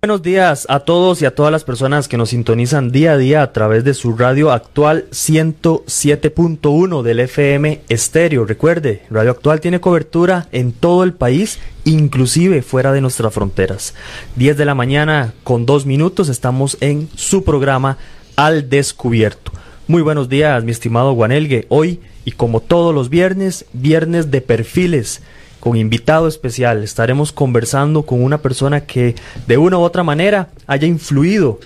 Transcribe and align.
Buenos 0.00 0.22
días 0.22 0.64
a 0.68 0.78
todos 0.78 1.22
y 1.22 1.24
a 1.24 1.34
todas 1.34 1.50
las 1.50 1.64
personas 1.64 2.06
que 2.06 2.16
nos 2.16 2.28
sintonizan 2.28 2.92
día 2.92 3.14
a 3.14 3.16
día 3.16 3.42
a 3.42 3.52
través 3.52 3.82
de 3.82 3.94
su 3.94 4.16
radio 4.16 4.52
actual 4.52 5.06
107.1 5.10 7.02
del 7.02 7.18
FM 7.18 7.80
estéreo. 7.88 8.44
Recuerde, 8.44 9.02
Radio 9.10 9.32
Actual 9.32 9.60
tiene 9.60 9.80
cobertura 9.80 10.46
en 10.52 10.70
todo 10.70 11.02
el 11.02 11.14
país, 11.14 11.58
inclusive 11.84 12.62
fuera 12.62 12.92
de 12.92 13.00
nuestras 13.00 13.34
fronteras. 13.34 13.92
10 14.36 14.56
de 14.56 14.64
la 14.66 14.76
mañana 14.76 15.34
con 15.42 15.66
dos 15.66 15.84
minutos 15.84 16.28
estamos 16.28 16.76
en 16.80 17.08
su 17.16 17.42
programa 17.42 17.98
Al 18.36 18.70
Descubierto. 18.70 19.50
Muy 19.88 20.02
buenos 20.02 20.28
días, 20.28 20.62
mi 20.62 20.70
estimado 20.70 21.12
Guanelgue. 21.14 21.66
Hoy, 21.70 21.98
y 22.24 22.30
como 22.30 22.60
todos 22.60 22.94
los 22.94 23.10
viernes, 23.10 23.64
viernes 23.72 24.30
de 24.30 24.42
perfiles 24.42 25.22
con 25.60 25.76
invitado 25.76 26.28
especial. 26.28 26.82
Estaremos 26.82 27.32
conversando 27.32 28.02
con 28.02 28.22
una 28.22 28.38
persona 28.38 28.82
que 28.82 29.14
de 29.46 29.56
una 29.58 29.78
u 29.78 29.80
otra 29.80 30.02
manera 30.02 30.48
haya 30.66 30.86
influido 30.86 31.58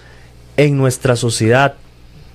en 0.56 0.76
nuestra 0.76 1.16
sociedad, 1.16 1.74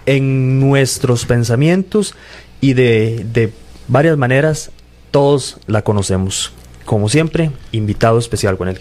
en 0.05 0.59
nuestros 0.59 1.25
pensamientos 1.25 2.15
y 2.61 2.73
de, 2.73 3.25
de 3.33 3.53
varias 3.87 4.17
maneras 4.17 4.71
todos 5.11 5.57
la 5.67 5.83
conocemos. 5.83 6.51
Como 6.85 7.09
siempre, 7.09 7.51
invitado 7.73 8.17
especial 8.17 8.57
con 8.57 8.69
él. 8.69 8.79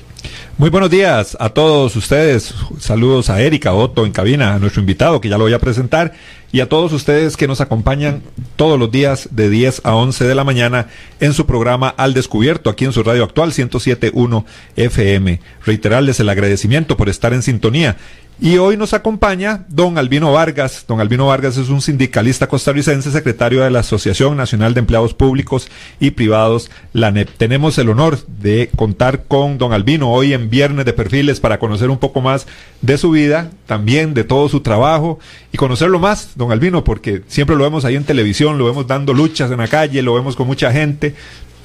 Muy 0.59 0.71
buenos 0.71 0.91
días 0.91 1.37
a 1.41 1.49
todos 1.49 1.97
ustedes. 1.97 2.55
Saludos 2.79 3.31
a 3.31 3.41
Erika 3.41 3.75
Otto 3.75 4.07
en 4.07 4.13
cabina, 4.13 4.55
a 4.55 4.59
nuestro 4.61 4.81
invitado 4.81 5.21
que 5.21 5.29
ya 5.29 5.37
lo 5.37 5.45
voy 5.45 5.53
a 5.53 5.59
presentar 5.59 6.15
y 6.53 6.61
a 6.61 6.69
todos 6.69 6.93
ustedes 6.93 7.37
que 7.37 7.49
nos 7.49 7.61
acompañan 7.61 8.23
todos 8.57 8.79
los 8.79 8.91
días 8.91 9.29
de 9.33 9.51
10 9.51 9.83
a 9.85 9.95
11 9.95 10.25
de 10.25 10.35
la 10.35 10.45
mañana 10.45 10.89
en 11.21 11.33
su 11.33 11.47
programa 11.47 11.89
Al 11.89 12.15
Descubierto, 12.15 12.71
aquí 12.71 12.85
en 12.85 12.93
su 12.93 13.03
radio 13.03 13.25
actual 13.25 13.53
107.1 13.53 14.45
FM. 14.77 15.41
Reiterarles 15.65 16.21
el 16.21 16.29
agradecimiento 16.29 16.97
por 16.97 17.09
estar 17.09 17.33
en 17.33 17.43
sintonía 17.43 17.97
y 18.39 18.59
hoy 18.59 18.77
nos 18.77 18.93
acompaña 18.93 19.65
don 19.69 19.97
Albino 19.97 20.31
Vargas. 20.31 20.85
Don 20.87 21.01
Albino 21.01 21.27
Vargas 21.27 21.57
es 21.57 21.71
un 21.71 21.81
sindicalista 21.81 22.47
costarricense, 22.47 23.11
secretario 23.11 23.63
de 23.63 23.71
la 23.71 23.81
Asociación 23.81 24.37
Nacional 24.37 24.75
de 24.75 24.81
Empleados 24.81 25.15
Públicos 25.15 25.69
y 26.01 26.11
Privados, 26.11 26.71
la 26.93 27.11
NEP. 27.11 27.31
Tenemos 27.39 27.79
el 27.79 27.89
honor 27.89 28.19
de 28.27 28.69
contar 28.77 29.25
con 29.25 29.57
don 29.57 29.73
Albino 29.73 30.13
hoy 30.13 30.35
en 30.35 30.51
Viernes 30.51 30.85
de 30.85 30.93
Perfiles 30.93 31.41
para 31.41 31.59
conocer 31.59 31.89
un 31.89 31.99
poco 31.99 32.21
más 32.21 32.47
de 32.83 32.99
su 32.99 33.11
vida, 33.11 33.51
también 33.65 34.13
de 34.13 34.25
todo 34.25 34.51
su 34.51 34.61
trabajo 34.61 35.19
y 35.51 35.57
conocerlo 35.57 35.99
más, 35.99 36.33
don 36.35 36.53
Albino, 36.53 36.85
porque 36.85 37.23
siempre 37.29 37.57
lo 37.57 37.65
vemos 37.65 37.87
ahí 37.87 37.97
en 37.97 38.05
televisión, 38.05 38.59
lo 38.59 38.67
vemos 38.67 38.87
dando 38.87 39.15
luchas 39.15 39.51
en 39.51 39.59
la 39.59 39.69
calle, 39.69 40.03
lo 40.03 40.15
vemos 40.15 40.37
con 40.37 40.47
mucha 40.47 40.71
gente, 40.73 41.15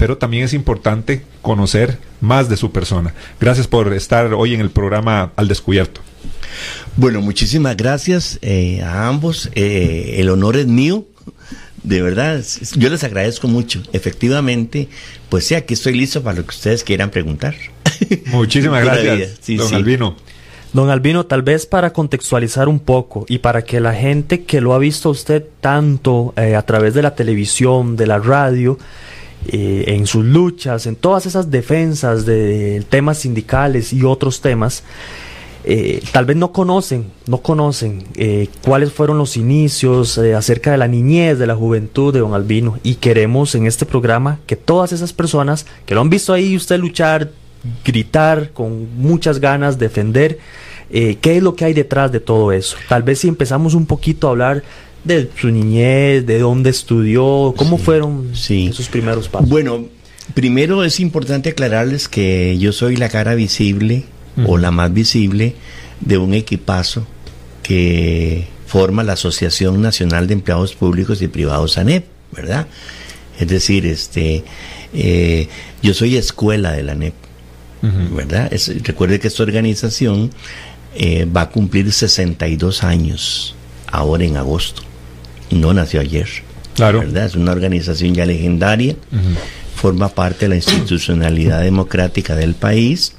pero 0.02 0.18
también 0.18 0.42
es 0.42 0.52
importante 0.52 1.22
conocer 1.42 1.96
más 2.20 2.48
de 2.48 2.56
su 2.56 2.72
persona. 2.72 3.14
Gracias 3.38 3.68
por 3.68 3.94
estar 3.94 4.34
hoy 4.34 4.52
en 4.52 4.60
el 4.60 4.68
programa 4.68 5.30
Al 5.36 5.46
Descubierto. 5.46 6.00
Bueno, 6.96 7.20
muchísimas 7.20 7.76
gracias 7.76 8.36
eh, 8.42 8.82
a 8.82 9.06
ambos. 9.06 9.48
Eh, 9.54 10.16
el 10.18 10.28
honor 10.28 10.56
es 10.56 10.66
mío. 10.66 11.06
De 11.84 12.02
verdad, 12.02 12.42
yo 12.74 12.90
les 12.90 13.04
agradezco 13.04 13.46
mucho. 13.46 13.80
Efectivamente, 13.92 14.88
pues 15.28 15.46
sí, 15.46 15.54
aquí 15.54 15.74
estoy 15.74 15.94
listo 15.94 16.20
para 16.20 16.38
lo 16.38 16.46
que 16.46 16.50
ustedes 16.50 16.82
quieran 16.82 17.10
preguntar. 17.10 17.54
Muchísimas 18.26 18.84
gracias, 18.84 19.38
don 19.56 19.72
Albino. 19.72 20.16
Don 20.72 20.90
Albino, 20.90 21.26
tal 21.26 21.42
vez 21.42 21.64
para 21.64 21.92
contextualizar 21.92 22.66
un 22.66 22.80
poco 22.80 23.24
y 23.28 23.38
para 23.38 23.62
que 23.62 23.78
la 23.78 23.94
gente 23.94 24.42
que 24.42 24.60
lo 24.60 24.74
ha 24.74 24.78
visto 24.78 25.10
a 25.10 25.12
usted 25.12 25.44
tanto 25.60 26.34
eh, 26.36 26.56
a 26.56 26.62
través 26.62 26.92
de 26.92 27.02
la 27.02 27.14
televisión, 27.14 27.94
de 27.94 28.08
la 28.08 28.18
radio, 28.18 28.78
en 29.46 30.06
sus 30.06 30.24
luchas, 30.24 30.86
en 30.86 30.96
todas 30.96 31.26
esas 31.26 31.50
defensas 31.50 32.24
de 32.24 32.84
temas 32.88 33.18
sindicales 33.18 33.92
y 33.92 34.04
otros 34.04 34.40
temas, 34.40 34.84
eh, 35.64 36.02
tal 36.10 36.24
vez 36.24 36.36
no 36.36 36.50
conocen, 36.50 37.12
no 37.28 37.38
conocen 37.38 38.02
eh, 38.16 38.48
cuáles 38.64 38.92
fueron 38.92 39.18
los 39.18 39.36
inicios 39.36 40.18
eh, 40.18 40.34
acerca 40.34 40.72
de 40.72 40.76
la 40.76 40.88
niñez, 40.88 41.38
de 41.38 41.46
la 41.46 41.54
juventud 41.54 42.12
de 42.12 42.20
Don 42.20 42.34
Albino. 42.34 42.78
Y 42.82 42.96
queremos 42.96 43.54
en 43.54 43.66
este 43.66 43.86
programa 43.86 44.40
que 44.46 44.56
todas 44.56 44.92
esas 44.92 45.12
personas 45.12 45.66
que 45.86 45.94
lo 45.94 46.00
han 46.00 46.10
visto 46.10 46.32
ahí 46.32 46.56
usted 46.56 46.80
luchar, 46.80 47.30
gritar 47.84 48.50
con 48.50 48.88
muchas 48.96 49.38
ganas, 49.38 49.78
defender, 49.78 50.38
qué 50.90 51.18
es 51.22 51.42
lo 51.42 51.54
que 51.54 51.64
hay 51.64 51.72
detrás 51.72 52.12
de 52.12 52.20
todo 52.20 52.52
eso. 52.52 52.76
Tal 52.88 53.02
vez 53.02 53.20
si 53.20 53.28
empezamos 53.28 53.72
un 53.72 53.86
poquito 53.86 54.26
a 54.26 54.30
hablar 54.30 54.62
de 55.04 55.28
su 55.38 55.50
niñez, 55.50 56.24
de 56.26 56.38
dónde 56.38 56.70
estudió, 56.70 57.54
cómo 57.56 57.78
fueron 57.78 58.30
esos 58.32 58.88
primeros 58.88 59.28
pasos. 59.28 59.48
Bueno, 59.48 59.86
primero 60.34 60.84
es 60.84 61.00
importante 61.00 61.50
aclararles 61.50 62.08
que 62.08 62.56
yo 62.58 62.72
soy 62.72 62.96
la 62.96 63.08
cara 63.08 63.34
visible 63.34 64.04
o 64.46 64.56
la 64.58 64.70
más 64.70 64.92
visible 64.92 65.54
de 66.00 66.18
un 66.18 66.34
equipazo 66.34 67.06
que 67.62 68.46
forma 68.66 69.02
la 69.02 69.14
Asociación 69.14 69.82
Nacional 69.82 70.26
de 70.26 70.34
Empleados 70.34 70.74
Públicos 70.74 71.20
y 71.20 71.28
Privados 71.28 71.78
ANEP, 71.78 72.06
¿verdad? 72.32 72.66
Es 73.38 73.48
decir, 73.48 73.86
este, 73.86 74.44
eh, 74.94 75.48
yo 75.82 75.94
soy 75.94 76.16
escuela 76.16 76.72
de 76.72 76.82
la 76.82 76.92
ANEP, 76.92 77.14
¿verdad? 78.14 78.50
recuerde 78.84 79.18
que 79.18 79.26
esta 79.26 79.42
organización 79.42 80.30
eh, 80.94 81.24
va 81.24 81.42
a 81.42 81.50
cumplir 81.50 81.92
62 81.92 82.84
años 82.84 83.56
ahora 83.88 84.24
en 84.24 84.36
agosto. 84.36 84.82
No 85.52 85.72
nació 85.72 86.00
ayer. 86.00 86.28
Claro. 86.74 87.00
¿verdad? 87.00 87.26
Es 87.26 87.36
una 87.36 87.52
organización 87.52 88.14
ya 88.14 88.26
legendaria, 88.26 88.96
forma 89.76 90.08
parte 90.08 90.46
de 90.46 90.48
la 90.48 90.56
institucionalidad 90.56 91.60
democrática 91.62 92.34
del 92.34 92.54
país 92.54 93.14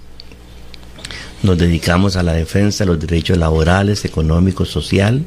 nos 1.44 1.58
dedicamos 1.58 2.16
a 2.16 2.24
la 2.24 2.34
defensa 2.34 2.86
de 2.86 2.92
los 2.92 3.00
derechos 3.02 3.38
laborales, 3.38 4.06
económicos, 4.06 4.70
social, 4.70 5.26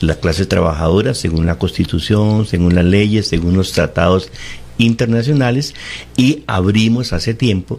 de 0.00 0.06
la 0.06 0.14
clase 0.14 0.46
trabajadora, 0.46 1.12
según 1.12 1.44
la 1.44 1.58
Constitución, 1.58 2.46
según 2.46 2.74
las 2.74 2.86
leyes, 2.86 3.28
según 3.28 3.58
los 3.58 3.72
tratados 3.72 4.30
internacionales, 4.78 5.74
y 6.16 6.42
abrimos 6.46 7.12
hace 7.12 7.34
tiempo 7.34 7.76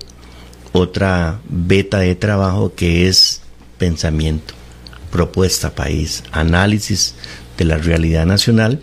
otra 0.72 1.40
beta 1.50 1.98
de 1.98 2.14
trabajo 2.14 2.74
que 2.76 3.08
es 3.08 3.42
pensamiento, 3.80 4.54
propuesta 5.12 5.74
país, 5.74 6.24
análisis 6.32 7.16
de 7.58 7.66
la 7.66 7.78
realidad 7.78 8.26
nacional 8.26 8.80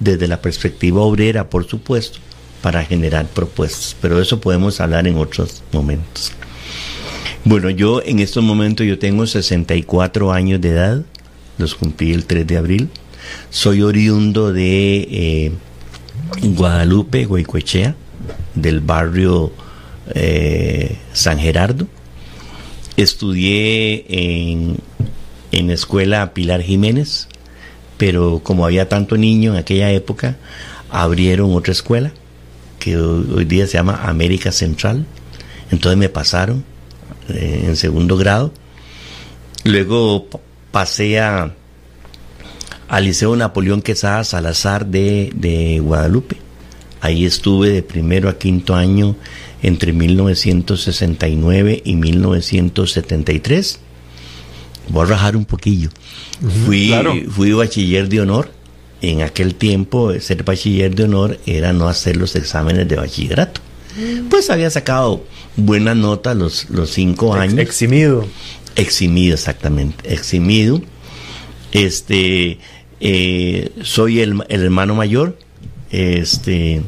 desde 0.00 0.26
la 0.26 0.40
perspectiva 0.40 1.02
obrera, 1.02 1.48
por 1.48 1.66
supuesto, 1.66 2.18
para 2.62 2.84
generar 2.84 3.26
propuestas. 3.26 3.96
Pero 4.00 4.20
eso 4.20 4.40
podemos 4.40 4.80
hablar 4.80 5.06
en 5.06 5.16
otros 5.16 5.62
momentos. 5.72 6.32
Bueno, 7.44 7.70
yo 7.70 8.02
en 8.04 8.18
estos 8.18 8.42
momentos 8.42 8.86
yo 8.86 8.98
tengo 8.98 9.26
64 9.26 10.32
años 10.32 10.60
de 10.60 10.70
edad, 10.70 11.02
los 11.58 11.74
cumplí 11.74 12.12
el 12.12 12.24
3 12.24 12.46
de 12.46 12.56
abril. 12.56 12.88
Soy 13.50 13.82
oriundo 13.82 14.52
de 14.52 15.08
eh, 15.10 15.52
Guadalupe, 16.42 17.24
Guaycoechea, 17.24 17.94
del 18.54 18.80
barrio 18.80 19.52
eh, 20.14 20.96
San 21.12 21.38
Gerardo. 21.38 21.86
Estudié 22.96 24.04
en, 24.08 24.76
en 25.52 25.68
la 25.68 25.74
escuela 25.74 26.34
Pilar 26.34 26.60
Jiménez, 26.62 27.28
pero 28.00 28.40
como 28.42 28.64
había 28.64 28.88
tanto 28.88 29.18
niño 29.18 29.52
en 29.52 29.58
aquella 29.58 29.90
época, 29.90 30.38
abrieron 30.88 31.54
otra 31.54 31.72
escuela 31.72 32.12
que 32.78 32.96
hoy 32.96 33.44
día 33.44 33.66
se 33.66 33.74
llama 33.74 34.00
América 34.04 34.52
Central. 34.52 35.04
Entonces 35.70 35.98
me 35.98 36.08
pasaron 36.08 36.64
eh, 37.28 37.64
en 37.66 37.76
segundo 37.76 38.16
grado. 38.16 38.54
Luego 39.64 40.28
pasé 40.70 41.20
a, 41.20 41.54
al 42.88 43.04
Liceo 43.04 43.36
Napoleón 43.36 43.82
Quesada 43.82 44.24
Salazar 44.24 44.86
de, 44.86 45.30
de 45.34 45.78
Guadalupe. 45.80 46.38
Ahí 47.02 47.26
estuve 47.26 47.68
de 47.68 47.82
primero 47.82 48.30
a 48.30 48.38
quinto 48.38 48.74
año 48.74 49.14
entre 49.62 49.92
1969 49.92 51.82
y 51.84 51.96
1973. 51.96 53.80
Voy 54.90 55.04
a 55.04 55.10
rajar 55.10 55.36
un 55.36 55.44
poquillo. 55.44 55.90
fui, 56.66 56.92
fui 57.30 57.52
bachiller 57.52 58.08
de 58.08 58.20
honor. 58.20 58.52
En 59.02 59.22
aquel 59.22 59.54
tiempo, 59.54 60.12
ser 60.20 60.42
bachiller 60.42 60.94
de 60.94 61.04
honor 61.04 61.38
era 61.46 61.72
no 61.72 61.88
hacer 61.88 62.16
los 62.16 62.36
exámenes 62.36 62.86
de 62.86 62.96
bachillerato. 62.96 63.60
Pues 64.28 64.50
había 64.50 64.70
sacado 64.70 65.24
buena 65.56 65.94
nota 65.94 66.34
los, 66.34 66.68
los 66.70 66.90
cinco 66.90 67.34
años. 67.34 67.58
eximido. 67.58 68.26
Eximido, 68.76 69.34
exactamente. 69.34 70.12
Eximido. 70.12 70.80
Este, 71.72 72.58
eh, 73.00 73.70
soy 73.82 74.20
el, 74.20 74.44
hermano 74.48 74.94
mayor. 74.94 75.38
Este, 75.90 76.82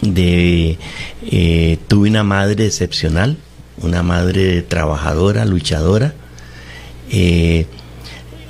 de 0.00 0.78
eh, 1.30 1.78
tuve 1.86 2.10
una 2.10 2.24
madre 2.24 2.66
excepcional, 2.66 3.36
una 3.80 4.02
madre 4.02 4.62
trabajadora, 4.62 5.44
luchadora. 5.44 6.14
Eh, 7.10 7.66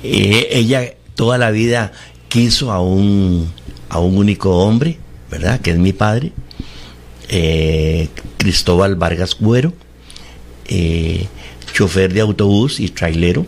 eh, 0.03 0.47
ella 0.51 0.93
toda 1.15 1.37
la 1.37 1.51
vida 1.51 1.91
quiso 2.29 2.71
a 2.71 2.81
un, 2.81 3.51
a 3.89 3.99
un 3.99 4.17
único 4.17 4.57
hombre, 4.57 4.97
¿verdad? 5.31 5.59
Que 5.61 5.71
es 5.71 5.77
mi 5.77 5.93
padre, 5.93 6.31
Cristóbal 8.37 8.95
Vargas 8.95 9.35
Cuero, 9.35 9.73
chofer 11.73 12.13
de 12.13 12.21
autobús 12.21 12.79
y 12.79 12.89
trailero. 12.89 13.45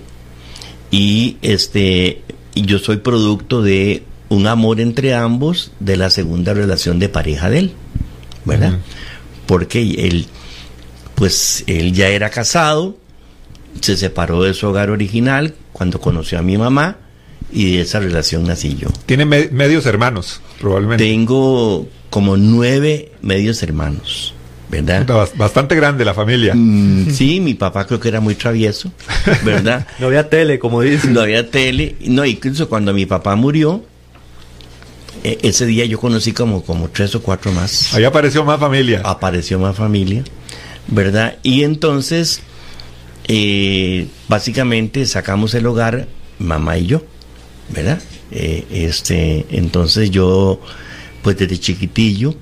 Y 0.92 1.38
este, 1.42 2.22
yo 2.56 2.80
soy 2.80 2.98
producto 2.98 3.62
de 3.62 4.04
un 4.30 4.48
amor 4.48 4.80
entre 4.80 5.14
ambos 5.14 5.72
de 5.80 5.98
la 5.98 6.10
segunda 6.10 6.54
relación 6.54 7.00
de 7.00 7.10
pareja 7.10 7.50
de 7.50 7.60
él, 7.60 7.72
¿verdad? 8.46 8.80
Porque 9.46 9.82
él, 9.82 10.28
pues 11.16 11.64
él 11.68 11.94
ya 11.94 12.10
era 12.10 12.30
casado, 12.30 12.98
se 13.82 13.98
separó 13.98 14.44
de 14.44 14.54
su 14.54 14.68
hogar 14.68 14.90
original 14.90 15.54
cuando 15.72 16.00
conoció 16.00 16.40
a 16.40 16.42
mi 16.42 16.58
mamá 16.58 16.98
y 17.52 17.78
de 17.78 17.82
esa 17.82 18.00
relación 18.00 18.44
nací 18.44 18.76
yo. 18.76 18.90
Tiene 19.06 19.26
medios 19.26 19.86
hermanos, 19.86 20.42
probablemente. 20.60 21.04
Tengo 21.04 21.88
como 22.10 22.38
nueve 22.38 23.12
medios 23.22 23.62
hermanos. 23.64 24.34
¿verdad? 24.70 25.08
Bastante 25.36 25.76
grande 25.76 26.04
la 26.04 26.14
familia. 26.14 26.54
Mm, 26.56 27.10
sí, 27.12 27.40
mi 27.40 27.54
papá 27.54 27.86
creo 27.88 28.00
que 28.00 28.10
era 28.10 28.20
muy 28.20 28.36
travieso, 28.36 28.92
¿verdad? 29.44 29.88
no 30.00 30.08
había 30.08 30.30
tele, 30.30 30.60
como 30.60 30.82
dicen. 30.82 31.14
No 31.14 31.22
había 31.22 31.50
tele. 31.50 31.96
No, 32.02 32.26
incluso 32.26 32.68
cuando 32.68 32.94
mi 32.94 33.06
papá 33.06 33.36
murió, 33.36 33.84
e, 35.24 35.38
ese 35.44 35.66
día 35.66 35.86
yo 35.86 36.00
conocí 36.00 36.34
como, 36.34 36.64
como 36.64 36.90
tres 36.90 37.16
o 37.16 37.22
cuatro 37.22 37.52
más. 37.52 37.94
Ahí 37.94 38.04
apareció 38.04 38.44
más 38.44 38.60
familia. 38.60 39.02
Apareció 39.04 39.58
más 39.58 39.76
familia, 39.76 40.24
¿verdad? 40.88 41.38
Y 41.44 41.64
entonces, 41.64 42.42
eh, 43.28 44.08
básicamente 44.28 45.06
sacamos 45.06 45.54
el 45.54 45.66
hogar, 45.66 46.08
mamá 46.40 46.78
y 46.78 46.88
yo, 46.88 47.04
¿verdad? 47.70 48.02
Eh, 48.32 48.66
este, 48.72 49.46
entonces 49.52 50.12
yo, 50.12 50.62
pues 51.22 51.38
desde 51.38 51.60
chiquitillo, 51.60 52.36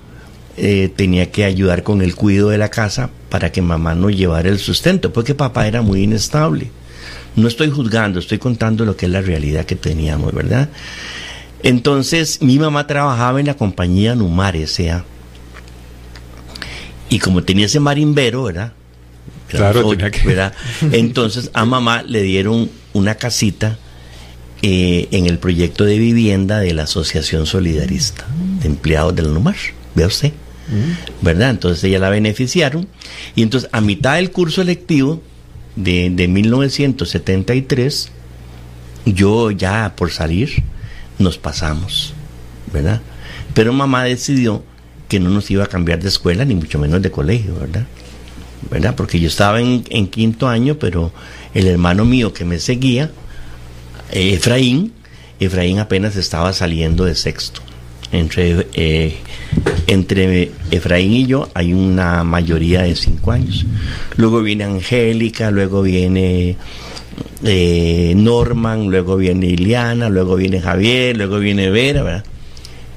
eh, 0.58 0.92
tenía 0.96 1.32
que 1.32 1.44
ayudar 1.44 1.84
con 1.84 2.02
el 2.02 2.16
cuidado 2.16 2.50
de 2.50 2.58
la 2.58 2.70
casa 2.70 3.10
para 3.30 3.52
que 3.52 3.62
mamá 3.62 3.96
no 3.96 4.10
llevara 4.10 4.50
el 4.50 4.60
sustento, 4.60 5.12
porque 5.12 5.36
papá 5.36 5.68
era 5.68 5.82
muy 5.82 6.04
inestable. 6.04 6.70
No 7.36 7.48
estoy 7.48 7.70
juzgando, 7.70 8.20
estoy 8.20 8.38
contando 8.38 8.86
lo 8.86 8.96
que 8.96 9.08
es 9.08 9.12
la 9.12 9.22
realidad 9.22 9.66
que 9.66 9.76
teníamos, 9.76 10.34
¿verdad? 10.34 10.70
Entonces, 11.64 12.42
mi 12.42 12.60
mamá 12.60 12.88
trabajaba 12.88 13.40
en 13.40 13.48
la 13.48 13.56
compañía 13.56 14.16
Numar 14.16 14.56
S.A. 14.56 15.04
Y 17.10 17.20
como 17.20 17.44
tenía 17.44 17.66
ese 17.66 17.80
marimbero, 17.80 18.44
¿verdad? 18.44 18.74
Claro, 19.56 19.90
¿verdad? 20.26 20.54
Entonces 20.92 21.50
a 21.54 21.66
mamá 21.66 22.04
le 22.04 22.22
dieron 22.22 22.70
una 22.94 23.16
casita 23.16 23.78
eh, 24.62 25.08
en 25.12 25.26
el 25.26 25.38
proyecto 25.38 25.86
de 25.86 25.98
vivienda 25.98 26.60
de 26.60 26.74
la 26.74 26.84
Asociación 26.84 27.46
Solidarista 27.46 28.26
de 28.62 28.68
Empleados 28.68 29.16
del 29.16 29.34
Numar. 29.34 29.56
Vea 29.96 30.08
usted. 30.08 30.34
¿verdad? 31.22 31.52
Entonces 31.52 31.84
ella 31.84 32.00
la 32.00 32.10
beneficiaron. 32.10 32.88
Y 33.36 33.44
entonces 33.44 33.70
a 33.72 33.82
mitad 33.82 34.16
del 34.16 34.32
curso 34.32 34.62
electivo 34.62 35.22
de, 35.76 36.10
de 36.10 36.28
1973, 36.28 38.10
yo 39.06 39.52
ya 39.52 39.94
por 39.96 40.12
salir, 40.12 40.64
nos 41.20 41.38
pasamos, 41.38 42.14
¿verdad? 42.74 43.02
Pero 43.54 43.74
mamá 43.74 44.04
decidió 44.04 44.64
que 45.08 45.20
no 45.20 45.30
nos 45.30 45.50
iba 45.52 45.64
a 45.64 45.68
cambiar 45.68 46.00
de 46.00 46.10
escuela, 46.10 46.46
ni 46.46 46.56
mucho 46.56 46.80
menos 46.80 47.02
de 47.02 47.12
colegio, 47.12 47.56
¿verdad? 47.60 47.86
¿Verdad? 48.70 48.96
Porque 48.96 49.20
yo 49.20 49.28
estaba 49.28 49.62
en, 49.62 50.08
quinto 50.08 50.48
año, 50.48 50.78
pero 50.80 51.12
el 51.54 51.68
hermano 51.68 52.06
mío 52.06 52.34
que 52.34 52.46
me 52.46 52.60
seguía, 52.60 53.12
Efraín, 54.12 54.94
Efraín 55.40 55.80
apenas 55.80 56.16
estaba 56.16 56.54
saliendo 56.54 57.06
de 57.06 57.16
sexto 57.16 57.62
entre, 58.12 58.68
eh, 58.74 59.18
entre 59.88 60.52
Efraín 60.72 61.12
y 61.14 61.26
yo 61.26 61.50
hay 61.54 61.74
una 61.74 62.24
mayoría 62.24 62.84
de 62.84 62.96
cinco 62.96 63.32
años. 63.32 63.66
Luego 64.18 64.42
viene 64.42 64.64
Angélica, 64.64 65.52
luego 65.52 65.82
viene 65.82 66.58
eh, 67.44 68.14
Norman, 68.16 68.88
luego 68.90 69.18
viene 69.18 69.48
Iliana, 69.48 70.10
luego 70.10 70.36
viene 70.36 70.62
Javier, 70.62 71.18
luego 71.18 71.40
viene 71.40 71.70
Vera, 71.70 72.04
¿verdad? 72.04 72.26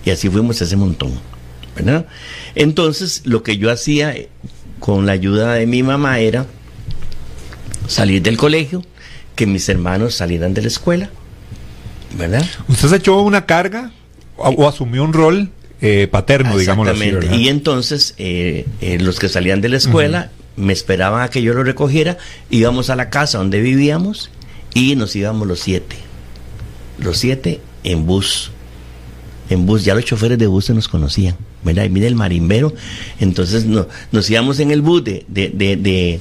Y 0.05 0.11
así 0.11 0.29
fuimos 0.29 0.61
ese 0.63 0.77
montón, 0.77 1.13
¿verdad? 1.77 2.07
Entonces, 2.55 3.23
lo 3.25 3.43
que 3.43 3.59
yo 3.59 3.71
hacía 3.71 4.15
eh, 4.15 4.29
con 4.79 5.07
la 5.07 5.13
ayuda 5.13 5.55
de 5.55 5.67
mi 5.67 5.83
mamá 5.83 6.19
era 6.21 6.47
salir 7.87 8.23
del 8.23 8.37
colegio, 8.37 8.85
que 9.35 9.47
mis 9.47 9.69
hermanos 9.69 10.15
salieran 10.15 10.55
de 10.55 10.63
la 10.63 10.69
escuela, 10.69 11.11
¿verdad? 12.17 12.45
¿Usted 12.69 12.89
se 12.89 12.97
echó 12.97 13.21
una 13.23 13.47
carga 13.47 13.93
o 14.37 14.69
asumió 14.69 15.03
un 15.05 15.13
rol 15.13 15.51
eh, 15.81 16.09
paterno, 16.11 16.57
digamos 16.57 16.89
así. 16.89 17.13
Y 17.33 17.49
entonces 17.49 18.15
eh, 18.19 18.67
eh, 18.81 18.99
los 18.99 19.19
que 19.19 19.29
salían 19.29 19.61
de 19.61 19.69
la 19.69 19.77
escuela 19.77 20.31
me 20.57 20.73
esperaban 20.73 21.23
a 21.23 21.29
que 21.29 21.41
yo 21.41 21.55
lo 21.55 21.63
recogiera, 21.63 22.19
íbamos 22.51 22.91
a 22.91 22.97
la 22.97 23.11
casa 23.11 23.39
donde 23.39 23.61
vivíamos 23.61 24.31
y 24.75 24.97
nos 24.97 25.15
íbamos 25.15 25.47
los 25.47 25.61
siete. 25.61 25.97
Los 26.99 27.19
siete 27.19 27.61
en 27.85 28.07
bus. 28.07 28.51
En 29.51 29.67
bus, 29.67 29.85
ya 29.85 29.95
los 29.95 30.05
choferes 30.05 30.39
de 30.39 30.49
bus 30.49 30.65
se 30.65 30.75
nos 30.75 30.89
conocían. 30.89 31.37
¿Verdad? 31.63 31.85
Y 31.85 31.89
mire 31.89 32.07
el 32.07 32.15
marimbero. 32.15 32.73
Entonces 33.21 33.65
no, 33.65 33.87
nos 34.13 34.29
íbamos 34.31 34.61
en 34.61 34.71
el 34.71 34.83
bus 34.83 35.05
de, 35.05 35.25
de, 35.29 35.51
de, 35.51 36.21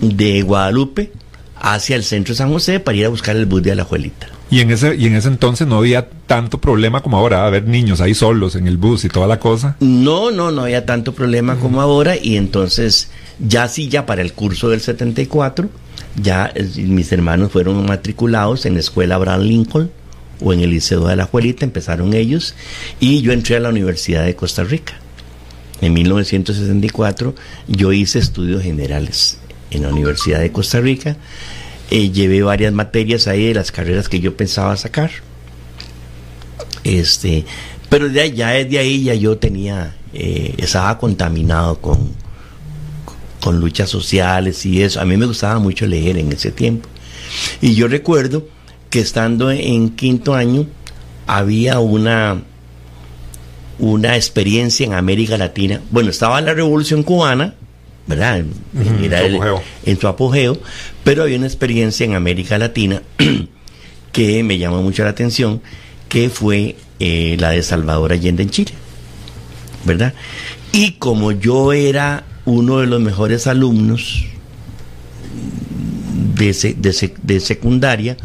de 0.00 0.42
Guadalupe 0.42 1.12
hacia 1.56 1.96
el 1.96 2.04
centro 2.04 2.32
de 2.32 2.38
San 2.38 2.52
José 2.52 2.80
para 2.80 2.96
ir 2.96 3.06
a 3.06 3.08
buscar 3.08 3.36
el 3.36 3.46
bus 3.46 3.62
de 3.62 3.74
la 3.74 3.82
abuelita. 3.82 4.28
Y 4.50 4.60
en 4.60 4.70
ese 4.72 4.96
y 4.96 5.06
en 5.06 5.14
ese 5.14 5.28
entonces 5.28 5.68
no 5.68 5.78
había 5.78 6.08
tanto 6.26 6.58
problema 6.58 7.02
como 7.02 7.16
ahora, 7.16 7.46
haber 7.46 7.68
niños 7.68 8.00
ahí 8.00 8.14
solos 8.14 8.56
en 8.56 8.66
el 8.66 8.78
bus 8.78 9.04
y 9.04 9.08
toda 9.08 9.28
la 9.28 9.38
cosa. 9.38 9.76
No, 9.78 10.32
no, 10.32 10.50
no 10.50 10.62
había 10.62 10.84
tanto 10.84 11.14
problema 11.14 11.56
como 11.56 11.80
ahora 11.80 12.16
y 12.16 12.36
entonces 12.36 13.10
ya 13.38 13.68
sí 13.68 13.88
ya 13.88 14.06
para 14.06 14.22
el 14.22 14.32
curso 14.32 14.68
del 14.68 14.80
74 14.80 15.68
ya 16.20 16.52
mis 16.76 17.12
hermanos 17.12 17.52
fueron 17.52 17.86
matriculados 17.86 18.66
en 18.66 18.74
la 18.74 18.80
escuela 18.80 19.14
Abraham 19.14 19.42
Lincoln 19.42 19.90
o 20.42 20.52
en 20.52 20.60
el 20.60 20.70
Liceo 20.70 21.06
de 21.06 21.16
la 21.16 21.26
Juelita, 21.26 21.64
empezaron 21.64 22.14
ellos 22.14 22.54
y 22.98 23.22
yo 23.22 23.32
entré 23.32 23.56
a 23.56 23.60
la 23.60 23.68
Universidad 23.68 24.24
de 24.24 24.36
Costa 24.36 24.64
Rica. 24.64 24.94
En 25.80 25.94
1964 25.94 27.34
yo 27.68 27.92
hice 27.92 28.18
estudios 28.18 28.62
generales 28.62 29.38
en 29.70 29.82
la 29.82 29.88
Universidad 29.88 30.40
de 30.40 30.52
Costa 30.52 30.80
Rica 30.80 31.16
eh, 31.90 32.10
llevé 32.12 32.42
varias 32.42 32.72
materias 32.72 33.26
ahí 33.26 33.48
de 33.48 33.54
las 33.54 33.72
carreras 33.72 34.08
que 34.08 34.20
yo 34.20 34.36
pensaba 34.36 34.76
sacar. 34.76 35.10
Este, 36.84 37.44
pero 37.88 38.06
ya 38.06 38.50
desde 38.50 38.78
ahí 38.78 39.02
ya 39.02 39.14
yo 39.14 39.38
tenía, 39.38 39.96
eh, 40.14 40.54
estaba 40.58 40.96
contaminado 40.98 41.80
con, 41.80 42.12
con 43.40 43.58
luchas 43.58 43.90
sociales 43.90 44.64
y 44.66 44.82
eso. 44.82 45.00
A 45.00 45.04
mí 45.04 45.16
me 45.16 45.26
gustaba 45.26 45.58
mucho 45.58 45.84
leer 45.84 46.16
en 46.16 46.32
ese 46.32 46.52
tiempo. 46.52 46.88
Y 47.60 47.74
yo 47.74 47.88
recuerdo 47.88 48.46
que 48.90 49.00
estando 49.00 49.50
en 49.50 49.90
quinto 49.90 50.34
año 50.34 50.66
había 51.26 51.78
una 51.78 52.42
una 53.78 54.14
experiencia 54.14 54.84
en 54.84 54.92
América 54.92 55.38
Latina. 55.38 55.80
Bueno, 55.90 56.10
estaba 56.10 56.40
la 56.42 56.52
Revolución 56.52 57.02
Cubana, 57.02 57.54
¿verdad? 58.06 58.44
en 59.86 60.00
su 60.00 60.06
apogeo, 60.06 60.58
pero 61.02 61.22
había 61.22 61.38
una 61.38 61.46
experiencia 61.46 62.04
en 62.04 62.14
América 62.14 62.58
Latina 62.58 63.02
que 64.12 64.42
me 64.42 64.58
llamó 64.58 64.82
mucho 64.82 65.02
la 65.04 65.10
atención, 65.10 65.62
que 66.10 66.28
fue 66.28 66.76
eh, 66.98 67.36
la 67.38 67.50
de 67.50 67.62
Salvador 67.62 68.12
Allende 68.12 68.42
en 68.42 68.50
Chile, 68.50 68.72
¿verdad? 69.84 70.12
Y 70.72 70.92
como 70.92 71.32
yo 71.32 71.72
era 71.72 72.24
uno 72.44 72.80
de 72.80 72.86
los 72.86 73.00
mejores 73.00 73.46
alumnos 73.46 74.26
de, 76.48 77.40
secundaria, 77.40 78.16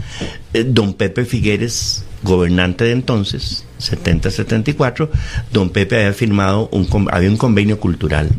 eh, 0.53 0.63
don 0.63 0.93
Pepe 0.93 1.25
Figueres, 1.25 2.05
gobernante 2.23 2.85
de 2.85 2.91
entonces, 2.91 3.65
70-74, 3.79 5.09
don 5.51 5.69
Pepe 5.69 5.97
había 5.97 6.13
firmado 6.13 6.69
un, 6.71 7.09
había 7.11 7.29
un 7.29 7.37
convenio 7.37 7.79
cultural 7.79 8.29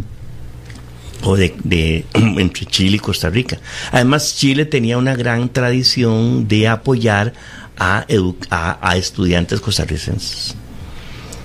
o 1.22 1.36
de, 1.36 2.04
entre 2.14 2.66
Chile 2.66 2.96
y 2.96 3.00
Costa 3.00 3.30
Rica. 3.30 3.58
Además, 3.92 4.36
Chile 4.36 4.64
tenía 4.64 4.98
una 4.98 5.14
gran 5.14 5.48
tradición 5.48 6.48
de 6.48 6.68
apoyar 6.68 7.32
a, 7.76 8.06
a, 8.50 8.96
estudiantes 8.96 9.60
costarricenses. 9.60 10.54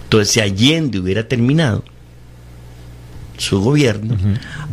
Entonces, 0.03 0.33
si 0.33 0.39
Allende 0.39 0.99
hubiera 0.99 1.27
terminado 1.27 1.83
su 3.41 3.59
gobierno, 3.61 4.17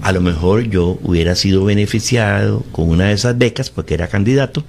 a 0.02 0.12
lo 0.12 0.20
mejor 0.20 0.64
yo 0.68 0.98
hubiera 1.02 1.34
sido 1.34 1.64
beneficiado 1.64 2.64
con 2.72 2.88
una 2.88 3.06
de 3.06 3.14
esas 3.14 3.36
becas 3.38 3.70
porque 3.70 3.94
era 3.94 4.08
candidato 4.08 4.64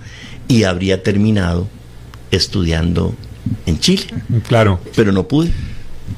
y 0.47 0.63
habría 0.63 1.03
terminado 1.03 1.67
estudiando 2.31 3.13
en 3.65 3.79
Chile. 3.79 4.05
Claro. 4.47 4.79
Pero 4.95 5.11
no 5.11 5.27
pude. 5.27 5.51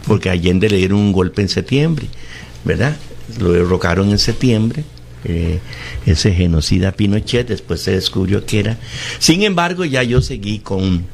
porque 0.07 0.29
a 0.29 0.33
Allende 0.33 0.69
le 0.69 0.77
dieron 0.77 0.99
un 0.99 1.11
golpe 1.11 1.41
en 1.41 1.49
septiembre, 1.49 2.07
¿verdad? 2.63 2.95
Lo 3.39 3.51
derrocaron 3.51 4.09
en 4.09 4.19
septiembre. 4.19 4.83
eh, 5.23 5.59
ese 6.05 6.33
genocida 6.33 6.91
Pinochet, 6.93 7.47
después 7.47 7.81
se 7.81 7.91
descubrió 7.91 8.45
que 8.45 8.59
era. 8.59 8.77
Sin 9.19 9.43
embargo, 9.43 9.85
ya 9.85 10.01
yo 10.03 10.21
seguí 10.21 10.59
con 10.59 11.05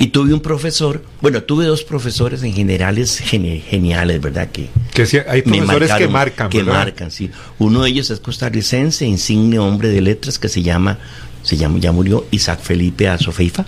y 0.00 0.06
tuve 0.08 0.32
un 0.32 0.40
profesor, 0.40 1.04
bueno, 1.20 1.42
tuve 1.42 1.66
dos 1.66 1.84
profesores 1.84 2.42
en 2.42 2.54
generales 2.54 3.20
geni- 3.22 3.60
geniales, 3.60 4.18
¿verdad? 4.20 4.48
Que, 4.50 4.70
Que 4.94 5.02
hay 5.28 5.42
profesores 5.42 5.92
que 5.92 6.08
marcan, 6.08 6.48
que 6.48 6.62
¿verdad? 6.62 6.72
marcan, 6.80 7.10
sí. 7.10 7.30
Uno 7.58 7.82
de 7.82 7.90
ellos 7.90 8.08
es 8.10 8.18
costarricense, 8.18 9.04
insigne 9.04 9.58
hombre 9.58 9.90
de 9.90 10.00
letras 10.00 10.38
que 10.38 10.48
se 10.48 10.62
llama, 10.62 10.98
se 11.42 11.58
llama, 11.58 11.78
ya 11.78 11.92
murió 11.92 12.26
Isaac 12.30 12.60
Felipe 12.62 13.08
Azofeifa, 13.08 13.66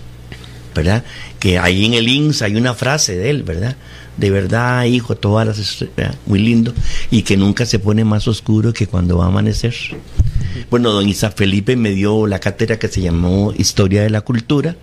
¿verdad? 0.75 1.05
Que 1.39 1.59
ahí 1.59 1.85
en 1.85 1.93
el 1.93 2.09
INS 2.09 2.41
hay 2.41 2.57
una 2.57 2.73
frase 2.73 3.15
de 3.15 3.29
él, 3.29 3.43
¿verdad? 3.43 3.77
De 4.17 4.31
verdad, 4.31 4.85
hijo, 4.85 5.17
todas 5.17 5.47
las 5.47 5.85
muy 6.25 6.39
lindo 6.39 6.73
y 7.11 7.23
que 7.23 7.37
nunca 7.37 7.67
se 7.67 7.79
pone 7.79 8.05
más 8.05 8.27
oscuro 8.27 8.73
que 8.73 8.87
cuando 8.87 9.19
va 9.19 9.27
a 9.27 9.29
amanecer. 9.29 9.75
Bueno, 10.71 10.93
don 10.93 11.07
Isaac 11.09 11.35
Felipe 11.37 11.77
me 11.77 11.91
dio 11.91 12.27
la 12.27 12.39
cátedra 12.39 12.79
que 12.79 12.89
se 12.89 13.03
llamó 13.03 13.53
Historia 13.57 14.03
de 14.03 14.09
la 14.11 14.23
Cultura 14.23 14.77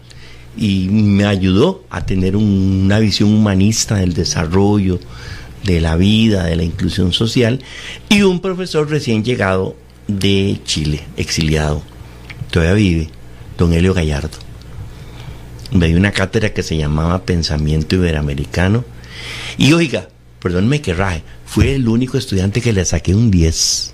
y 0.58 0.88
me 0.90 1.26
ayudó 1.26 1.84
a 1.90 2.06
tener 2.06 2.36
un- 2.36 2.82
una 2.86 3.00
visión 3.00 3.34
humanista 3.34 3.96
del 3.96 4.14
desarrollo, 4.14 5.00
de 5.64 5.82
la 5.82 5.96
vida, 5.96 6.46
de 6.46 6.56
la 6.56 6.64
inclusión 6.64 7.14
social, 7.14 7.62
y 8.10 8.22
un 8.24 8.40
profesor 8.40 8.90
recién 8.90 9.24
llegado 9.24 9.76
de 10.08 10.60
Chile, 10.66 11.02
exiliado, 11.18 11.84
todavía 12.52 12.74
vive, 12.74 13.10
don 13.58 13.74
Helio 13.74 13.94
Gallardo. 13.94 14.38
Me 15.72 15.88
dio 15.88 15.98
una 15.98 16.12
cátedra 16.12 16.54
que 16.54 16.64
se 16.64 16.78
llamaba 16.78 17.24
Pensamiento 17.24 17.96
Iberoamericano, 17.96 18.86
y 19.58 19.74
oiga, 19.74 20.08
perdónme 20.42 20.82
que 20.82 20.94
raje, 20.94 21.24
fue 21.46 21.76
el 21.76 21.88
único 21.88 22.18
estudiante 22.18 22.62
que 22.62 22.74
le 22.74 22.86
saqué 22.86 23.14
un 23.14 23.30
10 23.30 23.94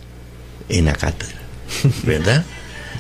en 0.70 0.86
la 0.86 0.94
cátedra, 0.94 1.38
¿verdad? 2.06 2.46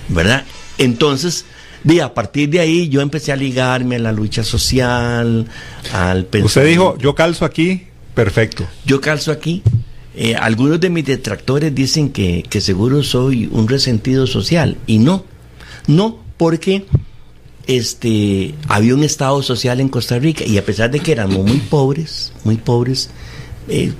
¿Verdad? 0.09 0.43
Entonces, 0.77 1.45
de, 1.85 2.01
a 2.01 2.13
partir 2.13 2.49
de 2.49 2.59
ahí 2.59 2.89
yo 2.89 3.01
empecé 3.01 3.31
a 3.31 3.35
ligarme 3.35 3.95
a 3.95 3.99
la 3.99 4.11
lucha 4.11 4.43
social, 4.43 5.47
al 5.93 6.17
Usted 6.19 6.29
pensamiento. 6.29 6.69
dijo, 6.69 6.97
yo 6.97 7.15
calzo 7.15 7.45
aquí, 7.45 7.83
perfecto. 8.13 8.65
Yo 8.85 8.99
calzo 8.99 9.31
aquí. 9.31 9.61
Eh, 10.15 10.33
algunos 10.35 10.79
de 10.79 10.89
mis 10.89 11.05
detractores 11.05 11.75
dicen 11.75 12.09
que, 12.09 12.43
que 12.49 12.59
seguro 12.59 13.03
soy 13.03 13.47
un 13.51 13.67
resentido 13.67 14.25
social. 14.27 14.77
Y 14.87 14.97
no. 14.97 15.25
No, 15.87 16.19
porque 16.37 16.85
este 17.67 18.53
había 18.67 18.95
un 18.95 19.03
estado 19.03 19.41
social 19.43 19.79
en 19.79 19.89
Costa 19.89 20.17
Rica. 20.19 20.43
Y 20.45 20.57
a 20.57 20.65
pesar 20.65 20.89
de 20.91 20.99
que 20.99 21.11
éramos 21.11 21.45
muy 21.45 21.57
pobres, 21.57 22.31
muy 22.43 22.55
pobres, 22.57 23.09
eh, 23.67 23.91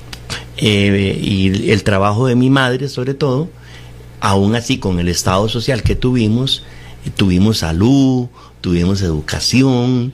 eh, 0.58 1.20
y 1.22 1.70
el 1.70 1.84
trabajo 1.84 2.28
de 2.28 2.36
mi 2.36 2.50
madre 2.50 2.88
sobre 2.88 3.14
todo, 3.14 3.50
aún 4.22 4.56
así 4.56 4.78
con 4.80 5.00
el 5.00 5.08
estado 5.10 5.50
social 5.50 5.84
que 5.84 5.96
tuvimos, 5.96 6.64
tuvimos 7.12 7.60
salud, 7.60 8.28
tuvimos 8.62 9.02
educación, 9.02 10.14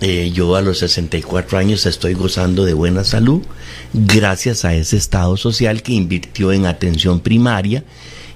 eh, 0.00 0.30
yo 0.32 0.54
a 0.54 0.62
los 0.62 0.78
64 0.78 1.58
años 1.58 1.84
estoy 1.86 2.14
gozando 2.14 2.64
de 2.64 2.72
buena 2.72 3.02
salud 3.02 3.42
gracias 3.92 4.64
a 4.64 4.72
ese 4.74 4.96
Estado 4.96 5.36
social 5.36 5.82
que 5.82 5.92
invirtió 5.92 6.52
en 6.52 6.66
atención 6.66 7.18
primaria 7.20 7.82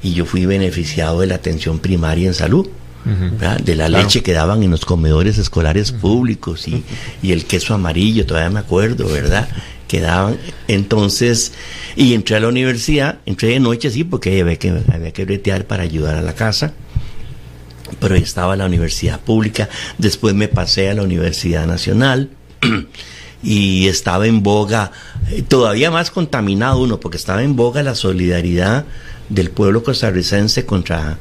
y 0.02 0.12
yo 0.14 0.26
fui 0.26 0.44
beneficiado 0.46 1.20
de 1.20 1.28
la 1.28 1.36
atención 1.36 1.78
primaria 1.78 2.26
en 2.28 2.34
salud. 2.34 2.68
¿verdad? 3.04 3.58
De 3.58 3.74
la 3.74 3.86
Claro. 3.88 4.04
leche 4.04 4.22
que 4.22 4.32
daban 4.32 4.62
en 4.62 4.70
los 4.70 4.84
comedores 4.84 5.36
escolares 5.36 5.90
públicos 5.90 6.68
y, 6.68 6.84
y 7.20 7.32
el 7.32 7.46
queso 7.46 7.74
amarillo, 7.74 8.24
todavía 8.26 8.50
me 8.50 8.60
acuerdo, 8.60 9.08
¿verdad? 9.08 9.48
Que 9.88 10.00
daban. 10.00 10.36
Entonces, 10.68 11.52
y 11.96 12.14
entré 12.14 12.36
a 12.36 12.40
la 12.40 12.46
universidad, 12.46 13.18
entré 13.26 13.48
de 13.48 13.58
noche, 13.60 13.90
sí, 13.90 14.04
porque 14.04 14.40
había 14.40 14.56
que, 14.56 14.72
había 14.92 15.12
que 15.12 15.24
bretear 15.24 15.66
para 15.66 15.82
ayudar 15.82 16.14
a 16.14 16.22
la 16.22 16.34
casa 16.36 16.74
pero 18.02 18.16
estaba 18.16 18.56
la 18.56 18.66
universidad 18.66 19.20
pública, 19.20 19.68
después 19.96 20.34
me 20.34 20.48
pasé 20.48 20.90
a 20.90 20.94
la 20.94 21.04
Universidad 21.04 21.68
Nacional 21.68 22.30
y 23.44 23.86
estaba 23.86 24.26
en 24.26 24.42
boga, 24.42 24.90
eh, 25.30 25.42
todavía 25.42 25.92
más 25.92 26.10
contaminado 26.10 26.80
uno, 26.80 26.98
porque 26.98 27.16
estaba 27.16 27.44
en 27.44 27.54
boga 27.54 27.84
la 27.84 27.94
solidaridad 27.94 28.86
del 29.28 29.50
pueblo 29.50 29.84
costarricense 29.84 30.66
contra 30.66 31.16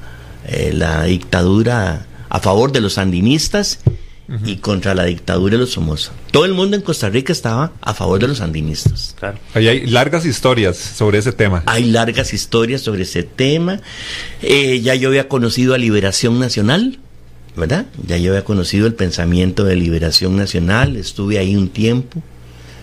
eh, 0.48 0.72
la 0.74 1.04
dictadura, 1.04 2.08
a 2.30 2.40
favor 2.40 2.72
de 2.72 2.82
los 2.82 2.94
sandinistas 2.94 3.80
y 4.46 4.58
contra 4.58 4.96
la 4.96 5.06
dictadura 5.06 5.54
de 5.54 5.60
los 5.60 5.72
Somoza. 5.72 6.14
Todo 6.32 6.46
el 6.46 6.54
mundo 6.54 6.78
en 6.78 6.82
Costa 6.82 7.10
Rica 7.10 7.34
estaba 7.34 7.74
a 7.82 7.94
favor 7.94 8.20
de 8.20 8.30
los 8.30 8.38
sandinistas. 8.38 9.16
Claro. 9.20 9.38
Ahí 9.54 9.68
hay 9.68 9.88
largas 9.88 10.26
historias 10.26 10.78
sobre 10.78 11.18
ese 11.18 11.34
tema. 11.34 11.64
Hay 11.66 11.86
largas 11.86 12.34
historias 12.34 12.82
sobre 12.82 13.04
ese 13.04 13.24
tema. 13.24 13.82
Eh, 14.42 14.80
ya 14.82 14.96
yo 14.96 15.10
había 15.10 15.28
conocido 15.28 15.74
a 15.74 15.78
Liberación 15.78 16.40
Nacional, 16.40 17.00
¿verdad? 17.56 17.86
Ya 18.08 18.18
yo 18.18 18.32
había 18.32 18.46
conocido 18.46 18.88
el 18.88 18.94
pensamiento 18.94 19.66
de 19.66 19.76
Liberación 19.76 20.38
Nacional, 20.38 20.96
estuve 20.96 21.38
ahí 21.38 21.56
un 21.56 21.70
tiempo. 21.70 22.24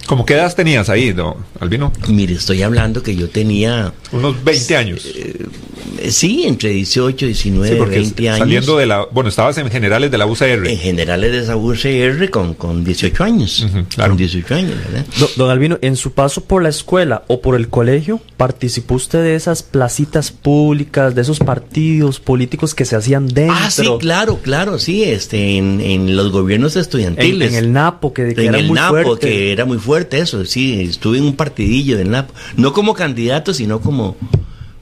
¿Cómo 0.08 0.24
qué 0.24 0.34
edad 0.34 0.54
tenías 0.56 0.88
ahí, 0.88 1.12
don 1.12 1.34
Albino? 1.60 1.92
Mire, 2.08 2.32
estoy 2.32 2.62
hablando 2.62 3.02
que 3.02 3.14
yo 3.14 3.28
tenía, 3.28 3.92
Unos 4.10 4.42
20 4.42 4.74
años. 4.76 5.04
eh, 5.14 6.10
sí, 6.10 6.44
entre 6.46 6.70
18, 6.70 7.26
19, 7.26 7.68
Sí, 7.68 7.74
porque 7.78 7.96
20 7.96 8.28
años. 8.30 8.38
saliendo 8.38 8.78
de 8.78 8.86
la... 8.86 9.04
Bueno, 9.12 9.28
estabas 9.28 9.58
en 9.58 9.70
generales 9.70 10.10
de 10.10 10.16
la 10.16 10.24
UCR. 10.26 10.66
En 10.66 10.78
generales 10.78 11.32
de 11.32 11.38
esa 11.40 11.56
UCR 11.56 12.30
con, 12.30 12.54
con 12.54 12.84
18 12.84 13.22
años. 13.22 13.66
Ujú, 13.68 13.84
claro. 13.94 14.12
Con 14.12 14.16
18 14.16 14.54
años, 14.54 14.74
¿verdad? 14.86 15.04
Do- 15.18 15.30
don 15.36 15.50
Albino, 15.50 15.76
en 15.82 15.94
su 15.96 16.12
paso 16.12 16.42
por 16.42 16.62
la 16.62 16.70
escuela 16.70 17.24
o 17.26 17.42
por 17.42 17.54
el 17.54 17.68
colegio, 17.68 18.18
¿participó 18.38 18.94
usted 18.94 19.22
de 19.22 19.34
esas 19.34 19.62
placitas 19.62 20.30
públicas, 20.30 21.14
de 21.14 21.20
esos 21.20 21.38
partidos 21.40 22.18
políticos 22.18 22.74
que 22.74 22.86
se 22.86 22.96
hacían 22.96 23.28
dentro? 23.28 23.56
Ah, 23.60 23.70
sí, 23.70 23.86
claro, 24.00 24.38
claro, 24.42 24.78
sí, 24.78 25.04
este, 25.04 25.58
en, 25.58 25.82
en 25.82 26.16
los 26.16 26.32
gobiernos 26.32 26.76
en, 26.76 26.82
estudiantiles. 26.82 27.52
en 27.52 27.58
el 27.62 27.72
Napo, 27.74 28.14
que, 28.14 28.34
que 28.34 28.42
en 28.44 28.48
era 28.48 28.58
el 28.60 28.66
muy 28.68 28.74
Napo, 28.74 29.02
fuerte. 29.02 29.28
que 29.28 29.52
era 29.52 29.66
muy 29.66 29.76
fuerte 29.76 29.97
eso, 30.12 30.44
sí, 30.44 30.80
estuve 30.82 31.18
en 31.18 31.24
un 31.24 31.36
partidillo 31.36 31.96
del 31.98 32.10
Napo, 32.10 32.32
no 32.56 32.72
como 32.72 32.94
candidato, 32.94 33.52
sino 33.54 33.80
como, 33.80 34.16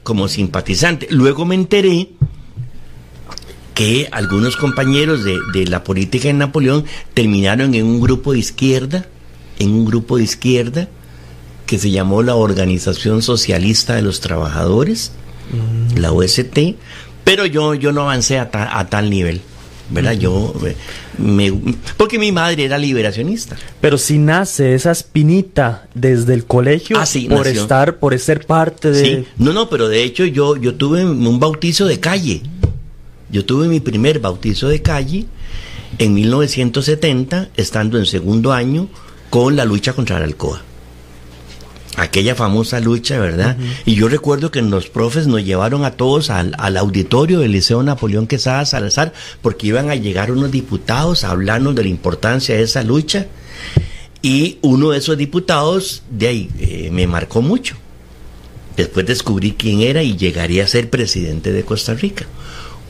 como 0.03 0.27
simpatizante. 0.27 1.07
Luego 1.09 1.45
me 1.45 1.55
enteré 1.55 2.09
que 3.73 4.07
algunos 4.11 4.55
compañeros 4.57 5.23
de, 5.23 5.37
de 5.53 5.65
la 5.67 5.83
política 5.83 6.29
en 6.29 6.39
Napoleón 6.39 6.85
terminaron 7.13 7.75
en 7.75 7.85
un 7.85 8.01
grupo 8.01 8.33
de 8.33 8.39
izquierda, 8.39 9.05
en 9.59 9.69
un 9.71 9.85
grupo 9.85 10.17
de 10.17 10.23
izquierda 10.23 10.87
que 11.67 11.77
se 11.77 11.91
llamó 11.91 12.23
la 12.23 12.35
Organización 12.35 13.21
Socialista 13.21 13.95
de 13.95 14.01
los 14.01 14.19
Trabajadores, 14.21 15.11
la 15.95 16.11
OST, 16.11 16.75
pero 17.23 17.45
yo, 17.45 17.73
yo 17.75 17.91
no 17.91 18.01
avancé 18.01 18.39
a, 18.39 18.49
ta- 18.51 18.79
a 18.79 18.87
tal 18.89 19.09
nivel. 19.09 19.41
¿Verdad? 19.89 20.13
Yo 20.13 20.53
eh, 20.65 20.75
me, 21.17 21.53
porque 21.95 22.19
mi 22.19 22.31
madre 22.33 22.65
era 22.65 22.77
liberacionista. 22.77 23.55
Pero 23.79 23.97
si 23.97 24.17
nace 24.17 24.75
esa 24.75 24.91
espinita 24.91 25.87
desde 25.93 26.33
el 26.33 26.43
colegio 26.45 26.97
Ah, 26.99 27.05
sí, 27.05 27.27
por 27.29 27.45
nació. 27.45 27.61
estar, 27.61 27.97
por 27.99 28.17
ser 28.19 28.45
parte 28.45 28.91
de... 28.91 29.05
Sí, 29.05 29.25
no, 29.37 29.53
no, 29.53 29.69
pero 29.69 29.87
de 29.87 30.03
hecho 30.03 30.25
yo, 30.25 30.57
yo 30.57 30.75
tuve 30.75 31.05
un 31.05 31.39
bautizo 31.39 31.85
de 31.85 31.99
calle. 32.01 32.41
Yo 33.29 33.45
tuve 33.45 33.67
mi 33.67 33.79
primer 33.79 34.19
bautizo 34.19 34.67
de 34.67 34.81
calle 34.81 35.25
en 35.99 36.13
1970, 36.13 37.49
estando 37.55 37.97
en 37.97 38.05
segundo 38.05 38.51
año, 38.53 38.89
con 39.29 39.55
la 39.55 39.65
lucha 39.65 39.93
contra 39.93 40.19
la 40.19 40.25
alcoba. 40.25 40.61
Aquella 41.97 42.35
famosa 42.35 42.79
lucha, 42.79 43.19
¿verdad? 43.19 43.57
Y 43.83 43.95
yo 43.95 44.07
recuerdo 44.07 44.51
que 44.51 44.61
los 44.61 44.87
profes 44.87 45.25
nos 45.25 45.43
llevaron 45.43 45.83
a 45.83 45.91
todos 45.91 46.29
al, 46.29 46.53
al 46.59 46.77
auditorio 46.77 47.39
del 47.39 47.51
Liceo 47.51 47.81
Napoleón 47.81 48.27
Quesada 48.27 48.65
Salazar, 48.65 49.13
porque 49.41 49.67
iban 49.67 49.89
a 49.89 49.95
llegar 49.95 50.31
unos 50.31 50.51
diputados 50.51 51.23
a 51.23 51.31
hablarnos 51.31 51.73
de 51.73 51.83
la 51.83 51.89
importancia 51.89 52.55
de 52.55 52.61
esa 52.61 52.83
lucha. 52.83 53.25
Y 54.21 54.59
uno 54.61 54.91
de 54.91 54.99
esos 54.99 55.17
diputados, 55.17 56.03
de 56.09 56.27
ahí, 56.27 56.49
eh, 56.59 56.89
me 56.91 57.07
marcó 57.07 57.41
mucho. 57.41 57.75
Después 58.75 59.07
descubrí 59.07 59.53
quién 59.53 59.81
era 59.81 60.03
y 60.03 60.15
llegaría 60.15 60.63
a 60.63 60.67
ser 60.67 60.91
presidente 60.91 61.51
de 61.51 61.63
Costa 61.63 61.95
Rica. 61.95 62.27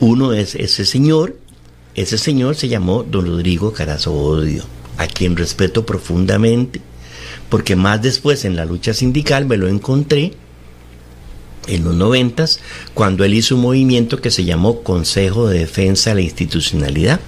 Uno 0.00 0.34
es 0.34 0.54
ese 0.54 0.84
señor, 0.84 1.36
ese 1.94 2.18
señor 2.18 2.56
se 2.56 2.68
llamó 2.68 3.04
don 3.04 3.24
Rodrigo 3.24 3.72
Carazo 3.72 4.12
Odio, 4.12 4.64
a 4.98 5.06
quien 5.06 5.34
respeto 5.34 5.86
profundamente, 5.86 6.82
porque 7.48 7.76
más 7.76 8.02
después 8.02 8.44
en 8.44 8.56
la 8.56 8.64
lucha 8.64 8.94
sindical 8.94 9.46
me 9.46 9.56
lo 9.56 9.68
encontré 9.68 10.32
en 11.66 11.84
los 11.84 11.94
noventas, 11.94 12.60
cuando 12.94 13.24
él 13.24 13.34
hizo 13.34 13.54
un 13.54 13.62
movimiento 13.62 14.20
que 14.20 14.30
se 14.30 14.44
llamó 14.44 14.82
Consejo 14.82 15.48
de 15.48 15.60
Defensa 15.60 16.10
de 16.10 16.16
la 16.16 16.22
Institucionalidad 16.22 17.20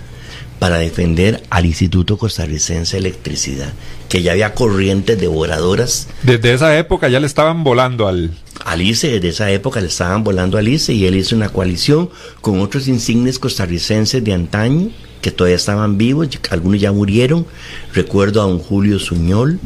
para 0.58 0.78
defender 0.78 1.42
al 1.50 1.66
Instituto 1.66 2.18
Costarricense 2.18 2.96
de 2.96 3.00
Electricidad, 3.00 3.72
que 4.08 4.22
ya 4.22 4.32
había 4.32 4.54
corrientes 4.54 5.18
devoradoras 5.18 6.08
Desde 6.22 6.52
esa 6.52 6.78
época 6.78 7.08
ya 7.08 7.18
le 7.20 7.26
estaban 7.26 7.64
volando 7.64 8.08
al... 8.08 8.30
Alice, 8.66 9.08
desde 9.08 9.28
esa 9.30 9.50
época 9.50 9.80
le 9.80 9.86
estaban 9.86 10.22
volando 10.22 10.58
a 10.58 10.60
Alice 10.60 10.92
y 10.92 11.06
él 11.06 11.16
hizo 11.16 11.34
una 11.34 11.48
coalición 11.48 12.10
con 12.42 12.60
otros 12.60 12.88
insignes 12.88 13.38
costarricenses 13.38 14.22
de 14.22 14.34
antaño, 14.34 14.90
que 15.22 15.30
todavía 15.30 15.56
estaban 15.56 15.96
vivos, 15.96 16.28
algunos 16.50 16.78
ya 16.78 16.92
murieron. 16.92 17.46
Recuerdo 17.94 18.42
a 18.42 18.44
don 18.44 18.58
Julio 18.58 18.98
Suñol, 18.98 19.60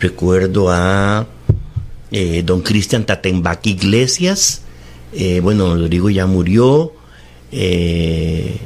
recuerdo 0.00 0.70
a 0.70 1.26
eh, 2.10 2.42
don 2.44 2.62
Cristian 2.62 3.04
Tatembac 3.04 3.66
Iglesias, 3.66 4.62
eh, 5.12 5.40
bueno, 5.40 5.74
Rodrigo 5.74 6.10
ya 6.10 6.26
murió, 6.26 6.92
eh, 7.52 8.58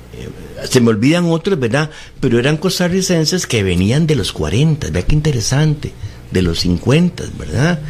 se 0.69 0.81
me 0.81 0.91
olvidan 0.91 1.27
otros, 1.27 1.59
¿verdad? 1.59 1.91
Pero 2.21 2.39
eran 2.39 2.57
costarricenses 2.57 3.47
que 3.47 3.63
venían 3.63 4.07
de 4.07 4.17
los 4.17 4.33
40, 4.33 4.91
vea 4.91 5.03
qué 5.03 5.15
interesante, 5.15 5.93
de 6.31 6.43
los 6.43 6.61
50, 6.61 7.25
¿verdad? 7.39 7.81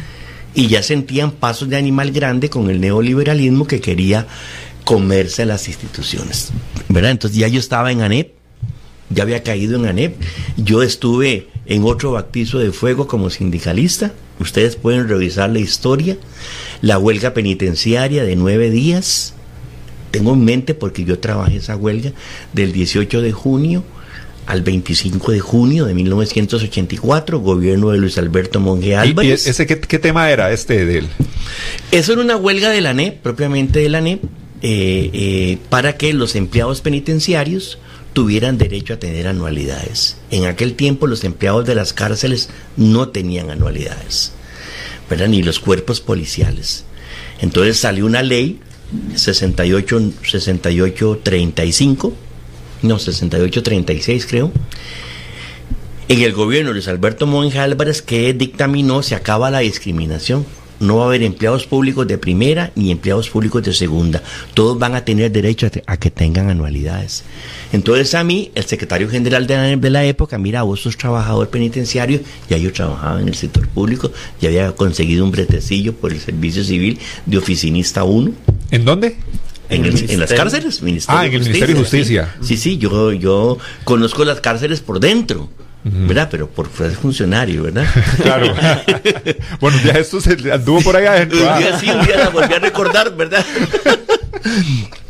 Y 0.55 0.67
ya 0.67 0.83
sentían 0.83 1.31
pasos 1.31 1.69
de 1.69 1.77
animal 1.77 2.11
grande 2.11 2.49
con 2.49 2.69
el 2.69 2.79
neoliberalismo 2.79 3.65
que 3.65 3.81
quería 3.81 4.27
comerse 4.83 5.43
a 5.43 5.45
las 5.45 5.67
instituciones, 5.67 6.51
¿verdad? 6.89 7.11
Entonces 7.11 7.39
ya 7.39 7.47
yo 7.47 7.59
estaba 7.59 7.91
en 7.91 8.01
ANEP, 8.01 8.33
ya 9.09 9.23
había 9.23 9.43
caído 9.43 9.77
en 9.77 9.85
ANEP, 9.85 10.15
yo 10.57 10.83
estuve 10.83 11.47
en 11.65 11.83
otro 11.83 12.11
bautizo 12.11 12.59
de 12.59 12.71
fuego 12.71 13.07
como 13.07 13.29
sindicalista, 13.29 14.13
ustedes 14.39 14.75
pueden 14.75 15.07
revisar 15.07 15.49
la 15.49 15.59
historia, 15.59 16.17
la 16.81 16.97
huelga 16.97 17.33
penitenciaria 17.33 18.23
de 18.23 18.35
nueve 18.35 18.69
días, 18.69 19.33
tengo 20.11 20.33
en 20.33 20.45
mente 20.45 20.73
porque 20.73 21.05
yo 21.05 21.19
trabajé 21.19 21.57
esa 21.57 21.75
huelga 21.75 22.11
del 22.53 22.71
18 22.71 23.21
de 23.21 23.31
junio 23.31 23.83
al 24.45 24.61
25 24.61 25.31
de 25.31 25.39
junio 25.39 25.85
de 25.85 25.93
1984, 25.93 27.39
gobierno 27.39 27.91
de 27.91 27.97
Luis 27.97 28.17
Alberto 28.17 28.59
Monge 28.59 28.95
Álvarez. 28.95 29.47
¿Y 29.47 29.49
ese 29.49 29.65
qué, 29.65 29.75
tema 29.99 30.29
era 30.29 30.51
este 30.51 30.85
de 30.85 30.99
él? 30.99 31.07
Eso 31.91 32.13
era 32.13 32.21
una 32.21 32.35
huelga 32.35 32.69
de 32.69 32.81
la 32.81 32.93
NEP, 32.93 33.21
propiamente 33.21 33.79
de 33.79 33.89
la 33.89 34.01
NEP, 34.01 34.23
eh, 34.61 35.09
eh, 35.13 35.57
para 35.69 35.97
que 35.97 36.13
los 36.13 36.35
empleados 36.35 36.81
penitenciarios 36.81 37.79
tuvieran 38.13 38.57
derecho 38.57 38.93
a 38.93 38.99
tener 38.99 39.27
anualidades. 39.27 40.17
En 40.31 40.45
aquel 40.45 40.75
tiempo 40.75 41.07
los 41.07 41.23
empleados 41.23 41.65
de 41.65 41.75
las 41.75 41.93
cárceles 41.93 42.49
no 42.77 43.09
tenían 43.09 43.49
anualidades, 43.49 44.31
¿verdad? 45.09 45.27
ni 45.27 45.43
los 45.43 45.59
cuerpos 45.59 45.99
policiales. 45.99 46.85
Entonces 47.41 47.77
salió 47.77 48.05
una 48.05 48.23
ley 48.23 48.59
68, 49.15 50.13
68 50.23 51.19
35, 51.23 52.13
no, 52.83 52.99
68 52.99 53.63
36 53.63 54.25
creo, 54.27 54.51
en 56.09 56.21
el 56.21 56.33
gobierno 56.33 56.69
de 56.69 56.73
Luis 56.75 56.87
Alberto 56.87 57.25
Monge 57.25 57.59
Álvarez 57.59 58.01
que 58.01 58.33
dictaminó 58.33 59.03
se 59.03 59.15
acaba 59.15 59.49
la 59.49 59.59
discriminación. 59.59 60.45
No 60.83 60.97
va 60.97 61.03
a 61.03 61.07
haber 61.07 61.23
empleados 61.23 61.65
públicos 61.65 62.07
de 62.07 62.17
primera 62.17 62.71
ni 62.75 62.91
empleados 62.91 63.29
públicos 63.29 63.63
de 63.63 63.73
segunda. 63.73 64.21
Todos 64.53 64.77
van 64.77 64.95
a 64.95 65.05
tener 65.05 65.31
derecho 65.31 65.69
a, 65.85 65.97
que 65.97 66.11
tengan 66.11 66.49
anualidades. 66.49 67.23
Entonces 67.71 68.13
a 68.15 68.23
mí, 68.23 68.51
el 68.55 68.65
secretario 68.65 69.09
general 69.09 69.47
de 69.47 69.55
la, 69.55 69.75
de 69.75 69.89
la 69.89 70.05
época, 70.05 70.37
mira, 70.37 70.63
vos 70.63 70.81
sos 70.81 70.97
trabajador 70.97 71.49
penitenciario, 71.49 72.19
ya 72.49 72.57
yo 72.57 72.71
trabajaba 72.71 73.21
en 73.21 73.27
el 73.27 73.35
sector 73.35 73.67
público, 73.67 74.11
ya 74.41 74.49
había 74.49 74.71
conseguido 74.73 75.23
un 75.23 75.31
bretecillo 75.31 75.93
por 75.93 76.11
el 76.11 76.19
servicio 76.19 76.63
civil 76.63 76.99
de 77.25 77.37
oficinista 77.37 78.03
1 78.03 78.31
¿En 78.71 78.85
dónde? 78.85 79.15
En, 79.69 80.19
las 80.19 80.33
cárceles, 80.33 80.81
Ah, 81.07 81.25
en 81.25 81.33
el 81.33 81.39
Ministerio 81.41 81.75
de 81.75 81.81
Justicia. 81.81 82.35
Sí, 82.41 82.57
sí, 82.57 82.77
yo, 82.77 83.11
yo 83.11 83.57
conozco 83.83 84.25
las 84.25 84.41
cárceles 84.41 84.81
por 84.81 84.99
dentro. 84.99 85.49
¿Verdad? 85.83 86.29
Pero 86.31 86.49
por 86.49 86.69
funcionario, 86.69 87.63
¿verdad? 87.63 87.85
Claro. 88.21 88.53
bueno, 89.59 89.77
ya 89.83 89.93
esto 89.93 90.21
se 90.21 90.31
anduvo 90.51 90.81
por 90.81 90.95
allá 90.95 91.13
adentro. 91.13 91.39
Un 91.39 91.59
día 91.59 91.79
sí, 91.79 91.89
un 91.89 92.05
día 92.05 92.17
la 92.17 92.29
volví 92.29 92.53
a 92.53 92.59
recordar, 92.59 93.15
¿verdad? 93.15 93.45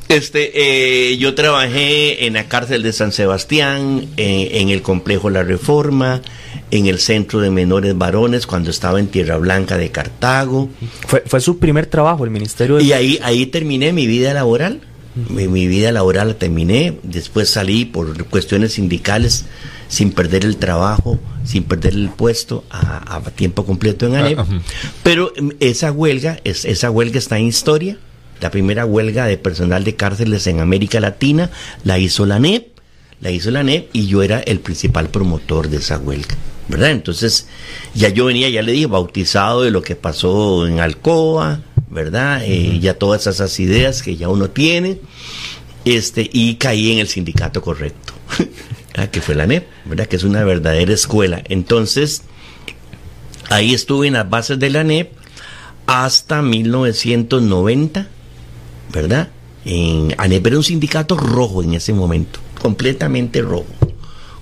Este, 0.10 0.51
eh, 0.53 1.18
yo 1.18 1.34
trabajé 1.34 2.27
en 2.27 2.34
la 2.34 2.44
cárcel 2.48 2.84
de 2.84 2.94
San 2.94 3.12
Sebastián, 3.12 4.10
en 4.18 4.70
el 4.70 4.84
complejo 4.84 5.32
La 5.32 5.42
Reforma, 5.42 6.22
en 6.70 6.86
el 6.86 7.00
centro 7.00 7.39
de 7.39 7.50
menores 7.50 7.98
varones 7.98 8.46
cuando 8.46 8.70
estaba 8.70 9.00
en 9.00 9.08
Tierra 9.08 9.38
Blanca 9.38 9.77
de 9.77 9.89
Cartago. 9.89 10.70
Fue, 11.08 11.24
fue 11.25 11.39
su 11.39 11.58
primer 11.58 11.88
trabajo, 11.88 12.25
el 12.25 12.32
Ministerio 12.32 12.75
de... 12.75 12.84
Y 12.84 12.94
ahí, 12.94 13.20
ahí 13.24 13.48
terminé 13.48 13.91
mi 13.91 14.06
vida 14.06 14.34
laboral. 14.34 14.82
Mi, 15.30 15.67
vida 15.67 15.91
laboral 15.91 16.30
la 16.30 16.34
terminé, 16.34 16.98
después 17.04 17.48
salí 17.48 17.86
por 17.86 18.26
cuestiones 18.26 18.74
sindicales 18.74 19.45
sin 19.93 20.12
perder 20.12 20.43
el 20.43 20.58
trabajo, 20.58 21.19
sin 21.45 21.65
perder 21.65 21.93
el 21.93 22.10
puesto 22.10 22.63
a, 22.71 23.21
tiempo 23.36 23.63
completo 23.63 24.08
en 24.08 24.15
ANEP. 24.15 24.39
Pero 25.03 25.32
em, 25.36 25.51
esa 25.60 25.91
huelga, 25.91 26.39
es, 26.43 26.65
esa 26.65 26.89
huelga 26.89 27.19
está 27.19 27.38
en 27.38 27.45
historia. 27.45 27.97
La 28.41 28.49
primera 28.49 28.88
huelga 28.88 29.27
de 29.27 29.38
personal 29.38 29.84
de 29.84 29.95
cárceles 29.95 30.47
en 30.47 30.62
América 30.62 30.99
Latina 30.99 31.51
la 31.84 31.99
hizo 31.99 32.25
la 32.25 32.38
ANEP, 32.38 32.69
la 33.21 33.29
hizo 33.29 33.51
la 33.51 33.60
ANEP 33.60 33.91
y 33.93 34.08
yo 34.08 34.23
era 34.23 34.39
el 34.39 34.60
principal 34.62 35.10
promotor 35.10 35.69
de 35.69 35.77
esa 35.77 35.99
huelga. 35.99 36.36
¿verdad? 36.67 36.89
Entonces, 36.89 37.47
ya 37.93 38.10
yo 38.10 38.25
venía, 38.25 38.49
ya 38.49 38.63
le 38.63 38.71
dije, 38.71 38.88
bautizado 38.88 39.62
de 39.62 39.69
lo 39.69 39.84
que 39.84 39.95
pasó 39.95 40.65
en 40.65 40.79
Alcoa, 40.79 41.62
¿verdad? 41.89 42.41
Eh, 42.45 42.79
ya 42.79 42.95
todas 42.95 43.27
esas 43.27 43.60
ideas 43.60 44.01
que 44.01 44.15
ya 44.15 44.29
uno 44.29 44.49
tiene, 44.49 44.99
este, 45.86 46.27
y 46.32 46.56
caí 46.56 46.93
en 46.93 46.99
el 46.99 47.08
sindicato 47.08 47.62
correcto, 47.62 48.13
ah, 48.95 49.08
que 49.08 49.21
fue 49.21 49.36
la 49.36 49.47
NEP, 49.47 49.67
¿verdad? 49.86 50.08
Que 50.08 50.15
es 50.15 50.23
una 50.23 50.43
verdadera 50.43 50.93
escuela. 50.93 51.41
Entonces, 51.45 52.23
ahí 53.49 53.73
estuve 53.73 54.08
en 54.08 54.13
las 54.13 54.29
bases 54.29 54.60
de 54.60 54.69
la 54.69 54.84
NEP 54.84 55.12
hasta 55.88 56.41
1990, 56.41 58.08
¿verdad? 58.91 59.29
En, 59.65 60.13
ANEP 60.17 60.47
era 60.47 60.58
un 60.58 60.63
sindicato 60.63 61.15
rojo 61.17 61.63
en 61.63 61.73
ese 61.73 61.93
momento, 61.93 62.39
completamente 62.62 63.41
rojo, 63.41 63.65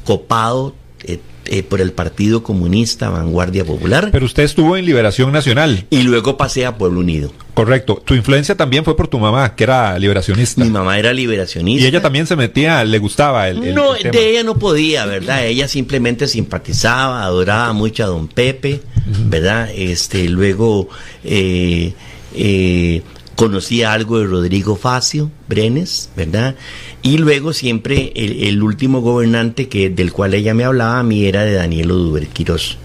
copado 0.05 0.75
eh, 1.03 1.19
eh, 1.45 1.63
por 1.63 1.81
el 1.81 1.91
Partido 1.91 2.43
Comunista 2.43 3.09
Vanguardia 3.09 3.65
Popular. 3.65 4.09
Pero 4.11 4.25
usted 4.25 4.43
estuvo 4.43 4.77
en 4.77 4.85
Liberación 4.85 5.31
Nacional. 5.31 5.85
Y 5.89 6.03
luego 6.03 6.37
pasé 6.37 6.65
a 6.65 6.77
Pueblo 6.77 6.99
Unido. 6.99 7.31
Correcto. 7.53 8.01
Tu 8.05 8.13
influencia 8.13 8.55
también 8.55 8.85
fue 8.85 8.95
por 8.95 9.07
tu 9.07 9.19
mamá, 9.19 9.55
que 9.55 9.63
era 9.63 9.97
liberacionista. 9.99 10.63
Mi 10.63 10.69
mamá 10.69 10.97
era 10.97 11.13
liberacionista. 11.13 11.83
Y 11.83 11.87
ella 11.87 12.01
también 12.01 12.27
se 12.27 12.35
metía, 12.35 12.83
le 12.83 12.99
gustaba 12.99 13.49
el. 13.49 13.73
no, 13.73 13.93
de 13.93 14.29
ella 14.29 14.43
no 14.43 14.57
podía, 14.57 15.05
¿verdad? 15.05 15.45
Ella 15.45 15.67
simplemente 15.67 16.27
simpatizaba, 16.27 17.23
adoraba 17.23 17.73
mucho 17.73 18.03
a 18.03 18.07
don 18.07 18.27
Pepe, 18.27 18.81
¿verdad? 19.25 19.69
Este, 19.75 20.29
luego 20.29 20.89
eh, 21.23 21.93
eh, 22.35 23.01
conocía 23.41 23.91
algo 23.91 24.19
de 24.19 24.27
Rodrigo 24.27 24.75
Facio 24.75 25.31
Brenes, 25.47 26.11
¿verdad? 26.15 26.55
Y 27.01 27.17
luego 27.17 27.53
siempre 27.53 28.13
el, 28.15 28.61
último 28.61 29.01
gobernante 29.01 29.67
que, 29.67 29.89
del 29.89 30.13
cual 30.13 30.35
ella 30.35 30.53
me 30.53 30.63
hablaba 30.63 30.99
a 30.99 31.03
mí 31.03 31.25
era 31.25 31.43
de 31.43 31.53
Daniel 31.53 31.89
Oduber 31.89 32.27
Quirós. 32.27 32.77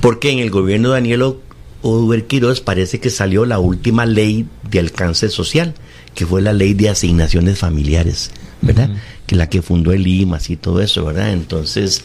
Porque 0.00 0.32
en 0.32 0.40
el 0.40 0.50
gobierno 0.50 0.88
de 0.88 0.94
Daniel 0.94 1.36
Oduber 1.82 2.26
Quirós 2.26 2.60
parece 2.60 2.98
que 2.98 3.08
salió 3.08 3.44
la 3.44 3.60
última 3.60 4.04
ley 4.04 4.48
de 4.68 4.80
alcance 4.80 5.28
social, 5.28 5.74
que 6.12 6.26
fue 6.26 6.42
la 6.42 6.52
ley 6.52 6.74
de 6.74 6.88
asignaciones 6.88 7.60
familiares, 7.60 8.32
¿verdad? 8.60 8.90
Que 9.26 9.36
la 9.36 9.48
que 9.48 9.62
fundó 9.62 9.92
el 9.92 10.08
IMAS 10.08 10.50
y 10.50 10.56
todo 10.56 10.82
eso, 10.82 11.04
¿verdad? 11.04 11.30
Entonces, 11.32 12.02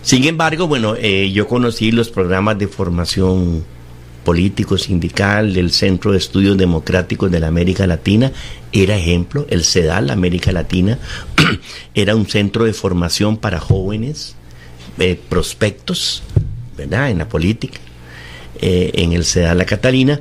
sin 0.00 0.24
embargo, 0.24 0.68
bueno, 0.68 0.94
eh, 0.98 1.30
yo 1.34 1.48
conocí 1.48 1.92
los 1.92 2.08
programas 2.08 2.58
de 2.58 2.66
formación 2.66 3.62
político 4.24 4.78
sindical 4.78 5.52
del 5.54 5.70
Centro 5.70 6.12
de 6.12 6.18
Estudios 6.18 6.56
Democráticos 6.56 7.30
de 7.30 7.40
la 7.40 7.48
América 7.48 7.86
Latina 7.86 8.32
era 8.72 8.96
ejemplo, 8.96 9.46
el 9.50 9.64
CEDAL 9.64 10.10
América 10.10 10.50
Latina 10.50 10.98
era 11.94 12.16
un 12.16 12.26
centro 12.26 12.64
de 12.64 12.72
formación 12.72 13.36
para 13.36 13.60
jóvenes 13.60 14.34
eh, 14.98 15.20
prospectos, 15.28 16.22
¿verdad? 16.76 17.10
En 17.10 17.18
la 17.18 17.28
política, 17.28 17.78
eh, 18.60 18.90
en 18.94 19.12
el 19.12 19.24
CEDAL 19.24 19.58
La 19.58 19.66
Catalina, 19.66 20.20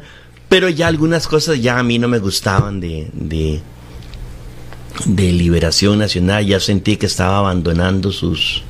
pero 0.49 0.69
ya 0.69 0.87
algunas 0.87 1.27
cosas 1.27 1.61
ya 1.61 1.79
a 1.79 1.83
mí 1.83 1.97
no 1.97 2.07
me 2.07 2.19
gustaban 2.19 2.79
de, 2.79 3.09
de 3.13 3.61
liberación 5.07 5.99
nacional, 5.99 6.45
ya 6.45 6.59
sentí 6.59 6.97
que 6.97 7.07
estaba 7.07 7.39
abandonando 7.39 8.11
sus, 8.11 8.63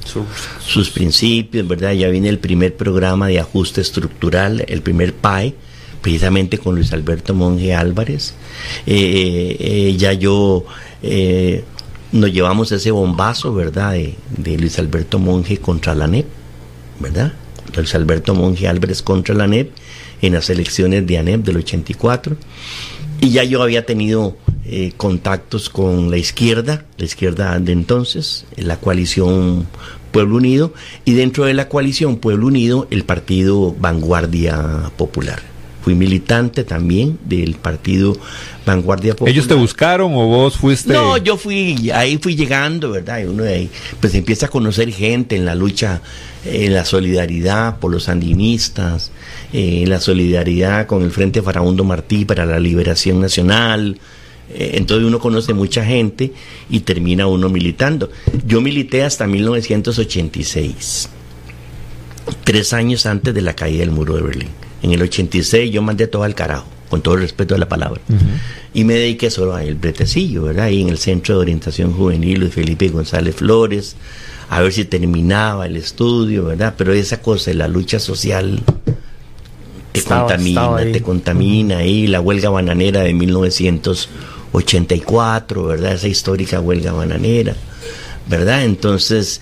sus, 0.65 0.89
principios, 0.89 1.67
¿verdad? 1.67 1.91
Ya 1.93 2.07
viene 2.09 2.29
el 2.29 2.39
primer 2.39 2.75
programa 2.75 3.27
de 3.27 3.39
ajuste 3.39 3.81
estructural, 3.81 4.63
el 4.67 4.81
primer 4.81 5.13
PAE, 5.13 5.53
precisamente 6.01 6.57
con 6.57 6.75
Luis 6.75 6.93
Alberto 6.93 7.33
Monge 7.33 7.73
Álvarez. 7.73 8.33
Eh, 8.86 8.95
eh, 8.95 9.57
eh, 9.59 9.97
ya 9.97 10.13
yo 10.13 10.65
nos 12.12 12.31
llevamos 12.31 12.71
ese 12.71 12.91
bombazo, 12.91 13.53
¿verdad? 13.53 13.93
De, 13.93 14.15
de, 14.38 14.57
Luis 14.57 14.79
Alberto 14.79 15.19
Monge 15.19 15.57
contra 15.57 15.93
la 15.93 16.07
NEP, 16.07 16.25
¿verdad? 16.99 17.33
Luis 17.75 17.95
Alberto 17.95 18.33
Monge 18.33 18.67
Álvarez 18.67 19.01
contra 19.01 19.36
la 19.36 19.47
NEP 19.47 19.71
en 20.21 20.33
las 20.33 20.49
elecciones 20.49 21.05
de 21.05 21.17
ANEP 21.17 21.43
del 21.43 21.57
84. 21.57 22.38
Y 23.23 23.29
ya 23.29 23.45
yo 23.45 23.63
había 23.63 23.86
tenido 23.86 24.36
eh, 24.65 24.91
contactos 24.97 25.69
con 25.69 26.12
la 26.12 26.17
izquierda, 26.17 26.83
la 26.97 27.05
izquierda 27.05 27.57
de 27.57 27.71
entonces, 27.71 28.45
la 28.57 28.75
coalición 28.75 29.65
Pueblo 30.12 30.36
Unido, 30.36 30.73
y 31.05 31.13
dentro 31.13 31.45
de 31.45 31.53
la 31.53 31.69
coalición 31.69 32.17
Pueblo 32.17 32.47
Unido 32.47 32.86
el 32.91 33.05
partido 33.05 33.73
Vanguardia 33.79 34.91
Popular, 34.97 35.41
fui 35.84 35.96
militante 35.96 36.63
también 36.63 37.19
del 37.26 37.56
partido 37.56 38.15
Vanguardia 38.65 39.13
Popular. 39.13 39.34
¿Ellos 39.34 39.50
te 39.50 39.54
buscaron 39.54 40.13
o 40.13 40.28
vos 40.28 40.56
fuiste? 40.56 40.93
No, 40.93 41.17
yo 41.17 41.36
fui, 41.36 41.91
ahí 41.91 42.17
fui 42.17 42.38
llegando, 42.38 42.91
¿verdad? 42.91 43.19
Y 43.19 43.26
uno 43.26 43.43
de 43.43 43.54
ahí, 43.54 43.69
pues 44.00 44.15
empieza 44.15 44.46
a 44.46 44.50
conocer 44.50 44.91
gente 44.93 45.36
en 45.36 45.43
la 45.43 45.56
lucha, 45.56 46.02
en 46.46 46.74
la 46.74 46.86
solidaridad 46.86 47.80
por 47.80 47.91
los 47.91 48.04
sandinistas, 48.06 49.12
en 49.52 49.89
la 49.89 50.00
solidaridad 50.00 50.88
con 50.88 51.04
el 51.04 51.12
Frente 51.12 51.41
Farabundo 51.41 51.84
Martí 51.84 52.24
para 52.24 52.46
la 52.46 52.60
Liberación 52.60 53.19
Nacional. 53.19 54.00
Eh, 54.54 54.72
entonces 54.76 55.06
uno 55.06 55.19
conoce 55.19 55.54
mucha 55.54 55.84
gente 55.84 56.32
y 56.69 56.80
termina 56.80 57.28
uno 57.28 57.50
militando. 57.50 58.10
Yo 58.46 58.62
milité 58.62 59.04
hasta 59.04 59.28
1986, 59.28 61.10
tres 62.46 62.72
años 62.72 63.06
antes 63.06 63.34
de 63.34 63.41
la 63.41 63.54
caída 63.54 63.80
del 63.80 63.91
muro 63.91 64.15
de 64.15 64.22
Berlín. 64.22 64.62
En 64.84 64.91
el 64.91 65.02
86 65.02 65.72
yo 65.72 65.82
mandé 65.82 66.06
todo 66.08 66.24
al 66.24 66.36
carajo, 66.36 66.65
con 66.89 67.02
todo 67.02 67.15
el 67.15 67.22
respeto 67.22 67.56
de 67.56 67.60
la 67.60 67.69
palabra. 67.69 68.02
Y 68.74 68.84
me 68.84 68.96
dediqué 68.96 69.32
solo 69.32 69.56
a 69.56 69.63
el 69.63 69.76
bretecillo, 69.76 70.43
¿verdad? 70.43 70.65
Ahí 70.65 70.82
en 70.82 70.89
el 70.89 70.98
Centro 70.98 71.36
de 71.36 71.41
Orientación 71.41 71.93
Juvenil 71.93 72.41
de 72.41 72.50
Felipe 72.50 72.89
González 72.89 73.36
Flores, 73.36 73.96
a 74.50 74.60
ver 74.62 74.74
si 74.74 74.84
terminaba 74.86 75.65
el 75.65 75.78
estudio, 75.78 76.46
¿verdad? 76.46 76.76
Pero 76.78 76.93
esa 76.93 77.19
cosa, 77.22 77.52
la 77.54 77.67
lucha 77.67 77.98
social 77.98 78.62
te 79.93 80.04
contamina, 80.04 80.78
te 80.91 81.02
contamina 81.02 81.78
ahí, 81.78 82.08
la 82.08 82.19
huelga 82.19 82.50
bananera 82.50 83.04
de 83.04 83.13
1984, 83.13 85.63
¿verdad? 85.63 85.93
Esa 85.93 86.10
histórica 86.10 86.60
huelga 86.60 86.91
bananera, 86.91 87.56
¿verdad? 88.28 88.65
Entonces, 88.65 89.39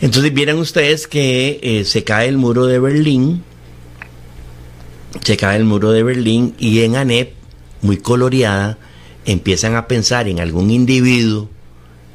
entonces 0.00 0.34
vieran 0.34 0.58
ustedes 0.58 1.06
que 1.06 1.60
eh, 1.62 1.84
se 1.84 2.02
cae 2.02 2.26
el 2.28 2.38
muro 2.38 2.66
de 2.66 2.80
Berlín, 2.80 3.44
se 5.22 5.36
cae 5.36 5.56
el 5.56 5.64
muro 5.64 5.92
de 5.92 6.02
Berlín 6.02 6.54
y 6.58 6.80
en 6.80 6.96
ANEP, 6.96 7.32
muy 7.82 7.98
coloreada, 7.98 8.78
empiezan 9.24 9.76
a 9.76 9.86
pensar 9.86 10.28
en 10.28 10.40
algún 10.40 10.70
individuo 10.70 11.48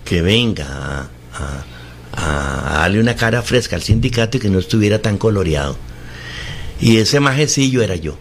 que 0.06 0.22
venga 0.22 1.10
a, 1.34 1.66
darle 2.16 3.00
una 3.00 3.16
cara 3.16 3.42
fresca 3.42 3.76
al 3.76 3.82
sindicato 3.82 4.38
y 4.38 4.40
que 4.40 4.50
no 4.50 4.60
estuviera 4.60 5.02
tan 5.02 5.18
coloreado. 5.18 5.78
Y 6.80 6.98
ese 6.98 7.20
majecillo 7.20 7.82
era 7.82 7.96
yo, 7.96 8.18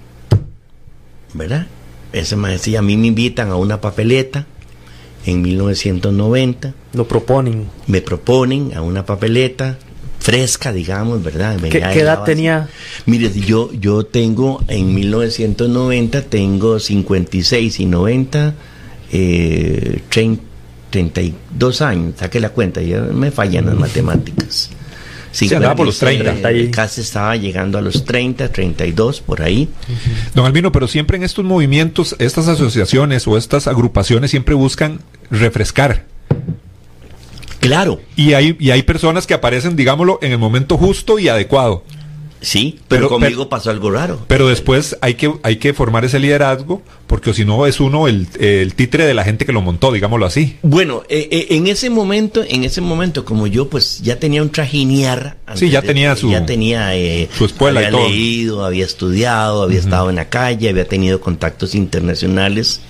¿verdad? 1.34 1.66
Ese 2.12 2.36
majecillo, 2.36 2.78
a 2.78 2.82
mí 2.82 2.96
me 2.96 3.08
invitan 3.08 3.50
a 3.50 3.56
una 3.56 3.80
papeleta 3.80 4.46
en 5.26 5.42
1990. 5.42 6.74
Lo 6.92 7.08
proponen. 7.08 7.68
Me 7.86 8.00
proponen 8.00 8.72
a 8.76 8.82
una 8.82 9.04
papeleta 9.04 9.78
fresca, 10.22 10.72
digamos, 10.72 11.22
¿verdad? 11.22 11.58
¿Qué, 11.60 11.78
edad 11.78 12.22
tenía? 12.22 12.68
Mire, 13.06 13.30
yo, 13.32 13.72
yo 13.72 14.04
tengo, 14.04 14.62
en 14.68 14.94
1990, 14.94 16.22
tengo 16.22 16.78
56 16.78 17.80
y 17.80 17.86
90, 17.86 18.54
eh, 19.12 20.00
32 20.90 21.82
años, 21.82 22.14
saque 22.16 22.38
la 22.38 22.50
cuenta, 22.50 22.80
ya 22.80 23.00
me 23.00 23.32
fallan 23.32 23.66
las 23.66 23.74
matemáticas. 23.74 24.70
Sí, 25.32 25.48
por 25.48 25.86
los 25.86 25.98
30. 25.98 26.70
Casi 26.70 27.00
estaba 27.00 27.34
llegando 27.36 27.78
a 27.78 27.80
los 27.80 28.04
30, 28.04 28.52
32, 28.52 29.22
por 29.22 29.40
ahí. 29.40 29.70
Don 30.34 30.44
Albino, 30.44 30.70
pero 30.70 30.86
siempre 30.86 31.16
en 31.16 31.22
estos 31.22 31.44
movimientos, 31.44 32.14
estas 32.18 32.48
asociaciones 32.48 33.26
o 33.26 33.38
estas 33.38 33.66
agrupaciones 33.66 34.30
siempre 34.30 34.54
buscan 34.54 35.00
refrescar 35.30 36.11
Claro. 37.62 38.00
Y 38.16 38.32
hay, 38.32 38.56
y 38.58 38.72
hay 38.72 38.82
personas 38.82 39.26
que 39.26 39.34
aparecen, 39.34 39.76
digámoslo, 39.76 40.18
en 40.20 40.32
el 40.32 40.38
momento 40.38 40.76
justo 40.76 41.20
y 41.20 41.28
adecuado. 41.28 41.84
Sí, 42.40 42.80
pero, 42.88 43.08
conmigo 43.08 43.48
pasó 43.48 43.70
algo 43.70 43.92
raro. 43.92 44.18
Pero 44.26 44.48
después 44.48 44.98
hay 45.00 45.14
que, 45.14 45.32
hay 45.44 45.56
que 45.56 45.72
formar 45.72 46.04
ese 46.04 46.18
liderazgo, 46.18 46.82
porque 47.06 47.32
si 47.34 47.44
no 47.44 47.66
es 47.66 47.78
uno 47.78 48.08
el, 48.08 48.26
el, 48.40 48.74
títere 48.74 49.06
de 49.06 49.14
la 49.14 49.22
gente 49.22 49.46
que 49.46 49.52
lo 49.52 49.62
montó, 49.62 49.92
digámoslo 49.92 50.26
así. 50.26 50.56
Bueno, 50.62 51.04
eh, 51.08 51.28
eh, 51.30 51.46
en 51.50 51.68
ese 51.68 51.88
momento, 51.88 52.42
en 52.46 52.64
ese 52.64 52.80
momento, 52.80 53.24
como 53.24 53.46
yo 53.46 53.68
pues 53.68 54.02
ya 54.02 54.18
tenía 54.18 54.42
un 54.42 54.50
trajinear. 54.50 55.36
Sí, 55.54 55.70
ya 55.70 55.82
tenía 55.82 56.16
su, 56.16 56.32
ya 56.32 56.44
tenía, 56.44 56.96
eh, 56.96 57.28
su 57.32 57.44
escuela 57.44 57.78
había 57.78 57.90
y 57.90 57.92
todo. 57.92 58.08
leído, 58.08 58.64
había 58.64 58.84
estudiado, 58.84 59.62
había 59.62 59.78
estado 59.78 60.10
en 60.10 60.16
la 60.16 60.28
calle, 60.28 60.68
había 60.68 60.88
tenido 60.88 61.20
contactos 61.20 61.76
internacionales. 61.76 62.80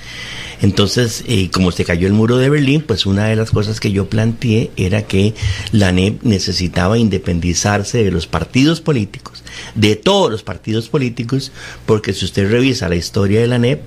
Entonces, 0.63 1.25
eh, 1.27 1.51
como 1.51 1.73
se 1.73 1.85
cayó 1.85 2.07
el 2.07 2.13
muro 2.13 2.39
de 2.39 2.49
Berlín, 2.49 2.85
pues 2.87 3.05
una 3.05 3.27
de 3.27 3.35
las 3.35 3.51
cosas 3.51 3.81
que 3.81 3.91
yo 3.91 4.09
planteé 4.09 4.71
era 4.77 5.03
que 5.03 5.35
la 5.73 5.91
NEP 5.91 6.23
necesitaba 6.23 6.99
independizarse 6.99 8.05
de 8.05 8.13
los 8.13 8.29
partidos 8.29 8.81
políticos, 8.81 9.43
de 9.75 9.97
todos 9.97 10.31
los 10.31 10.45
partidos 10.45 10.89
políticos, 10.89 11.51
porque 11.85 12.13
si 12.13 12.25
usted 12.25 12.49
revisa 12.49 12.89
la 12.89 12.95
historia 12.95 13.41
de 13.41 13.49
la 13.49 13.59
NEP, 13.59 13.83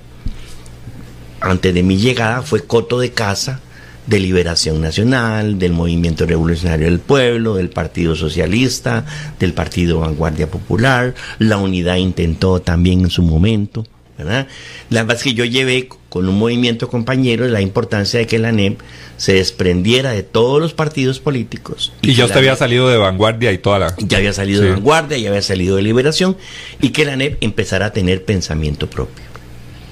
antes 1.40 1.72
de 1.72 1.82
mi 1.82 1.96
llegada 1.96 2.42
fue 2.42 2.64
coto 2.64 3.00
de 3.00 3.10
casa 3.10 3.60
de 4.06 4.20
Liberación 4.20 4.80
Nacional, 4.80 5.58
del 5.58 5.72
Movimiento 5.72 6.26
Revolucionario 6.26 6.86
del 6.86 7.00
Pueblo, 7.00 7.54
del 7.54 7.70
Partido 7.70 8.14
Socialista, 8.14 9.04
del 9.40 9.54
Partido 9.54 10.00
Vanguardia 10.00 10.50
Popular, 10.50 11.14
la 11.38 11.56
unidad 11.56 11.96
intentó 11.96 12.60
también 12.60 13.00
en 13.00 13.10
su 13.10 13.22
momento. 13.22 13.84
¿Verdad? 14.18 14.46
La 14.90 15.02
verdad 15.02 15.18
es 15.18 15.22
que 15.22 15.34
yo 15.34 15.44
llevé 15.44 15.88
con 16.08 16.28
un 16.28 16.38
movimiento 16.38 16.88
compañero 16.88 17.46
la 17.48 17.60
importancia 17.60 18.18
de 18.18 18.26
que 18.26 18.38
la 18.38 18.52
NEP 18.52 18.80
se 19.16 19.34
desprendiera 19.34 20.12
de 20.12 20.22
todos 20.22 20.60
los 20.60 20.72
partidos 20.72 21.20
políticos. 21.20 21.92
Y, 22.02 22.14
ya 22.14 22.24
usted 22.24 22.38
había 22.38 22.56
salido 22.56 22.88
de 22.88 22.96
vanguardia 22.96 23.52
y 23.52 23.58
toda 23.58 23.78
la... 23.78 23.94
Ya 23.98 24.18
había 24.18 24.32
salido 24.32 24.62
de 24.62 24.70
vanguardia, 24.70 25.18
ya 25.18 25.28
había 25.28 25.42
salido 25.42 25.76
de 25.76 25.82
liberación, 25.82 26.36
y 26.80 26.90
que 26.90 27.04
la 27.04 27.16
NEP 27.16 27.42
empezara 27.42 27.86
a 27.86 27.92
tener 27.92 28.24
pensamiento 28.24 28.88
propio, 28.88 29.24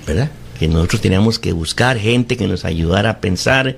¿verdad? 0.07 0.31
Que 0.59 0.69
nosotros 0.69 1.01
teníamos 1.01 1.39
que 1.39 1.53
buscar 1.53 1.99
gente 1.99 2.37
que 2.37 2.47
nos 2.47 2.65
ayudara 2.65 3.11
a 3.11 3.21
pensar, 3.21 3.77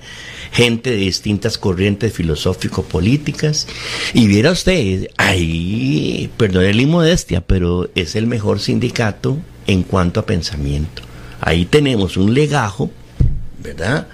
gente 0.53 0.91
de 0.91 0.97
distintas 0.97 1.59
corrientes 1.59 2.13
filosófico-políticas. 2.13 3.67
Y 4.13 4.27
viera 4.27 4.51
usted, 4.51 5.09
ahí, 5.17 6.31
perdone 6.37 6.75
la 6.75 6.83
inmodestia, 6.83 7.41
pero 7.41 7.89
es 7.95 8.15
el 8.15 8.27
mejor 8.27 8.61
sindicato 8.61 9.39
en 9.67 9.83
cuanto 9.83 10.21
a 10.21 10.27
pensamiento. 10.27 11.03
Ahí 11.41 11.65
tenemos 11.67 12.17
un 12.17 12.35
legajo, 12.35 12.91
¿verdad? 13.63 14.07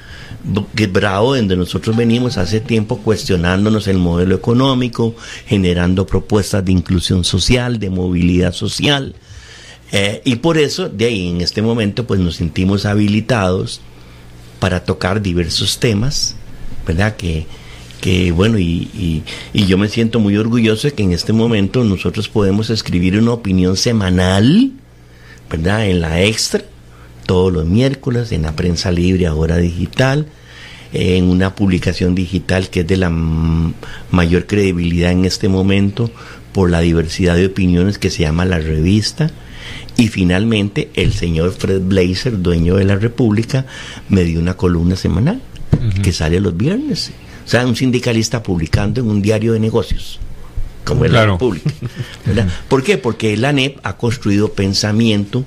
Que 0.75 0.87
bravo, 0.87 1.37
donde 1.37 1.57
nosotros 1.57 1.97
venimos 1.97 2.37
hace 2.37 2.61
tiempo 2.61 2.99
cuestionándonos 2.99 3.87
el 3.87 3.99
modelo 3.99 4.35
económico, 4.35 5.15
generando 5.47 6.07
propuestas 6.07 6.65
de 6.65 6.73
inclusión 6.73 7.25
social, 7.25 7.79
de 7.79 7.91
movilidad 7.91 8.53
social. 8.53 9.15
Eh, 9.93 10.23
y 10.25 10.37
por 10.37 10.59
eso, 10.59 10.89
de 10.89 11.05
ahí 11.05 11.29
en 11.29 11.43
este 11.43 11.63
momento, 11.63 12.07
pues 12.07 12.19
nos 12.19 12.37
sentimos 12.37 12.87
habilitados 12.87 13.81
para 14.59 14.85
tocar 14.85 15.23
diversos 15.23 15.79
temas, 15.79 16.35
¿verdad? 16.87 17.17
Que, 17.17 17.47
que 18.01 18.33
bueno, 18.33 18.59
y, 18.59 19.23
y, 19.53 19.67
yo 19.67 19.79
me 19.79 19.89
siento 19.89 20.19
muy 20.19 20.37
orgulloso 20.37 20.89
de 20.89 20.95
que 20.95 21.03
en 21.03 21.13
este 21.13 21.33
momento 21.33 21.85
nosotros 21.85 22.29
podemos 22.29 22.71
escribir 22.71 23.19
una 23.19 23.33
opinión 23.33 23.77
semanal 23.77 24.73
¿verdad? 25.53 25.87
En 25.87 26.01
la 26.01 26.23
extra, 26.23 26.63
todos 27.27 27.53
los 27.53 27.67
miércoles, 27.67 28.33
en 28.33 28.43
la 28.43 28.57
prensa 28.57 28.91
libre, 28.91 29.27
ahora 29.27 29.59
digital, 29.59 30.27
en 30.95 31.25
una 31.25 31.55
publicación 31.55 32.15
digital 32.15 32.71
que 32.71 32.81
es 32.81 32.87
de 32.87 32.97
la 32.97 33.11
mayor 33.11 34.47
credibilidad 34.47 35.13
en 35.13 35.27
este 35.27 35.51
momento 35.51 36.11
por 36.53 36.71
la 36.71 36.81
diversidad 36.81 37.37
de 37.37 37.47
opiniones 37.47 37.99
que 37.99 38.11
se 38.11 38.23
llama 38.23 38.47
La 38.47 38.59
Revista. 38.59 39.31
Y 39.99 40.09
finalmente 40.09 40.91
el 40.95 41.13
señor 41.13 41.53
Fred 41.53 41.83
Blazer, 41.83 42.41
dueño 42.41 42.77
de 42.77 42.87
la 42.87 42.97
República, 42.97 43.67
me 44.09 44.25
dio 44.25 44.41
una 44.41 44.57
columna 44.57 44.97
semanal 44.97 45.43
que 46.03 46.13
sale 46.13 46.41
los 46.41 46.57
viernes. 46.57 47.13
O 47.45 47.49
sea, 47.49 47.67
un 47.67 47.77
sindicalista 47.77 48.43
publicando 48.43 49.03
en 49.03 49.09
un 49.09 49.21
diario 49.21 49.53
de 49.53 49.61
negocios 49.61 50.19
como 50.85 51.05
es 51.05 51.13
la 51.13 51.27
República. 51.27 51.71
¿Por 52.69 52.83
qué? 52.83 52.99
Porque 52.99 53.37
la 53.37 53.51
ANEP 53.51 53.79
ha 53.83 53.97
construido 53.97 54.53
pensamiento 54.53 55.45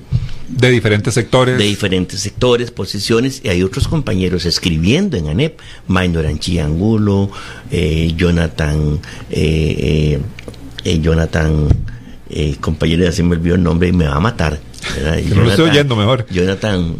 de 0.48 0.70
diferentes 0.70 1.14
sectores. 1.14 1.58
De 1.58 1.64
diferentes 1.64 2.20
sectores, 2.20 2.70
posiciones, 2.70 3.40
y 3.44 3.48
hay 3.48 3.62
otros 3.62 3.88
compañeros 3.88 4.44
escribiendo 4.44 5.16
en 5.16 5.28
ANEP, 5.28 5.58
Maynor 5.88 6.26
Angulo, 6.26 7.30
eh, 7.70 8.12
Jonathan, 8.16 9.00
eh, 9.30 10.20
eh, 10.84 11.00
Jonathan, 11.00 11.68
compañero, 12.60 13.04
ya 13.04 13.12
se 13.12 13.22
me 13.22 13.36
olvidó 13.36 13.56
el 13.56 13.62
nombre 13.62 13.88
y 13.88 13.92
me 13.92 14.06
va 14.06 14.16
a 14.16 14.20
matar. 14.20 14.60
no 15.34 15.42
lo 15.42 15.50
estoy 15.50 15.70
oyendo 15.70 15.96
mejor. 15.96 16.26
Jonathan, 16.30 16.96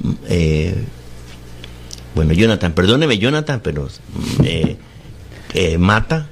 bueno, 2.15 2.33
Jonathan, 2.33 2.73
perdóneme 2.73 3.19
Jonathan, 3.19 3.61
pero 3.63 3.89
Mata, 5.79 6.29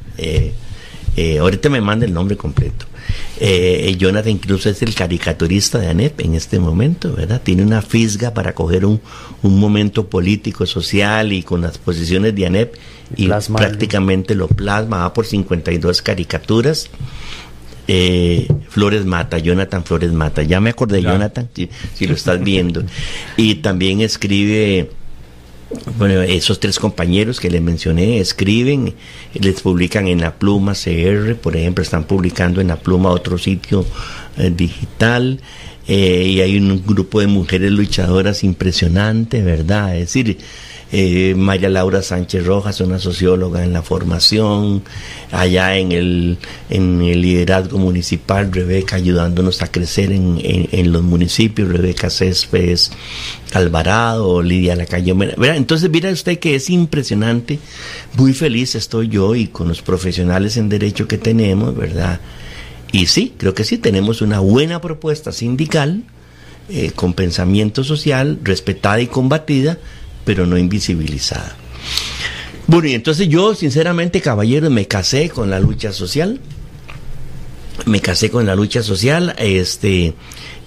eh, 1.16 1.38
ahorita 1.38 1.68
me 1.68 1.80
manda 1.80 2.06
el 2.06 2.12
nombre 2.12 2.36
completo. 2.36 2.86
Eh, 3.40 3.94
Jonathan 3.98 4.30
incluso 4.32 4.70
es 4.70 4.80
el 4.82 4.94
caricaturista 4.94 5.78
de 5.78 5.88
ANEP 5.88 6.20
en 6.20 6.34
este 6.34 6.58
momento, 6.58 7.12
¿verdad? 7.14 7.40
Tiene 7.42 7.62
una 7.62 7.82
fisga 7.82 8.32
para 8.32 8.54
coger 8.54 8.86
un, 8.86 9.00
un 9.42 9.58
momento 9.58 10.08
político, 10.08 10.66
social 10.66 11.32
y 11.32 11.42
con 11.42 11.60
las 11.60 11.78
posiciones 11.78 12.34
de 12.34 12.46
ANEP 12.46 12.74
y 13.16 13.28
prácticamente 13.28 14.34
lo 14.34 14.48
plasma, 14.48 14.98
va 14.98 15.12
por 15.12 15.26
52 15.26 16.02
caricaturas. 16.02 16.88
eh, 17.86 18.48
Flores 18.68 19.04
Mata, 19.04 19.38
Jonathan 19.38 19.84
Flores 19.84 20.12
Mata. 20.12 20.42
Ya 20.42 20.60
me 20.60 20.70
acordé 20.70 21.02
Jonathan, 21.02 21.48
si, 21.54 22.06
lo 22.06 22.14
estás 22.14 22.42
viendo. 22.42 22.82
Y 23.36 23.56
también 23.56 24.00
escribe, 24.00 24.90
bueno, 25.98 26.22
esos 26.22 26.60
tres 26.60 26.78
compañeros 26.78 27.40
que 27.40 27.50
les 27.50 27.62
mencioné 27.62 28.18
escriben, 28.18 28.94
les 29.34 29.60
publican 29.60 30.08
en 30.08 30.20
la 30.20 30.34
pluma 30.34 30.72
CR, 30.74 31.34
por 31.36 31.56
ejemplo, 31.56 31.82
están 31.82 32.04
publicando 32.04 32.60
en 32.60 32.68
la 32.68 32.76
pluma 32.76 33.10
otro 33.10 33.38
sitio 33.38 33.84
eh, 34.36 34.52
digital. 34.54 35.40
Eh, 35.86 36.28
y 36.28 36.40
hay 36.40 36.56
un 36.56 36.82
grupo 36.84 37.20
de 37.20 37.26
mujeres 37.26 37.70
luchadoras 37.70 38.42
impresionante, 38.42 39.42
¿verdad? 39.42 39.96
Es 39.96 40.06
decir, 40.12 40.38
eh, 40.96 41.34
María 41.34 41.68
Laura 41.68 42.02
Sánchez 42.02 42.46
Rojas, 42.46 42.80
una 42.80 43.00
socióloga 43.00 43.64
en 43.64 43.72
la 43.72 43.82
formación, 43.82 44.84
allá 45.32 45.76
en 45.76 45.90
el, 45.92 46.38
en 46.70 47.02
el 47.02 47.20
liderazgo 47.20 47.78
municipal, 47.78 48.52
Rebeca 48.52 48.96
ayudándonos 48.96 49.60
a 49.60 49.72
crecer 49.72 50.12
en, 50.12 50.38
en, 50.40 50.92
los 50.92 51.02
municipios, 51.02 51.68
Rebeca 51.68 52.10
Céspedes 52.10 52.92
Alvarado, 53.54 54.40
Lidia 54.40 54.76
Lacayo. 54.76 55.16
Entonces, 55.42 55.90
mira 55.90 56.10
usted 56.12 56.38
que 56.38 56.54
es 56.54 56.70
impresionante, 56.70 57.58
muy 58.16 58.32
feliz 58.32 58.76
estoy 58.76 59.08
yo 59.08 59.34
y 59.34 59.48
con 59.48 59.66
los 59.66 59.82
profesionales 59.82 60.56
en 60.56 60.68
derecho 60.68 61.08
que 61.08 61.18
tenemos, 61.18 61.76
¿verdad? 61.76 62.20
Y 62.94 63.06
sí, 63.06 63.34
creo 63.36 63.54
que 63.54 63.64
sí, 63.64 63.76
tenemos 63.76 64.22
una 64.22 64.38
buena 64.38 64.80
propuesta 64.80 65.32
sindical, 65.32 66.04
eh, 66.68 66.92
con 66.94 67.12
pensamiento 67.12 67.82
social, 67.82 68.38
respetada 68.44 69.00
y 69.00 69.08
combatida, 69.08 69.78
pero 70.24 70.46
no 70.46 70.56
invisibilizada. 70.56 71.56
Bueno, 72.68 72.86
y 72.86 72.94
entonces 72.94 73.28
yo, 73.28 73.56
sinceramente, 73.56 74.20
caballero, 74.20 74.70
me 74.70 74.86
casé 74.86 75.28
con 75.28 75.50
la 75.50 75.58
lucha 75.58 75.92
social. 75.92 76.38
Me 77.84 77.98
casé 78.00 78.30
con 78.30 78.46
la 78.46 78.54
lucha 78.54 78.80
social. 78.80 79.34
Este, 79.38 80.14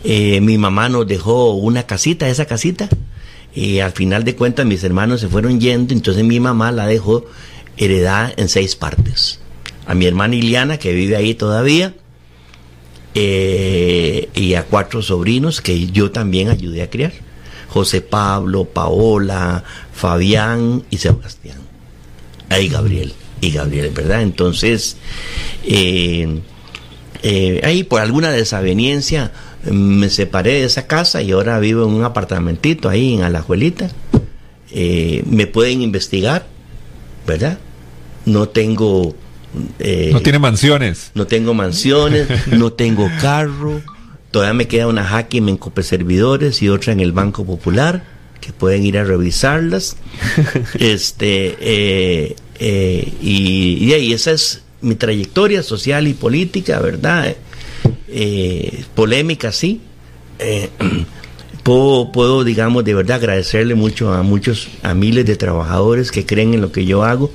eh, 0.03 0.41
mi 0.41 0.57
mamá 0.57 0.89
nos 0.89 1.07
dejó 1.07 1.53
una 1.53 1.83
casita, 1.83 2.27
esa 2.27 2.43
casita. 2.43 2.89
Y 3.55 3.79
al 3.79 3.93
final 3.93 4.25
de 4.25 4.35
cuentas 4.35 4.65
mis 4.65 4.83
hermanos 4.83 5.21
se 5.21 5.29
fueron 5.29 5.61
yendo, 5.61 5.93
entonces 5.93 6.25
mi 6.25 6.41
mamá 6.41 6.73
la 6.73 6.87
dejó 6.87 7.25
heredada 7.77 8.33
en 8.35 8.49
seis 8.49 8.75
partes. 8.75 9.39
A 9.85 9.95
mi 9.95 10.05
hermana 10.07 10.35
Iliana, 10.35 10.77
que 10.77 10.91
vive 10.91 11.15
ahí 11.15 11.33
todavía, 11.33 11.93
eh, 13.19 14.29
y 14.35 14.53
a 14.53 14.61
cuatro 14.61 15.01
sobrinos 15.01 15.59
que 15.59 15.87
yo 15.87 16.11
también 16.11 16.49
ayudé 16.49 16.83
a 16.83 16.89
criar. 16.91 17.13
José 17.67 18.01
Pablo, 18.01 18.65
Paola, 18.65 19.63
Fabián 19.91 20.83
y 20.91 20.97
Sebastián. 20.97 21.57
Ahí 22.49 22.69
Gabriel, 22.69 23.13
y 23.41 23.49
Gabriel, 23.49 23.89
¿verdad? 23.89 24.21
Entonces, 24.21 24.97
eh, 25.63 26.41
eh, 27.23 27.61
ahí 27.63 27.83
por 27.83 28.01
alguna 28.01 28.29
desaveniencia 28.29 29.31
mm, 29.65 29.71
me 29.73 30.09
separé 30.11 30.51
de 30.51 30.65
esa 30.65 30.85
casa 30.85 31.23
y 31.23 31.31
ahora 31.31 31.57
vivo 31.57 31.85
en 31.85 31.95
un 31.95 32.03
apartamentito 32.03 32.87
ahí 32.87 33.15
en 33.15 33.23
Alajuelita. 33.23 33.89
Me 34.69 35.47
pueden 35.47 35.81
investigar, 35.81 36.45
¿verdad? 37.25 37.57
No 38.25 38.47
tengo... 38.49 39.15
no 39.53 40.21
tiene 40.21 40.39
mansiones. 40.39 41.11
No 41.15 41.27
tengo 41.27 41.53
mansiones, 41.53 42.27
no 42.47 42.73
tengo 42.73 43.09
carro, 43.21 43.81
Todavía 44.31 44.53
me 44.53 44.67
queda 44.67 44.87
una 44.87 45.05
Hacking 45.05 45.47
en 45.49 45.57
Cope 45.57 45.83
Servidores 45.83 46.61
y 46.61 46.69
otra 46.69 46.91
en 46.93 46.99
el 46.99 47.11
Banco 47.11 47.45
Popular, 47.45 48.03
que 48.41 48.51
pueden 48.51 48.85
ir 48.85 48.97
a 48.97 49.03
revisarlas. 49.03 49.97
este 50.79 51.57
eh, 51.59 52.35
eh, 52.59 53.13
y, 53.21 53.93
y, 53.95 54.13
esa 54.13 54.31
es 54.31 54.63
mi 54.81 54.95
trayectoria 54.95 55.63
social 55.63 56.07
y 56.07 56.13
política, 56.13 56.79
¿verdad? 56.79 57.35
Eh, 58.09 58.83
polémica, 58.95 59.51
sí. 59.51 59.81
Puedo, 61.67 62.13
puedo, 62.13 62.45
digamos, 62.45 62.85
de 62.85 62.93
verdad 62.93 63.17
agradecerle 63.17 63.75
mucho 63.75 64.13
a 64.13 64.23
muchos, 64.23 64.69
a 64.83 64.93
miles 64.93 65.25
de 65.25 65.35
trabajadores 65.35 66.11
que 66.11 66.25
creen 66.25 66.53
en 66.53 66.61
lo 66.61 66.71
que 66.71 66.85
yo 66.85 67.03
hago. 67.03 67.29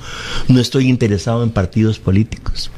No 0.47 0.59
estoy 0.59 0.89
interesado 0.89 1.43
en 1.43 1.51
partidos 1.51 1.99
políticos. 1.99 2.71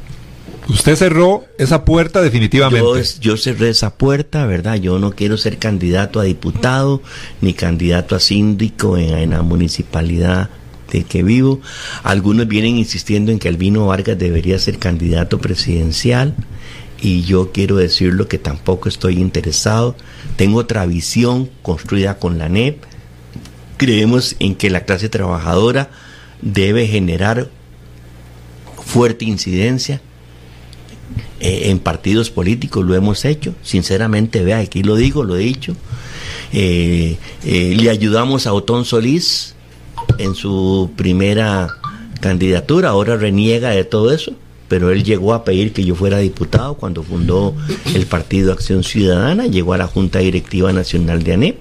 Usted 0.68 0.98
cerró 0.98 1.46
esa 1.58 1.86
puerta 1.86 2.22
definitivamente. 2.22 3.04
Yo, 3.22 3.38
cerré 3.38 3.70
esa 3.70 3.96
puerta, 3.96 4.46
¿verdad? 4.46 4.76
Yo 4.76 5.00
no 5.00 5.12
quiero 5.12 5.38
ser 5.38 5.58
candidato 5.58 6.20
a 6.20 6.26
diputado 6.26 7.02
ni 7.39 7.54
candidato 7.54 8.18
a 8.18 8.20
síndico 8.20 8.98
en, 8.98 9.30
la 9.30 9.41
municipalidad 9.41 10.50
de 10.91 11.06
que 11.06 11.24
vivo. 11.24 11.62
Algunos 12.04 12.50
vienen 12.50 12.76
insistiendo 12.76 13.32
en 13.32 13.39
que 13.39 13.48
Albino 13.48 13.88
Vargas 13.88 14.20
debería 14.20 14.60
ser 14.60 14.78
candidato 14.78 15.39
presidencial 15.39 16.36
y 17.01 17.23
yo 17.23 17.51
quiero 17.51 17.75
decirlo 17.77 18.27
que 18.27 18.38
tampoco 18.38 18.89
estoy 18.89 19.19
interesado. 19.19 19.95
Tengo 20.38 20.60
otra 20.60 20.86
visión 20.86 21.49
construida 21.62 22.19
con 22.19 22.38
la 22.38 22.49
NEP. 22.49 22.84
Creemos 23.77 24.36
en 24.39 24.55
que 24.55 24.69
la 24.69 24.86
clase 24.86 25.10
trabajadora 25.10 25.89
debe 26.41 26.88
generar 26.88 27.49
fuerte 28.84 29.25
incidencia 29.25 30.01
eh, 31.39 31.69
en 31.69 31.79
partidos 31.79 32.29
políticos 32.29 32.86
lo 32.86 32.95
hemos 32.95 33.25
hecho, 33.25 33.53
sinceramente, 33.62 34.43
vea, 34.43 34.60
aquí 34.60 34.84
lo 34.84 34.95
digo, 34.95 35.23
lo 35.23 35.36
he 35.36 35.39
dicho. 35.39 35.75
Eh, 36.53 37.17
eh, 37.43 37.75
le 37.77 37.89
ayudamos 37.89 38.47
a 38.47 38.53
Otón 38.53 38.86
Solís 38.86 39.55
en 40.17 40.34
su 40.34 40.91
primera 40.95 41.67
candidatura, 42.21 42.89
ahora 42.89 43.17
reniega 43.17 43.71
de 43.71 43.84
todo 43.84 44.13
eso, 44.13 44.34
pero 44.67 44.91
él 44.91 45.04
llegó 45.04 45.34
a 45.34 45.43
pedir 45.43 45.73
que 45.73 45.84
yo 45.84 45.95
fuera 45.95 46.17
diputado 46.19 46.75
cuando 46.75 47.04
fundó 47.04 47.56
el 47.93 48.06
Partido 48.08 48.51
Acción 48.51 48.84
Ciudadana, 48.84 49.45
llegó 49.45 49.73
a 49.73 49.78
la 49.78 49.88
Junta 49.88 50.19
Directiva 50.19 50.73
Nacional 50.73 51.23
de 51.23 51.34
ANEP. 51.34 51.58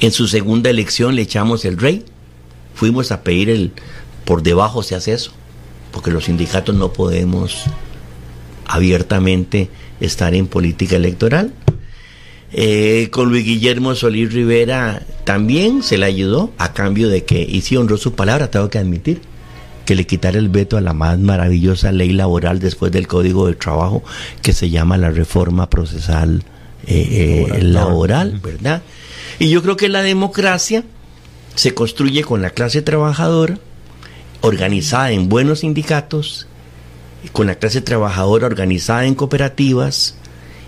En 0.00 0.12
su 0.12 0.26
segunda 0.28 0.70
elección 0.70 1.14
le 1.14 1.22
echamos 1.22 1.64
el 1.64 1.78
rey, 1.78 2.04
fuimos 2.74 3.12
a 3.12 3.22
pedir 3.22 3.50
el, 3.50 3.72
por 4.24 4.42
debajo 4.42 4.82
se 4.82 4.94
hace 4.94 5.12
eso, 5.12 5.32
porque 5.92 6.10
los 6.10 6.24
sindicatos 6.24 6.74
no 6.74 6.92
podemos 6.92 7.64
abiertamente 8.66 9.70
estar 10.00 10.34
en 10.34 10.46
política 10.46 10.96
electoral. 10.96 11.52
Eh, 12.52 13.08
con 13.10 13.28
Luis 13.28 13.44
Guillermo 13.44 13.94
Solís 13.94 14.32
Rivera 14.32 15.02
también 15.24 15.82
se 15.82 15.98
le 15.98 16.06
ayudó 16.06 16.52
a 16.58 16.72
cambio 16.72 17.08
de 17.08 17.24
que, 17.24 17.42
y 17.42 17.60
sí 17.60 17.76
honró 17.76 17.98
su 17.98 18.14
palabra, 18.14 18.50
tengo 18.50 18.70
que 18.70 18.78
admitir, 18.78 19.20
que 19.88 19.94
le 19.94 20.06
quitara 20.06 20.38
el 20.38 20.50
veto 20.50 20.76
a 20.76 20.82
la 20.82 20.92
más 20.92 21.18
maravillosa 21.18 21.92
ley 21.92 22.12
laboral 22.12 22.58
después 22.58 22.92
del 22.92 23.08
Código 23.08 23.46
de 23.46 23.54
Trabajo 23.54 24.02
que 24.42 24.52
se 24.52 24.68
llama 24.68 24.98
la 24.98 25.10
reforma 25.10 25.70
procesal 25.70 26.42
eh, 26.86 27.46
eh, 27.56 27.62
laboral, 27.62 28.38
¿verdad? 28.38 28.82
Y 29.38 29.48
yo 29.48 29.62
creo 29.62 29.78
que 29.78 29.88
la 29.88 30.02
democracia 30.02 30.84
se 31.54 31.72
construye 31.72 32.22
con 32.22 32.42
la 32.42 32.50
clase 32.50 32.82
trabajadora, 32.82 33.58
organizada 34.42 35.10
en 35.10 35.30
buenos 35.30 35.60
sindicatos, 35.60 36.48
con 37.32 37.46
la 37.46 37.54
clase 37.54 37.80
trabajadora 37.80 38.46
organizada 38.46 39.06
en 39.06 39.14
cooperativas, 39.14 40.16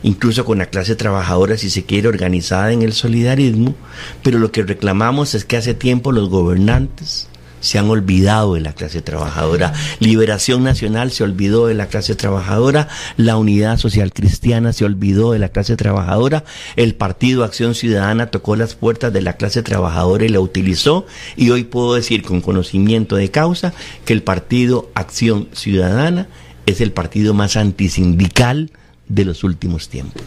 incluso 0.02 0.46
con 0.46 0.56
la 0.56 0.70
clase 0.70 0.96
trabajadora, 0.96 1.59
si 1.59 1.68
se 1.68 1.85
quiere, 1.85 2.09
organizada 2.09 2.72
en 2.72 2.80
el 2.80 2.94
solidarismo, 2.94 3.74
pero 4.22 4.38
lo 4.38 4.50
que 4.50 4.62
reclamamos 4.62 5.35
es 5.35 5.44
que 5.44 5.59
hace 5.59 5.74
tiempo 5.74 6.11
los 6.11 6.30
gobernantes 6.30 7.28
se 7.61 7.79
han 7.79 7.88
olvidado 7.88 8.55
de 8.55 8.61
la 8.61 8.73
clase 8.73 9.03
trabajadora. 9.03 9.73
Liberación 9.99 10.64
Nacional 10.64 11.11
se 11.11 11.25
olvidó 11.25 11.66
de 11.66 11.75
la 11.75 11.87
clase 11.87 12.14
trabajadora, 12.14 12.88
la 13.16 13.37
Unidad 13.37 13.79
Social 13.79 14.12
Cristiana 14.12 14.73
se 14.73 14.85
olvidó 14.85 15.33
de 15.33 15.38
la 15.38 15.51
clase 15.51 15.77
trabajadora, 15.77 16.44
el 16.77 16.94
Partido 16.94 17.44
Acción 17.44 17.75
Ciudadana 17.75 18.31
tocó 18.31 18.57
las 18.57 18.75
puertas 18.75 19.12
de 19.12 19.23
la 19.23 19.35
clase 19.35 19.62
trabajadora 19.62 20.25
y 20.25 20.29
la 20.29 20.40
utilizó, 20.40 21.07
y 21.37 21.51
hoy 21.51 21.64
puedo 21.64 21.94
decir 21.94 22.23
con 22.23 22.40
conocimiento 22.40 23.16
de 23.16 23.31
causa 23.31 23.73
que 24.05 24.12
el 24.12 24.23
Partido 24.23 24.90
Acción 24.94 25.49
Ciudadana 25.53 26.29
es 26.66 26.81
el 26.81 26.92
partido 26.92 27.35
más 27.35 27.57
antisindical 27.57 28.70
de 29.11 29.25
los 29.25 29.44
últimos 29.44 29.88
tiempos. 29.88 30.23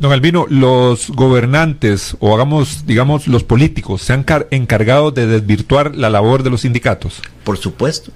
Don 0.00 0.12
Albino, 0.12 0.46
los 0.50 1.08
gobernantes 1.08 2.16
o 2.18 2.34
hagamos, 2.34 2.84
digamos, 2.84 3.28
los 3.28 3.44
políticos 3.44 4.02
se 4.02 4.12
han 4.12 4.26
encargado 4.50 5.12
de 5.12 5.26
desvirtuar 5.26 5.94
la 5.96 6.10
labor 6.10 6.42
de 6.42 6.50
los 6.50 6.62
sindicatos. 6.62 7.22
Por 7.44 7.56
supuesto, 7.56 8.10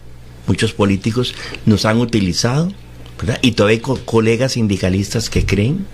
muchos 0.47 0.73
políticos 0.73 1.35
nos 1.67 1.85
han 1.85 1.99
utilizado, 1.99 2.73
¿verdad? 3.19 3.39
Y 3.43 3.53
todavía 3.53 3.81
hay 3.87 3.97
colegas 4.05 4.53
sindicalistas 4.53 5.31
que 5.31 5.47
creen 5.47 5.87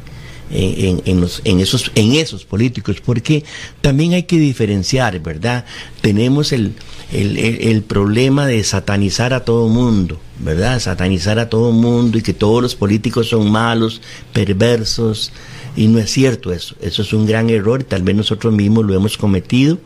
en, 0.51 1.03
en, 1.05 1.21
los, 1.21 1.43
en, 1.45 1.61
esos, 1.61 1.91
en 1.95 2.15
esos 2.15 2.45
políticos, 2.47 3.03
porque 3.05 3.45
también 3.83 4.15
hay 4.15 4.23
que 4.23 4.39
diferenciar, 4.39 5.21
¿verdad? 5.21 5.67
Tenemos 6.01 6.53
el, 6.53 6.75
el, 7.15 7.39
el, 7.39 7.83
problema 7.83 8.47
de 8.47 8.63
satanizar 8.65 9.33
a 9.35 9.45
todo 9.45 9.69
mundo, 9.69 10.19
¿verdad? 10.41 10.81
Satanizar 10.81 11.39
a 11.39 11.49
todo 11.49 11.71
mundo 11.71 12.19
y 12.19 12.23
que 12.23 12.35
todos 12.35 12.61
los 12.61 12.75
políticos 12.75 13.29
son 13.29 13.51
malos, 13.53 14.01
perversos, 14.33 15.33
y 15.77 15.87
no 15.87 16.01
es 16.01 16.11
cierto 16.11 16.53
eso. 16.53 16.75
Eso 16.81 17.03
es 17.03 17.13
un 17.13 17.27
gran 17.27 17.51
error 17.51 17.83
y 17.83 17.85
tal 17.85 18.03
vez 18.03 18.17
nosotros 18.17 18.53
mismos 18.53 18.85
lo 18.85 18.95
hemos 18.95 19.17
cometido, 19.17 19.79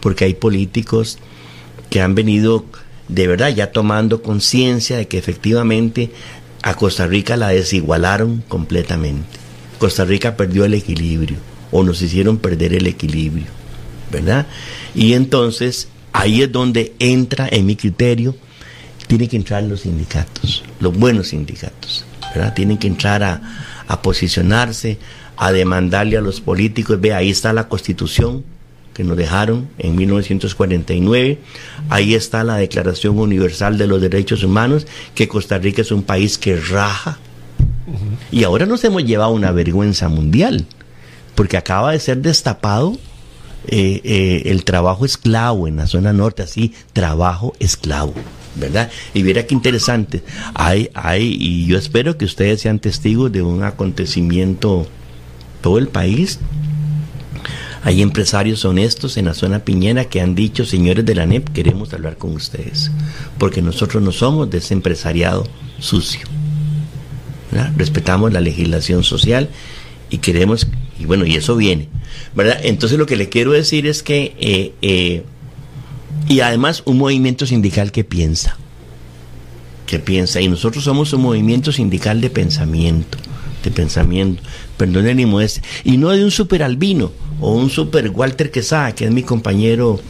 porque 0.00 0.26
hay 0.26 0.34
políticos 0.34 1.18
que 1.88 2.02
han 2.02 2.14
venido 2.14 2.66
de 3.08 3.26
verdad 3.26 3.48
ya 3.48 3.72
tomando 3.72 4.22
conciencia 4.22 4.96
de 4.96 5.08
que 5.08 5.18
efectivamente 5.18 6.10
a 6.62 6.74
Costa 6.74 7.06
Rica 7.06 7.36
la 7.36 7.48
desigualaron 7.48 8.42
completamente. 8.48 9.38
Costa 9.78 10.04
Rica 10.04 10.36
perdió 10.36 10.64
el 10.64 10.74
equilibrio 10.74 11.36
o 11.70 11.82
nos 11.82 12.00
hicieron 12.02 12.38
perder 12.38 12.74
el 12.74 12.86
equilibrio, 12.86 13.46
¿verdad? 14.10 14.46
Y 14.94 15.14
entonces 15.14 15.88
ahí 16.14 16.42
es 16.42 16.50
donde 16.50 16.94
entra, 17.00 17.48
en 17.50 17.66
mi 17.66 17.76
criterio, 17.76 18.34
tienen 19.06 19.28
que 19.28 19.36
entrar 19.36 19.62
los 19.64 19.80
sindicatos, 19.80 20.64
los 20.80 20.96
buenos 20.96 21.28
sindicatos, 21.28 22.06
¿verdad? 22.34 22.54
Tienen 22.54 22.78
que 22.78 22.86
entrar 22.86 23.22
a, 23.22 23.42
a 23.86 24.00
posicionarse, 24.00 24.98
a 25.36 25.52
demandarle 25.52 26.16
a 26.16 26.22
los 26.22 26.40
políticos, 26.40 27.00
ve, 27.00 27.12
ahí 27.12 27.30
está 27.30 27.52
la 27.52 27.68
constitución 27.68 28.44
que 28.94 29.02
nos 29.02 29.16
dejaron 29.16 29.68
en 29.76 29.96
1949, 29.96 31.40
ahí 31.90 32.14
está 32.14 32.44
la 32.44 32.56
Declaración 32.56 33.18
Universal 33.18 33.76
de 33.76 33.88
los 33.88 34.00
Derechos 34.00 34.44
Humanos, 34.44 34.86
que 35.16 35.26
Costa 35.26 35.58
Rica 35.58 35.82
es 35.82 35.90
un 35.90 36.04
país 36.04 36.38
que 36.38 36.56
raja, 36.56 37.18
y 38.30 38.44
ahora 38.44 38.66
nos 38.66 38.84
hemos 38.84 39.04
llevado 39.04 39.32
una 39.32 39.50
vergüenza 39.50 40.08
mundial, 40.08 40.64
porque 41.34 41.56
acaba 41.56 41.90
de 41.90 41.98
ser 41.98 42.18
destapado 42.18 42.96
eh, 43.68 44.00
eh, 44.04 44.42
el 44.46 44.64
trabajo 44.64 45.04
esclavo 45.04 45.68
en 45.68 45.76
la 45.76 45.86
zona 45.86 46.12
norte, 46.12 46.42
así, 46.42 46.74
trabajo 46.92 47.54
esclavo. 47.58 48.14
¿verdad? 48.56 48.90
Y 49.14 49.22
viera 49.22 49.46
qué 49.46 49.54
interesante. 49.54 50.22
Hay, 50.54 50.88
hay, 50.94 51.36
y 51.38 51.66
yo 51.66 51.76
espero 51.76 52.16
que 52.16 52.24
ustedes 52.24 52.60
sean 52.60 52.78
testigos 52.78 53.32
de 53.32 53.42
un 53.42 53.64
acontecimiento 53.64 54.86
todo 55.60 55.78
el 55.78 55.88
país. 55.88 56.38
Hay 57.82 58.00
empresarios 58.00 58.64
honestos 58.64 59.16
en 59.16 59.26
la 59.26 59.34
zona 59.34 59.58
piñera 59.58 60.06
que 60.06 60.20
han 60.20 60.34
dicho, 60.34 60.64
señores 60.64 61.04
de 61.04 61.14
la 61.14 61.26
NEP, 61.26 61.50
queremos 61.50 61.92
hablar 61.92 62.16
con 62.16 62.32
ustedes, 62.32 62.90
porque 63.38 63.60
nosotros 63.60 64.02
no 64.02 64.10
somos 64.10 64.48
de 64.48 64.58
ese 64.58 64.72
empresariado 64.72 65.46
sucio. 65.80 66.26
Respetamos 67.76 68.32
la 68.32 68.40
legislación 68.40 69.04
social 69.04 69.48
y 70.10 70.18
queremos, 70.18 70.66
y 70.98 71.06
bueno, 71.06 71.26
y 71.26 71.34
eso 71.34 71.56
viene. 71.56 71.88
¿verdad? 72.34 72.58
Entonces 72.62 72.98
lo 72.98 73.06
que 73.06 73.16
le 73.16 73.28
quiero 73.28 73.52
decir 73.52 73.86
es 73.86 74.02
que 74.02 74.34
eh, 74.38 74.72
eh, 74.82 75.24
y 76.28 76.40
además 76.40 76.82
un 76.86 76.98
movimiento 76.98 77.46
sindical 77.46 77.92
que 77.92 78.04
piensa, 78.04 78.56
que 79.86 79.98
piensa, 79.98 80.40
y 80.40 80.48
nosotros 80.48 80.84
somos 80.84 81.12
un 81.12 81.22
movimiento 81.22 81.72
sindical 81.72 82.20
de 82.20 82.30
pensamiento, 82.30 83.18
de 83.62 83.70
pensamiento, 83.70 84.42
perdón 84.76 85.16
ni 85.16 85.26
modestia, 85.26 85.62
y 85.84 85.96
no 85.96 86.10
de 86.10 86.24
un 86.24 86.30
super 86.30 86.62
albino 86.62 87.12
o 87.40 87.52
un 87.52 87.70
super 87.70 88.08
Walter 88.10 88.50
Quesada, 88.50 88.94
que 88.94 89.04
es 89.04 89.10
mi 89.10 89.22
compañero 89.22 90.00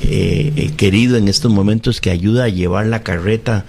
eh, 0.00 0.52
eh, 0.54 0.70
querido 0.76 1.16
en 1.16 1.28
estos 1.28 1.50
momentos 1.50 2.00
que 2.00 2.10
ayuda 2.10 2.44
a 2.44 2.48
llevar 2.48 2.86
la 2.86 3.02
carreta 3.02 3.64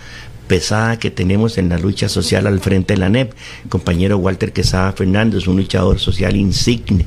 pesada 0.49 0.99
que 0.99 1.11
tenemos 1.11 1.57
en 1.57 1.69
la 1.69 1.77
lucha 1.77 2.09
social 2.09 2.47
al 2.47 2.59
frente 2.59 2.95
de 2.95 2.99
la 2.99 3.07
NEP. 3.07 3.33
compañero 3.69 4.17
Walter 4.17 4.51
Quesada 4.51 4.91
Fernández, 4.91 5.47
un 5.47 5.57
luchador 5.57 5.99
social 5.99 6.35
insigne, 6.35 7.05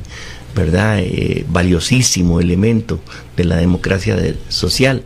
¿verdad? 0.55 1.00
Eh, 1.00 1.44
valiosísimo 1.50 2.40
elemento 2.40 3.00
de 3.37 3.44
la 3.44 3.57
democracia 3.57 4.16
social. 4.48 5.02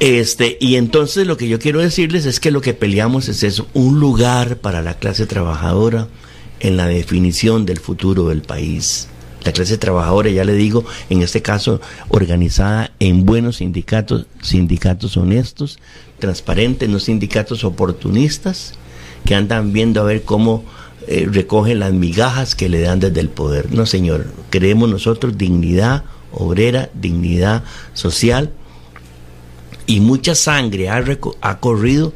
Este, 0.00 0.58
y 0.60 0.74
entonces 0.74 1.26
lo 1.26 1.38
que 1.38 1.48
yo 1.48 1.58
quiero 1.58 1.80
decirles 1.80 2.26
es 2.26 2.40
que 2.40 2.50
lo 2.50 2.60
que 2.60 2.74
peleamos 2.74 3.28
es 3.28 3.44
eso, 3.44 3.66
un 3.72 3.98
lugar 4.00 4.58
para 4.58 4.82
la 4.82 4.94
clase 4.94 5.26
trabajadora 5.26 6.08
en 6.60 6.76
la 6.76 6.86
definición 6.86 7.64
del 7.64 7.78
futuro 7.78 8.28
del 8.28 8.42
país. 8.42 9.08
La 9.44 9.52
clase 9.52 9.78
trabajadora, 9.78 10.28
ya 10.28 10.44
le 10.44 10.54
digo, 10.54 10.84
en 11.08 11.22
este 11.22 11.40
caso 11.40 11.80
organizada 12.08 12.90
en 12.98 13.24
buenos 13.24 13.58
sindicatos, 13.58 14.26
sindicatos 14.42 15.16
honestos, 15.16 15.78
transparentes, 16.18 16.88
no 16.88 16.98
sindicatos 16.98 17.64
oportunistas, 17.64 18.74
que 19.24 19.34
andan 19.34 19.72
viendo 19.72 20.00
a 20.00 20.04
ver 20.04 20.22
cómo 20.22 20.64
eh, 21.08 21.28
recogen 21.30 21.80
las 21.80 21.92
migajas 21.92 22.54
que 22.54 22.68
le 22.68 22.80
dan 22.80 23.00
desde 23.00 23.20
el 23.20 23.28
poder. 23.28 23.72
No, 23.72 23.86
señor, 23.86 24.26
creemos 24.50 24.88
nosotros 24.88 25.36
dignidad 25.36 26.04
obrera, 26.32 26.90
dignidad 26.94 27.64
social 27.94 28.52
y 29.86 30.00
mucha 30.00 30.34
sangre 30.34 30.88
ha, 30.88 31.02
ha 31.40 31.58
corrido 31.60 32.12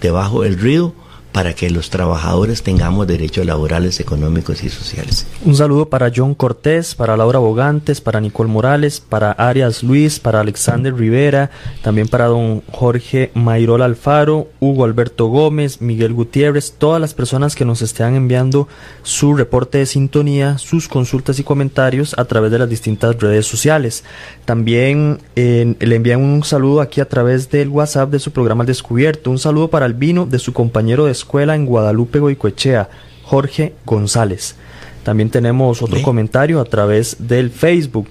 debajo 0.00 0.42
del 0.42 0.58
río 0.58 0.94
para 1.34 1.52
que 1.52 1.68
los 1.68 1.90
trabajadores 1.90 2.62
tengamos 2.62 3.08
derechos 3.08 3.44
laborales, 3.44 3.98
económicos 3.98 4.62
y 4.62 4.68
sociales. 4.68 5.26
Un 5.44 5.56
saludo 5.56 5.88
para 5.88 6.12
John 6.14 6.36
Cortés, 6.36 6.94
para 6.94 7.16
Laura 7.16 7.40
Bogantes, 7.40 8.00
para 8.00 8.20
Nicole 8.20 8.48
Morales, 8.48 9.00
para 9.00 9.32
Arias 9.32 9.82
Luis, 9.82 10.20
para 10.20 10.38
Alexander 10.38 10.94
Rivera, 10.94 11.50
también 11.82 12.06
para 12.06 12.26
don 12.26 12.62
Jorge 12.70 13.32
Mayrol 13.34 13.82
Alfaro, 13.82 14.46
Hugo 14.60 14.84
Alberto 14.84 15.26
Gómez, 15.26 15.80
Miguel 15.80 16.12
Gutiérrez, 16.12 16.74
todas 16.78 17.00
las 17.00 17.14
personas 17.14 17.56
que 17.56 17.64
nos 17.64 17.82
estén 17.82 18.14
enviando 18.14 18.68
su 19.02 19.34
reporte 19.34 19.78
de 19.78 19.86
sintonía, 19.86 20.58
sus 20.58 20.86
consultas 20.86 21.40
y 21.40 21.42
comentarios 21.42 22.14
a 22.16 22.26
través 22.26 22.52
de 22.52 22.60
las 22.60 22.70
distintas 22.70 23.18
redes 23.18 23.44
sociales. 23.44 24.04
También 24.44 25.18
le 25.34 25.96
envían 25.96 26.20
un 26.20 26.44
saludo 26.44 26.80
aquí 26.80 27.00
a 27.00 27.08
través 27.08 27.50
del 27.50 27.70
WhatsApp 27.70 28.10
de 28.10 28.20
su 28.20 28.30
programa 28.30 28.64
Descubierto. 28.64 29.32
Un 29.32 29.40
saludo 29.40 29.68
para 29.68 29.86
el 29.86 29.94
vino 29.94 30.26
de 30.26 30.38
su 30.38 30.52
compañero 30.52 31.06
de 31.06 31.23
escuela 31.24 31.54
en 31.54 31.64
Guadalupe 31.64 32.18
Goicoechea, 32.18 32.90
Jorge 33.24 33.74
González. 33.86 34.56
También 35.02 35.30
tenemos 35.30 35.82
otro 35.82 36.00
comentario 36.02 36.60
a 36.60 36.64
través 36.64 37.16
del 37.18 37.50
Facebook. 37.50 38.08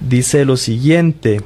Dice 0.00 0.44
lo 0.44 0.56
siguiente. 0.56 1.40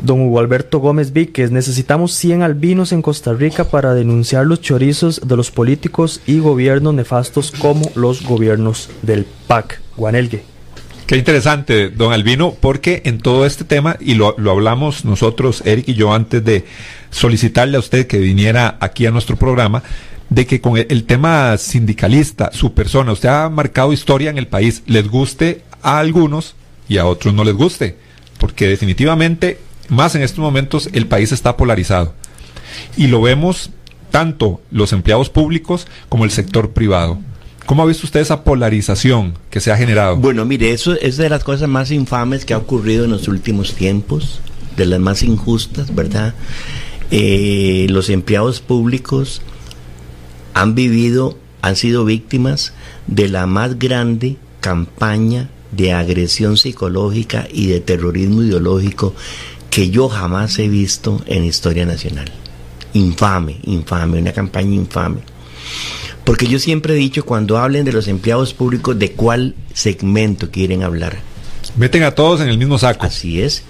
Don 0.00 0.20
Hugo 0.22 0.40
Alberto 0.40 0.78
Gómez 0.78 1.12
Víquez, 1.12 1.50
necesitamos 1.50 2.12
100 2.14 2.42
albinos 2.42 2.92
en 2.92 3.02
Costa 3.02 3.32
Rica 3.34 3.64
para 3.64 3.94
denunciar 3.94 4.46
los 4.46 4.60
chorizos 4.60 5.20
de 5.24 5.36
los 5.36 5.50
políticos 5.50 6.20
y 6.26 6.38
gobiernos 6.38 6.94
nefastos 6.94 7.52
como 7.52 7.90
los 7.94 8.24
gobiernos 8.24 8.88
del 9.02 9.26
PAC. 9.46 9.80
Guanelgue. 9.96 10.51
Qué 11.06 11.16
interesante, 11.16 11.90
don 11.90 12.12
Albino, 12.12 12.54
porque 12.58 13.02
en 13.04 13.18
todo 13.18 13.44
este 13.44 13.64
tema, 13.64 13.96
y 14.00 14.14
lo, 14.14 14.34
lo 14.38 14.50
hablamos 14.52 15.04
nosotros, 15.04 15.62
Eric 15.66 15.88
y 15.88 15.94
yo, 15.94 16.14
antes 16.14 16.44
de 16.44 16.64
solicitarle 17.10 17.76
a 17.76 17.80
usted 17.80 18.06
que 18.06 18.18
viniera 18.18 18.78
aquí 18.80 19.04
a 19.04 19.10
nuestro 19.10 19.36
programa, 19.36 19.82
de 20.34 20.46
que 20.46 20.60
con 20.60 20.78
el, 20.78 21.04
tema 21.04 21.58
sindicalista, 21.58 22.50
su 22.52 22.72
persona, 22.72 23.12
usted 23.12 23.28
ha 23.28 23.50
marcado 23.50 23.92
historia 23.92 24.30
en 24.30 24.38
el 24.38 24.46
país, 24.46 24.82
les 24.86 25.06
guste 25.08 25.62
a 25.82 25.98
algunos 25.98 26.54
y 26.88 26.96
a 26.96 27.04
otros 27.04 27.34
no 27.34 27.44
les 27.44 27.54
guste, 27.54 27.96
porque 28.38 28.66
definitivamente, 28.66 29.58
más 29.88 30.14
en 30.14 30.22
estos 30.22 30.38
momentos, 30.38 30.88
el 30.94 31.06
país 31.06 31.32
está 31.32 31.56
polarizado. 31.56 32.14
Y 32.96 33.08
lo 33.08 33.20
vemos 33.20 33.70
tanto 34.10 34.62
los 34.70 34.94
empleados 34.94 35.28
públicos 35.28 35.86
como 36.08 36.24
el 36.24 36.30
sector 36.30 36.70
privado. 36.72 37.18
¿Cómo 37.66 37.82
ha 37.82 37.86
visto 37.86 38.06
usted 38.06 38.20
esa 38.20 38.44
polarización 38.44 39.34
que 39.50 39.60
se 39.60 39.70
ha 39.70 39.76
generado? 39.76 40.16
Bueno, 40.16 40.44
mire, 40.44 40.72
eso 40.72 40.94
es 40.94 41.16
de 41.16 41.28
las 41.28 41.44
cosas 41.44 41.68
más 41.68 41.90
infames 41.90 42.44
que 42.44 42.54
ha 42.54 42.58
ocurrido 42.58 43.04
en 43.04 43.10
los 43.10 43.28
últimos 43.28 43.74
tiempos, 43.74 44.40
de 44.76 44.86
las 44.86 45.00
más 45.00 45.22
injustas, 45.22 45.94
¿verdad? 45.94 46.34
Eh, 47.10 47.86
los 47.90 48.08
empleados 48.10 48.60
públicos 48.60 49.42
han 50.54 50.74
vivido, 50.74 51.36
han 51.60 51.76
sido 51.76 52.04
víctimas 52.04 52.72
de 53.06 53.28
la 53.28 53.46
más 53.46 53.78
grande 53.78 54.36
campaña 54.60 55.48
de 55.72 55.92
agresión 55.92 56.56
psicológica 56.56 57.46
y 57.50 57.66
de 57.66 57.80
terrorismo 57.80 58.42
ideológico 58.42 59.14
que 59.70 59.90
yo 59.90 60.08
jamás 60.08 60.58
he 60.58 60.68
visto 60.68 61.22
en 61.26 61.44
historia 61.44 61.86
nacional. 61.86 62.30
Infame, 62.92 63.58
infame, 63.64 64.18
una 64.18 64.32
campaña 64.32 64.74
infame. 64.74 65.20
Porque 66.24 66.46
yo 66.46 66.58
siempre 66.58 66.94
he 66.94 66.96
dicho, 66.96 67.24
cuando 67.24 67.58
hablen 67.58 67.84
de 67.84 67.92
los 67.92 68.06
empleados 68.06 68.54
públicos, 68.54 68.98
¿de 68.98 69.12
cuál 69.12 69.54
segmento 69.74 70.50
quieren 70.50 70.82
hablar? 70.82 71.18
Meten 71.76 72.04
a 72.04 72.12
todos 72.12 72.40
en 72.40 72.48
el 72.48 72.58
mismo 72.58 72.78
saco. 72.78 73.06
Así 73.06 73.40
es. 73.40 73.64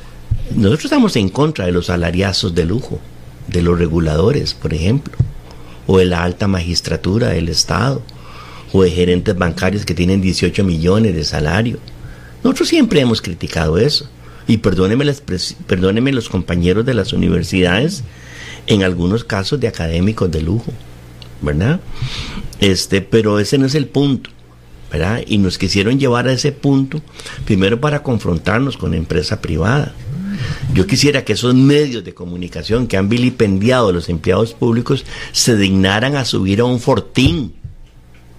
Nosotros 0.54 0.86
estamos 0.86 1.16
en 1.16 1.28
contra 1.30 1.64
de 1.64 1.72
los 1.72 1.86
salariazos 1.86 2.54
de 2.54 2.64
lujo, 2.64 3.00
de 3.48 3.62
los 3.62 3.78
reguladores, 3.78 4.54
por 4.54 4.74
ejemplo, 4.74 5.14
o 5.86 5.98
de 5.98 6.04
la 6.04 6.22
alta 6.22 6.46
magistratura 6.46 7.28
del 7.28 7.48
Estado, 7.48 8.02
o 8.72 8.82
de 8.82 8.90
gerentes 8.90 9.36
bancarios 9.36 9.86
que 9.86 9.94
tienen 9.94 10.20
18 10.20 10.62
millones 10.64 11.14
de 11.14 11.24
salario. 11.24 11.78
Nosotros 12.42 12.68
siempre 12.68 13.00
hemos 13.00 13.22
criticado 13.22 13.78
eso. 13.78 14.08
Y 14.46 14.58
perdónenme, 14.58 15.14
perdónenme 15.66 16.12
los 16.12 16.28
compañeros 16.28 16.84
de 16.84 16.94
las 16.94 17.12
universidades, 17.12 18.02
en 18.66 18.82
algunos 18.82 19.24
casos 19.24 19.60
de 19.60 19.68
académicos 19.68 20.30
de 20.30 20.42
lujo. 20.42 20.72
¿Verdad? 21.42 21.80
Este, 22.60 23.00
pero 23.00 23.38
ese 23.38 23.58
no 23.58 23.66
es 23.66 23.74
el 23.74 23.86
punto, 23.86 24.30
¿verdad? 24.90 25.22
Y 25.26 25.38
nos 25.38 25.58
quisieron 25.58 25.98
llevar 25.98 26.28
a 26.28 26.32
ese 26.32 26.52
punto, 26.52 27.02
primero 27.44 27.80
para 27.80 28.02
confrontarnos 28.02 28.76
con 28.76 28.92
la 28.92 28.96
empresa 28.96 29.40
privada. 29.40 29.94
Yo 30.72 30.86
quisiera 30.86 31.24
que 31.24 31.34
esos 31.34 31.54
medios 31.54 32.04
de 32.04 32.14
comunicación 32.14 32.86
que 32.86 32.96
han 32.96 33.08
vilipendiado 33.08 33.88
a 33.88 33.92
los 33.92 34.08
empleados 34.08 34.54
públicos 34.54 35.04
se 35.32 35.56
dignaran 35.56 36.16
a 36.16 36.24
subir 36.24 36.60
a 36.60 36.64
un 36.64 36.80
fortín 36.80 37.54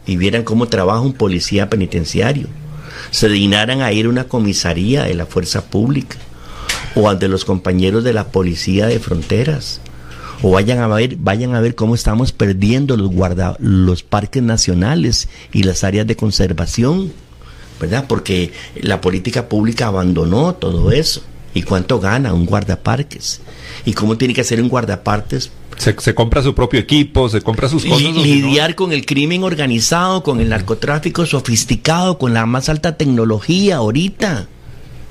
y 0.06 0.18
vieran 0.18 0.43
cómo 0.43 0.68
trabaja 0.68 1.01
un 1.01 1.14
policía 1.14 1.70
penitenciario. 1.70 2.47
Se 3.12 3.30
dignaran 3.30 3.82
a 3.82 3.91
ir 3.91 4.06
a 4.06 4.10
una 4.10 4.26
comisaría 4.26 5.04
de 5.04 5.14
la 5.14 5.26
fuerza 5.26 5.66
pública 5.66 6.18
o 6.95 7.10
ante 7.10 7.28
los 7.28 7.45
compañeros 7.45 8.04
de 8.04 8.14
la 8.14 8.28
policía 8.28 8.88
de 8.88 8.99
fronteras 8.99 9.82
o 10.43 10.51
vayan 10.51 10.79
a 10.79 10.87
ver, 10.87 11.15
vayan 11.15 11.55
a 11.55 11.61
ver 11.61 11.73
cómo 11.73 11.95
estamos 11.95 12.31
perdiendo 12.33 12.97
los 12.97 13.09
guarda, 13.09 13.55
los 13.59 14.03
parques 14.03 14.43
nacionales 14.43 15.29
y 15.53 15.63
las 15.63 15.83
áreas 15.83 16.05
de 16.05 16.15
conservación, 16.15 17.11
¿verdad? 17.79 18.05
Porque 18.07 18.51
la 18.75 19.01
política 19.01 19.49
pública 19.49 19.87
abandonó 19.87 20.53
todo 20.53 20.91
eso. 20.91 21.23
¿Y 21.55 21.61
cuánto 21.61 21.99
gana 21.99 22.33
un 22.33 22.45
guardaparques? 22.45 23.39
¿Y 23.85 23.93
cómo 23.93 24.17
tiene 24.17 24.33
que 24.33 24.41
hacer 24.41 24.61
un 24.61 24.69
guardaparques 24.69 25.51
se, 25.77 26.15
compra 26.15 26.41
su 26.43 26.53
propio 26.53 26.79
equipo, 26.79 27.29
se 27.29 27.41
compra 27.41 27.67
sus 27.67 27.85
cosas. 27.85 28.01
lidiar 28.01 28.75
con 28.75 28.91
el 28.91 29.05
crimen 29.05 29.43
organizado, 29.43 30.23
con 30.23 30.39
el 30.39 30.49
narcotráfico 30.49 31.25
sofisticado, 31.25 32.17
con 32.17 32.33
la 32.33 32.45
más 32.45 32.69
alta 32.69 32.95
tecnología 32.97 33.77
ahorita. 33.77 34.47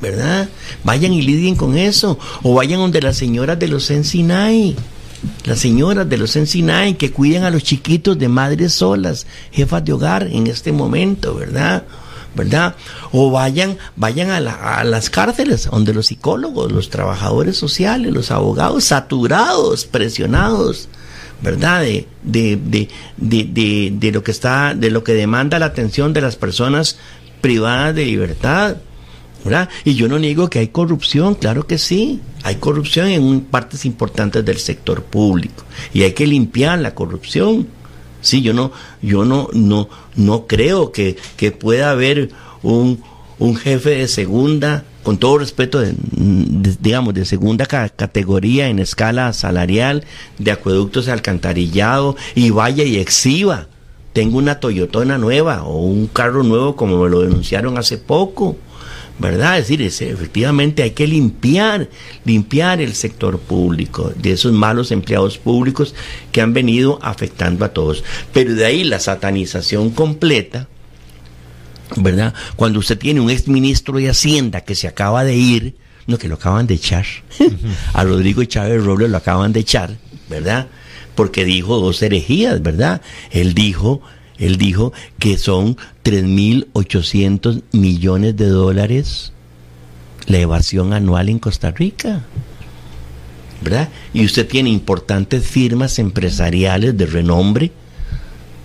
¿Verdad? 0.01 0.49
Vayan 0.83 1.13
y 1.13 1.23
lidien 1.23 1.55
con 1.55 1.77
eso. 1.77 2.19
O 2.43 2.55
vayan 2.55 2.81
donde 2.81 3.01
las 3.01 3.17
señoras 3.17 3.59
de 3.59 3.69
los 3.69 3.91
Ensinay. 3.91 4.77
Las 5.45 5.61
señoras 5.61 6.09
de 6.09 6.19
los 6.19 6.35
Ensinay 6.37 6.95
que 6.95 7.13
cuiden 7.13 7.45
a 7.45 7.51
los 7.51 7.63
chiquitos 7.63 8.19
de 8.19 8.29
madres 8.29 8.73
solas, 8.73 9.27
jefas 9.51 9.85
de 9.85 9.93
hogar 9.93 10.25
en 10.25 10.47
este 10.47 10.73
momento, 10.73 11.35
¿verdad? 11.35 11.85
¿verdad? 12.35 12.77
O 13.13 13.31
vayan, 13.31 13.77
vayan 13.97 14.31
a, 14.31 14.79
a, 14.79 14.85
las 14.85 15.11
cárceles, 15.11 15.69
donde 15.71 15.93
los 15.93 16.07
psicólogos, 16.07 16.73
los 16.73 16.91
trabajadores 16.91 17.57
sociales, 17.57 18.13
los 18.13 18.31
abogados, 18.31 18.85
saturados, 18.85 19.85
presionados, 19.85 20.89
¿verdad? 21.43 21.83
De, 21.83 22.07
de, 22.23 22.89
de, 23.17 23.93
de 23.93 24.13
lo 24.13 24.23
que 24.23 24.31
está, 24.31 24.75
de 24.75 24.91
lo 24.91 25.05
que 25.05 25.13
demanda 25.13 25.59
la 25.59 25.67
atención 25.67 26.13
de 26.13 26.23
las 26.23 26.37
personas 26.37 26.99
privadas 27.41 27.95
de 27.95 28.07
libertad. 28.07 28.77
Y 29.85 29.95
yo 29.95 30.09
no 30.09 30.19
niego 30.19 30.49
que 30.49 30.61
hay 30.61 30.69
corrupción, 30.69 31.35
claro 31.35 31.67
que 31.67 31.79
sí, 31.79 32.21
hay 32.43 32.57
corrupción 32.57 33.09
en 33.09 33.41
partes 33.41 33.85
importantes 33.85 34.45
del 34.45 34.59
sector 34.59 35.03
público 35.03 35.65
y 35.93 36.03
hay 36.03 36.13
que 36.13 36.27
limpiar 36.27 36.79
la 36.79 36.95
corrupción. 36.95 37.67
Sí, 38.21 38.41
yo 38.41 38.53
no, 38.55 38.71
yo 39.03 39.25
no, 39.25 39.49
no, 39.53 39.89
no 40.15 40.47
creo 40.47 40.93
que, 40.93 41.17
pueda 41.59 41.91
haber 41.91 42.31
un, 42.63 43.03
un, 43.41 43.57
jefe 43.57 43.91
de 43.91 44.07
segunda, 44.07 44.85
con 45.03 45.19
todo 45.19 45.39
respeto, 45.39 45.81
de, 45.81 45.95
digamos, 46.81 47.15
de 47.15 47.25
segunda 47.25 47.67
categoría 47.67 48.69
en 48.69 48.79
escala 48.79 49.33
salarial, 49.33 50.05
de 50.39 50.53
acueductos 50.53 51.09
alcantarillado, 51.09 52.15
y 52.37 52.51
vaya 52.51 52.85
y 52.85 52.99
exhiba. 52.99 53.67
Tengo 54.13 54.39
una 54.39 54.61
Toyotona 54.61 55.19
nueva 55.19 55.65
o 55.65 55.83
un 55.83 56.07
carro 56.07 56.45
nuevo 56.45 56.77
como 56.77 57.03
me 57.03 57.11
lo 57.11 57.23
denunciaron 57.23 57.77
hace 57.77 57.99
poco. 57.99 58.57
¿Verdad? 59.19 59.59
Es 59.59 59.69
decir, 59.69 59.83
efectivamente 59.83 60.83
hay 60.83 60.93
que 60.93 61.07
limpiar, 61.07 61.89
limpiar 62.25 62.81
el 62.81 62.95
sector 62.95 63.39
público 63.39 64.13
de 64.17 64.33
esos 64.33 64.53
malos 64.53 64.91
empleados 64.91 65.39
públicos 65.39 65.95
que 66.31 66.41
han 66.41 66.53
venido 66.53 66.99
afectando 67.03 67.65
a 67.65 67.69
todos. 67.69 68.05
Pero 68.33 68.55
de 68.55 68.65
ahí 68.65 68.85
la 68.85 68.99
satanización 68.99 69.91
completa, 69.91 70.69
¿verdad? 71.97 72.35
Cuando 72.57 72.79
usted 72.79 72.99
tiene 72.99 73.21
un 73.21 73.31
exministro 73.31 73.99
de 73.99 74.09
Hacienda 74.09 74.63
que 74.63 74.75
se 74.75 74.89
acaba 74.89 75.25
de 75.25 75.37
ir, 75.37 75.77
no, 76.07 76.19
que 76.19 76.29
lo 76.29 76.35
acaban 76.35 76.67
de 76.67 76.75
echar, 76.75 77.07
a 77.93 78.05
Rodrigo 78.05 78.43
Chávez 78.45 78.83
Robles 78.83 79.11
lo 79.11 79.19
acaban 79.19 79.53
de 79.53 79.61
echar, 79.61 79.97
¿verdad? 80.29 80.69
Porque 81.15 81.45
dijo 81.45 81.79
dos 81.79 82.03
herejías, 82.03 82.63
¿verdad? 82.63 83.03
Él 83.31 83.55
dijo 83.55 84.03
él 84.43 84.57
dijo 84.57 84.93
que 85.21 85.39
son 85.39 85.77
3.800 86.05 87.63
millones 87.71 88.37
de 88.37 88.47
dólares 88.47 89.33
la 90.27 90.39
evasión 90.39 90.93
anual 90.93 91.29
en 91.29 91.39
Costa 91.39 91.71
Rica. 91.71 92.25
¿Verdad? 93.63 93.89
Y 94.13 94.25
usted 94.25 94.49
tiene 94.49 94.71
importantes 94.71 95.47
firmas 95.47 96.01
empresariales 96.01 96.97
de 96.97 97.07
renombre, 97.07 97.71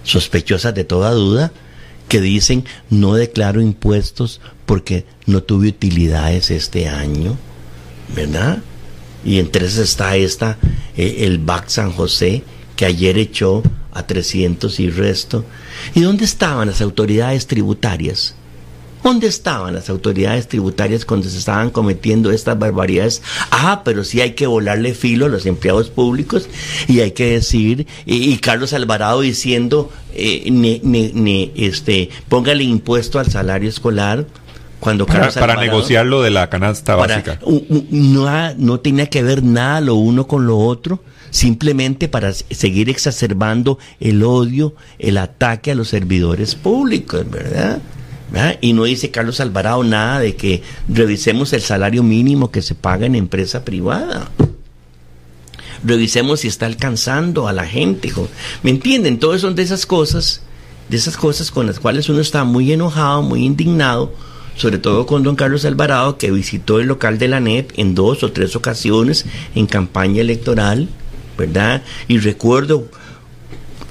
sospechosas 0.04 0.74
de 0.74 0.84
toda 0.84 1.12
duda, 1.12 1.52
que 2.08 2.22
dicen 2.22 2.66
no 2.90 3.14
declaro 3.14 3.62
impuestos 3.62 4.42
porque 4.66 5.06
no 5.28 5.44
tuve 5.44 5.68
utilidades 5.68 6.50
este 6.50 6.88
año, 6.88 7.38
¿verdad? 8.16 8.64
Y 9.24 9.38
entre 9.38 9.68
esas 9.68 9.90
está 9.90 10.16
esta, 10.16 10.58
eh, 10.96 11.18
el 11.20 11.38
BAC 11.38 11.70
San 11.70 11.92
José, 11.92 12.44
que 12.76 12.86
ayer 12.86 13.20
echó 13.20 13.62
a 13.94 14.06
300 14.06 14.80
y 14.80 14.90
resto. 14.90 15.46
¿Y 15.94 16.02
dónde 16.02 16.26
estaban 16.26 16.68
las 16.68 16.82
autoridades 16.82 17.48
tributarias? 17.48 18.36
¿Dónde 19.04 19.28
estaban 19.28 19.74
las 19.74 19.90
autoridades 19.90 20.48
tributarias 20.48 21.06
cuando 21.06 21.30
se 21.30 21.38
estaban 21.38 21.70
cometiendo 21.70 22.32
estas 22.32 22.60
barbaridades? 22.60 23.22
Ah, 23.52 23.82
pero 23.86 24.04
sí 24.04 24.22
hay 24.22 24.32
que 24.32 24.48
volarle 24.48 24.94
filo 24.94 25.28
a 25.28 25.30
los 25.30 25.46
empleados 25.46 25.90
públicos 25.90 26.50
y 26.88 27.00
hay 27.00 27.12
que 27.12 27.32
decir, 27.32 27.88
y, 28.06 28.36
Carlos 28.40 28.74
Alvarado 28.74 29.22
diciendo, 29.22 29.92
eh, 30.14 31.52
este, 31.56 32.10
póngale 32.28 32.64
impuesto 32.64 33.20
al 33.20 33.32
salario 33.32 33.70
escolar, 33.70 34.26
cuando 34.80 35.06
para, 35.06 35.32
para 35.32 35.56
negociar 35.56 36.06
lo 36.06 36.22
de 36.22 36.30
la 36.30 36.50
canasta 36.50 36.96
básica. 36.96 37.40
no, 37.90 38.54
no 38.56 38.80
tenía 38.80 39.10
que 39.10 39.24
ver 39.24 39.42
nada 39.42 39.80
lo 39.80 39.96
uno 39.96 40.28
con 40.28 40.46
lo 40.46 40.58
otro 40.58 41.02
simplemente 41.30 42.08
para 42.08 42.34
seguir 42.34 42.90
exacerbando 42.90 43.80
el 44.00 44.24
odio, 44.24 44.76
el 45.00 45.18
ataque 45.18 45.72
a 45.72 45.76
los 45.76 45.90
servidores 45.90 46.56
públicos, 46.56 47.30
¿verdad? 47.30 47.82
Y 48.62 48.74
no 48.74 48.84
dice 48.84 49.10
Carlos 49.10 49.40
Alvarado 49.40 49.84
nada 49.84 50.20
de 50.20 50.36
que 50.36 50.62
revisemos 50.88 51.54
el 51.54 51.62
salario 51.62 52.04
mínimo 52.04 52.52
que 52.52 52.62
se 52.62 52.76
paga 52.76 53.06
en 53.06 53.16
empresa 53.16 53.64
privada. 53.64 54.30
Revisemos 55.84 56.42
si 56.42 56.48
está 56.48 56.66
alcanzando 56.66 57.48
a 57.48 57.54
la 57.54 57.66
gente. 57.66 58.12
¿Me 58.64 58.72
entienden? 58.72 59.20
Todo 59.20 59.38
son 59.40 59.56
de 59.56 59.64
esas 59.64 59.86
cosas, 59.86 60.42
de 60.90 60.98
esas 60.98 61.16
cosas 61.16 61.52
con 61.52 61.68
las 61.68 61.80
cuales 61.80 62.10
uno 62.10 62.20
está 62.20 62.44
muy 62.44 62.72
enojado, 62.72 63.22
muy 63.22 63.46
indignado, 63.46 64.14
sobre 64.56 64.80
todo 64.80 65.06
con 65.06 65.24
don 65.24 65.36
Carlos 65.36 65.64
Alvarado, 65.66 66.18
que 66.18 66.32
visitó 66.32 66.80
el 66.80 66.88
local 66.88 67.20
de 67.20 67.28
la 67.28 67.40
NEP 67.40 67.72
en 67.78 67.96
dos 67.96 68.24
o 68.24 68.32
tres 68.32 68.56
ocasiones 68.56 69.26
en 69.56 69.68
campaña 69.68 70.22
electoral 70.22 70.90
¿verdad? 71.38 71.84
Y 72.08 72.18
recuerdo, 72.18 72.90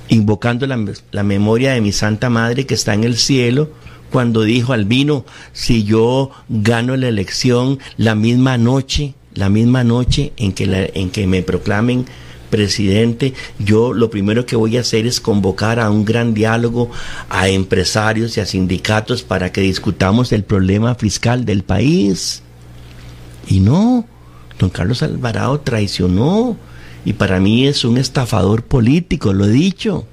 invocando 0.09 0.67
la, 0.67 1.23
memoria 1.23 1.73
de 1.73 1.81
mi 1.81 1.93
Santa 1.93 2.31
Madre 2.31 2.67
que 2.67 2.75
está 2.75 2.95
en 2.95 3.05
el 3.05 3.17
cielo, 3.17 3.71
cuando 4.11 4.43
dijo 4.43 4.73
Albino, 4.73 5.25
si 5.53 5.85
yo 5.85 6.31
gano 6.49 6.97
la 6.97 7.09
elección 7.09 7.79
la 7.97 8.15
misma 8.15 8.57
noche, 8.57 9.15
la 9.35 9.49
misma 9.49 9.85
noche 9.85 10.33
en 10.37 10.53
que, 10.53 10.93
en 10.95 11.11
que 11.11 11.27
me 11.27 11.43
proclamen 11.43 12.07
presidente, 12.51 13.35
yo 13.59 13.93
lo 13.93 14.09
primero 14.09 14.47
que 14.47 14.57
voy 14.57 14.77
a 14.77 14.81
hacer 14.81 15.07
es 15.07 15.21
convocar 15.21 15.81
a 15.81 15.91
un 15.91 16.05
gran 16.05 16.33
diálogo 16.33 16.91
a 17.29 17.49
empresarios 17.49 18.37
y 18.37 18.41
a 18.41 18.47
sindicatos 18.47 19.23
para 19.23 19.51
que 19.53 19.61
discutamos 19.61 20.33
el 20.33 20.45
problema 20.45 20.95
fiscal 20.95 21.45
del 21.45 21.65
país. 21.65 22.43
Y 23.49 23.61
no, 23.61 24.07
don 24.59 24.71
Carlos 24.71 25.03
Alvarado 25.03 25.61
traicionó 25.61 26.57
y 27.07 27.13
para 27.13 27.39
mí 27.39 27.69
es 27.69 27.85
un 27.85 27.99
estafador 27.99 28.65
político, 28.65 29.33
lo 29.33 29.47
he 29.47 29.51
dicho, 29.51 30.07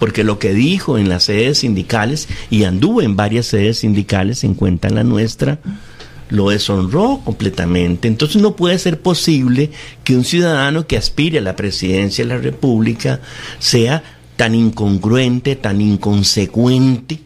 porque 0.00 0.24
lo 0.24 0.40
que 0.40 0.52
dijo 0.52 0.98
en 0.98 1.08
las 1.08 1.22
sedes 1.24 1.58
sindicales, 1.58 2.28
y 2.50 2.64
anduvo 2.64 3.02
en 3.02 3.14
varias 3.14 3.46
sedes 3.46 3.78
sindicales, 3.78 4.42
en 4.42 4.54
cuenta 4.54 4.88
en 4.88 4.96
la 4.96 5.04
nuestra, 5.04 5.60
lo 6.28 6.50
deshonró 6.50 7.20
completamente. 7.24 8.08
Entonces 8.08 8.42
no 8.42 8.56
puede 8.56 8.80
ser 8.80 9.00
posible 9.00 9.70
que 10.02 10.16
un 10.16 10.24
ciudadano 10.24 10.88
que 10.88 10.96
aspire 10.96 11.38
a 11.38 11.42
la 11.42 11.54
presidencia 11.54 12.24
de 12.24 12.34
la 12.34 12.40
República 12.40 13.20
sea 13.60 14.02
tan 14.36 14.56
incongruente, 14.56 15.54
tan 15.54 15.80
inconsecuente, 15.80 17.20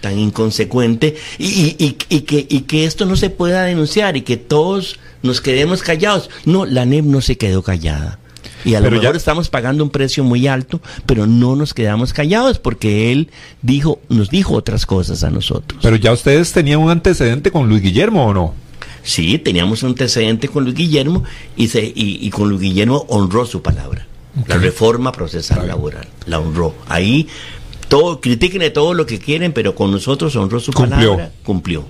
tan 0.00 0.18
inconsecuente, 0.18 1.16
y 1.38 1.92
que 1.92 2.84
esto 2.84 3.06
no 3.06 3.14
se 3.14 3.30
pueda 3.30 3.62
denunciar 3.62 4.16
y 4.16 4.22
que 4.22 4.36
todos 4.36 4.98
nos 5.22 5.40
quedemos 5.40 5.82
callados. 5.82 6.30
No, 6.44 6.66
la 6.66 6.84
NEP 6.84 7.04
no 7.04 7.20
se 7.20 7.36
quedó 7.36 7.62
callada. 7.62 8.18
Y 8.64 8.74
a 8.74 8.80
lo 8.80 8.90
mejor 8.90 9.16
estamos 9.16 9.48
pagando 9.48 9.84
un 9.84 9.90
precio 9.90 10.24
muy 10.24 10.46
alto, 10.46 10.80
pero 11.06 11.26
no 11.26 11.56
nos 11.56 11.74
quedamos 11.74 12.12
callados 12.12 12.58
porque 12.58 13.12
él 13.12 13.30
dijo, 13.62 14.00
nos 14.08 14.30
dijo 14.30 14.54
otras 14.54 14.84
cosas 14.84 15.22
a 15.22 15.30
nosotros. 15.30 15.80
Pero 15.82 15.96
ya 15.96 16.12
ustedes 16.12 16.52
tenían 16.52 16.80
un 16.80 16.90
antecedente 16.90 17.50
con 17.50 17.68
Luis 17.68 17.82
Guillermo 17.82 18.26
o 18.26 18.34
no? 18.34 18.54
Sí, 19.02 19.38
teníamos 19.38 19.82
un 19.84 19.90
antecedente 19.90 20.48
con 20.48 20.64
Luis 20.64 20.76
Guillermo 20.76 21.24
y, 21.56 21.68
se, 21.68 21.92
y, 21.94 22.28
con 22.30 22.48
Luis 22.48 22.60
Guillermo 22.60 23.06
honró 23.08 23.46
su 23.46 23.62
palabra. 23.62 24.06
La 24.46 24.56
reforma 24.58 25.12
procesal 25.12 25.66
laboral, 25.66 26.06
la 26.26 26.38
honró. 26.38 26.74
Ahí 26.88 27.26
todo, 27.88 28.20
critiquen 28.20 28.60
de 28.60 28.70
todo 28.70 28.92
lo 28.92 29.06
que 29.06 29.18
quieren, 29.18 29.52
pero 29.52 29.74
con 29.74 29.90
nosotros 29.90 30.36
honró 30.36 30.60
su 30.60 30.72
palabra, 30.72 31.32
cumplió. 31.42 31.86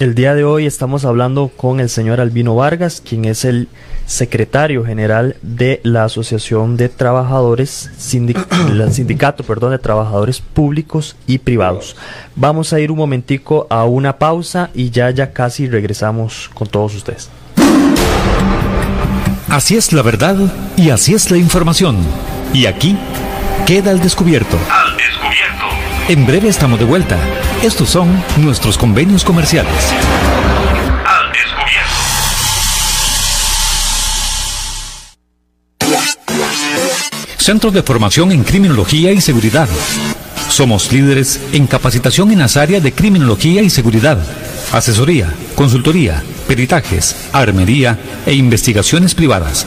El 0.00 0.14
día 0.14 0.34
de 0.34 0.44
hoy 0.44 0.64
estamos 0.64 1.04
hablando 1.04 1.48
con 1.54 1.78
el 1.78 1.90
señor 1.90 2.22
Albino 2.22 2.56
Vargas, 2.56 3.02
quien 3.06 3.26
es 3.26 3.44
el 3.44 3.68
secretario 4.06 4.82
general 4.82 5.36
de 5.42 5.82
la 5.82 6.04
Asociación 6.04 6.78
de 6.78 6.88
Trabajadores, 6.88 7.90
sindicato 7.98 9.44
perdón, 9.44 9.72
de 9.72 9.78
Trabajadores 9.78 10.40
Públicos 10.40 11.16
y 11.26 11.36
Privados. 11.36 11.96
Vamos 12.34 12.72
a 12.72 12.80
ir 12.80 12.90
un 12.90 12.96
momentico 12.96 13.66
a 13.68 13.84
una 13.84 14.16
pausa 14.16 14.70
y 14.72 14.88
ya 14.88 15.10
ya 15.10 15.34
casi 15.34 15.68
regresamos 15.68 16.50
con 16.54 16.66
todos 16.66 16.94
ustedes. 16.94 17.28
Así 19.50 19.76
es 19.76 19.92
la 19.92 20.00
verdad 20.00 20.34
y 20.78 20.88
así 20.88 21.12
es 21.12 21.30
la 21.30 21.36
información. 21.36 21.98
Y 22.54 22.64
aquí 22.64 22.96
queda 23.66 23.90
el 23.90 24.00
descubierto. 24.00 24.56
Al 24.70 24.96
descubierto. 24.96 25.66
En 26.08 26.26
breve 26.26 26.48
estamos 26.48 26.78
de 26.78 26.86
vuelta. 26.86 27.18
Estos 27.62 27.90
son 27.90 28.08
nuestros 28.38 28.78
convenios 28.78 29.22
comerciales. 29.22 29.74
Al 31.04 31.30
descubierto. 31.30 31.94
Centros 37.36 37.74
de 37.74 37.82
formación 37.82 38.32
en 38.32 38.44
criminología 38.44 39.12
y 39.12 39.20
seguridad. 39.20 39.68
Somos 40.48 40.90
líderes 40.90 41.38
en 41.52 41.66
capacitación 41.66 42.32
en 42.32 42.38
las 42.38 42.56
áreas 42.56 42.82
de 42.82 42.92
criminología 42.92 43.60
y 43.60 43.68
seguridad, 43.68 44.18
asesoría, 44.72 45.30
consultoría, 45.54 46.22
peritajes, 46.48 47.28
armería 47.30 47.98
e 48.24 48.32
investigaciones 48.32 49.14
privadas. 49.14 49.66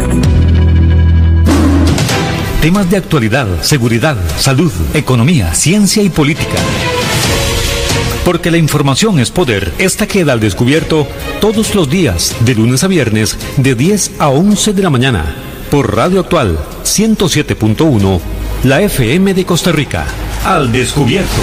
Temas 2.61 2.91
de 2.91 2.97
actualidad, 2.97 3.47
seguridad, 3.63 4.15
salud, 4.37 4.71
economía, 4.93 5.55
ciencia 5.55 6.03
y 6.03 6.09
política. 6.09 6.59
Porque 8.23 8.51
la 8.51 8.57
información 8.57 9.17
es 9.17 9.31
poder. 9.31 9.73
Esta 9.79 10.05
queda 10.05 10.33
al 10.33 10.39
descubierto 10.39 11.07
todos 11.39 11.73
los 11.73 11.89
días, 11.89 12.35
de 12.41 12.53
lunes 12.53 12.83
a 12.83 12.87
viernes, 12.87 13.35
de 13.57 13.73
10 13.73 14.11
a 14.19 14.29
11 14.29 14.73
de 14.73 14.83
la 14.83 14.91
mañana, 14.91 15.35
por 15.71 15.95
Radio 15.95 16.19
Actual 16.19 16.59
107.1, 16.83 18.19
la 18.63 18.83
FM 18.83 19.33
de 19.33 19.43
Costa 19.43 19.71
Rica. 19.71 20.05
Al 20.45 20.71
descubierto. 20.71 21.41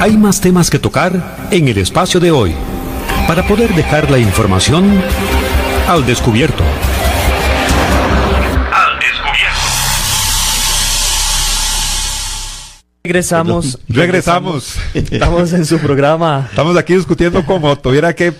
Hay 0.00 0.16
más 0.16 0.40
temas 0.40 0.70
que 0.70 0.80
tocar 0.80 1.46
en 1.52 1.68
el 1.68 1.78
espacio 1.78 2.18
de 2.18 2.32
hoy, 2.32 2.52
para 3.28 3.46
poder 3.46 3.72
dejar 3.76 4.10
la 4.10 4.18
información 4.18 5.00
al 5.88 6.04
descubierto. 6.04 6.62
Al 8.72 8.98
descubierto. 9.00 9.58
Regresamos. 13.02 13.78
Regresamos. 13.88 14.76
Estamos 14.92 15.52
en 15.54 15.64
su 15.64 15.78
programa. 15.78 16.46
Estamos 16.50 16.76
aquí 16.76 16.94
discutiendo 16.94 17.44
como 17.46 17.74
tuviera 17.78 18.14
que 18.14 18.34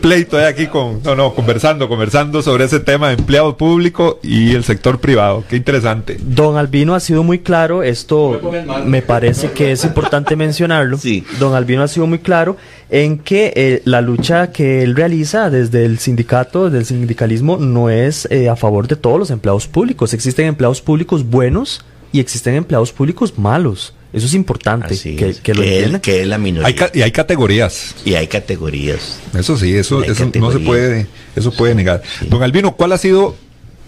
pleito 0.00 0.38
hay 0.38 0.44
aquí 0.44 0.66
con 0.66 1.02
no 1.02 1.14
no 1.14 1.34
conversando 1.34 1.88
conversando 1.88 2.42
sobre 2.42 2.64
ese 2.64 2.80
tema 2.80 3.08
de 3.08 3.14
empleado 3.14 3.56
público 3.56 4.18
y 4.22 4.54
el 4.54 4.64
sector 4.64 5.00
privado 5.00 5.44
qué 5.48 5.56
interesante 5.56 6.16
Don 6.20 6.56
Albino 6.56 6.94
ha 6.94 7.00
sido 7.00 7.22
muy 7.22 7.40
claro, 7.40 7.82
esto 7.82 8.40
me 8.86 9.02
parece 9.02 9.52
que 9.52 9.72
es 9.72 9.84
importante 9.84 10.36
mencionarlo. 10.36 10.98
Sí. 10.98 11.24
Don 11.38 11.54
Albino 11.54 11.82
ha 11.82 11.88
sido 11.88 12.06
muy 12.06 12.18
claro 12.18 12.56
en 12.90 13.18
que 13.18 13.52
eh, 13.56 13.82
la 13.84 14.00
lucha 14.00 14.52
que 14.52 14.82
él 14.82 14.96
realiza 14.96 15.50
desde 15.50 15.84
el 15.84 15.98
sindicato, 15.98 16.64
desde 16.64 16.78
el 16.78 16.84
sindicalismo, 16.86 17.56
no 17.56 17.90
es 17.90 18.28
eh, 18.30 18.48
a 18.48 18.56
favor 18.56 18.88
de 18.88 18.96
todos 18.96 19.18
los 19.18 19.30
empleados 19.30 19.66
públicos. 19.66 20.14
Existen 20.14 20.46
empleados 20.46 20.80
públicos 20.80 21.28
buenos 21.28 21.84
y 22.12 22.20
existen 22.20 22.54
empleados 22.54 22.92
públicos 22.92 23.38
malos. 23.38 23.94
Eso 24.12 24.26
es 24.26 24.34
importante 24.34 24.92
Así 24.94 25.16
que, 25.16 25.30
es, 25.30 25.40
que 25.40 25.54
lo 25.54 25.62
que, 25.62 25.84
es, 25.84 26.00
que 26.00 26.26
la 26.26 26.36
minoría. 26.38 26.66
hay 26.68 26.76
y 26.92 27.02
hay 27.02 27.10
categorías 27.12 27.94
y 28.04 28.14
hay 28.14 28.26
categorías. 28.26 29.18
eso 29.38 29.56
sí 29.56 29.74
eso, 29.74 30.02
eso 30.04 30.30
no 30.38 30.52
se 30.52 30.58
puede 30.58 31.06
eso 31.34 31.50
puede 31.52 31.74
negar 31.74 32.02
don 32.28 32.42
Albino 32.42 32.76
¿cuál 32.76 32.92
ha 32.92 32.98
sido 32.98 33.34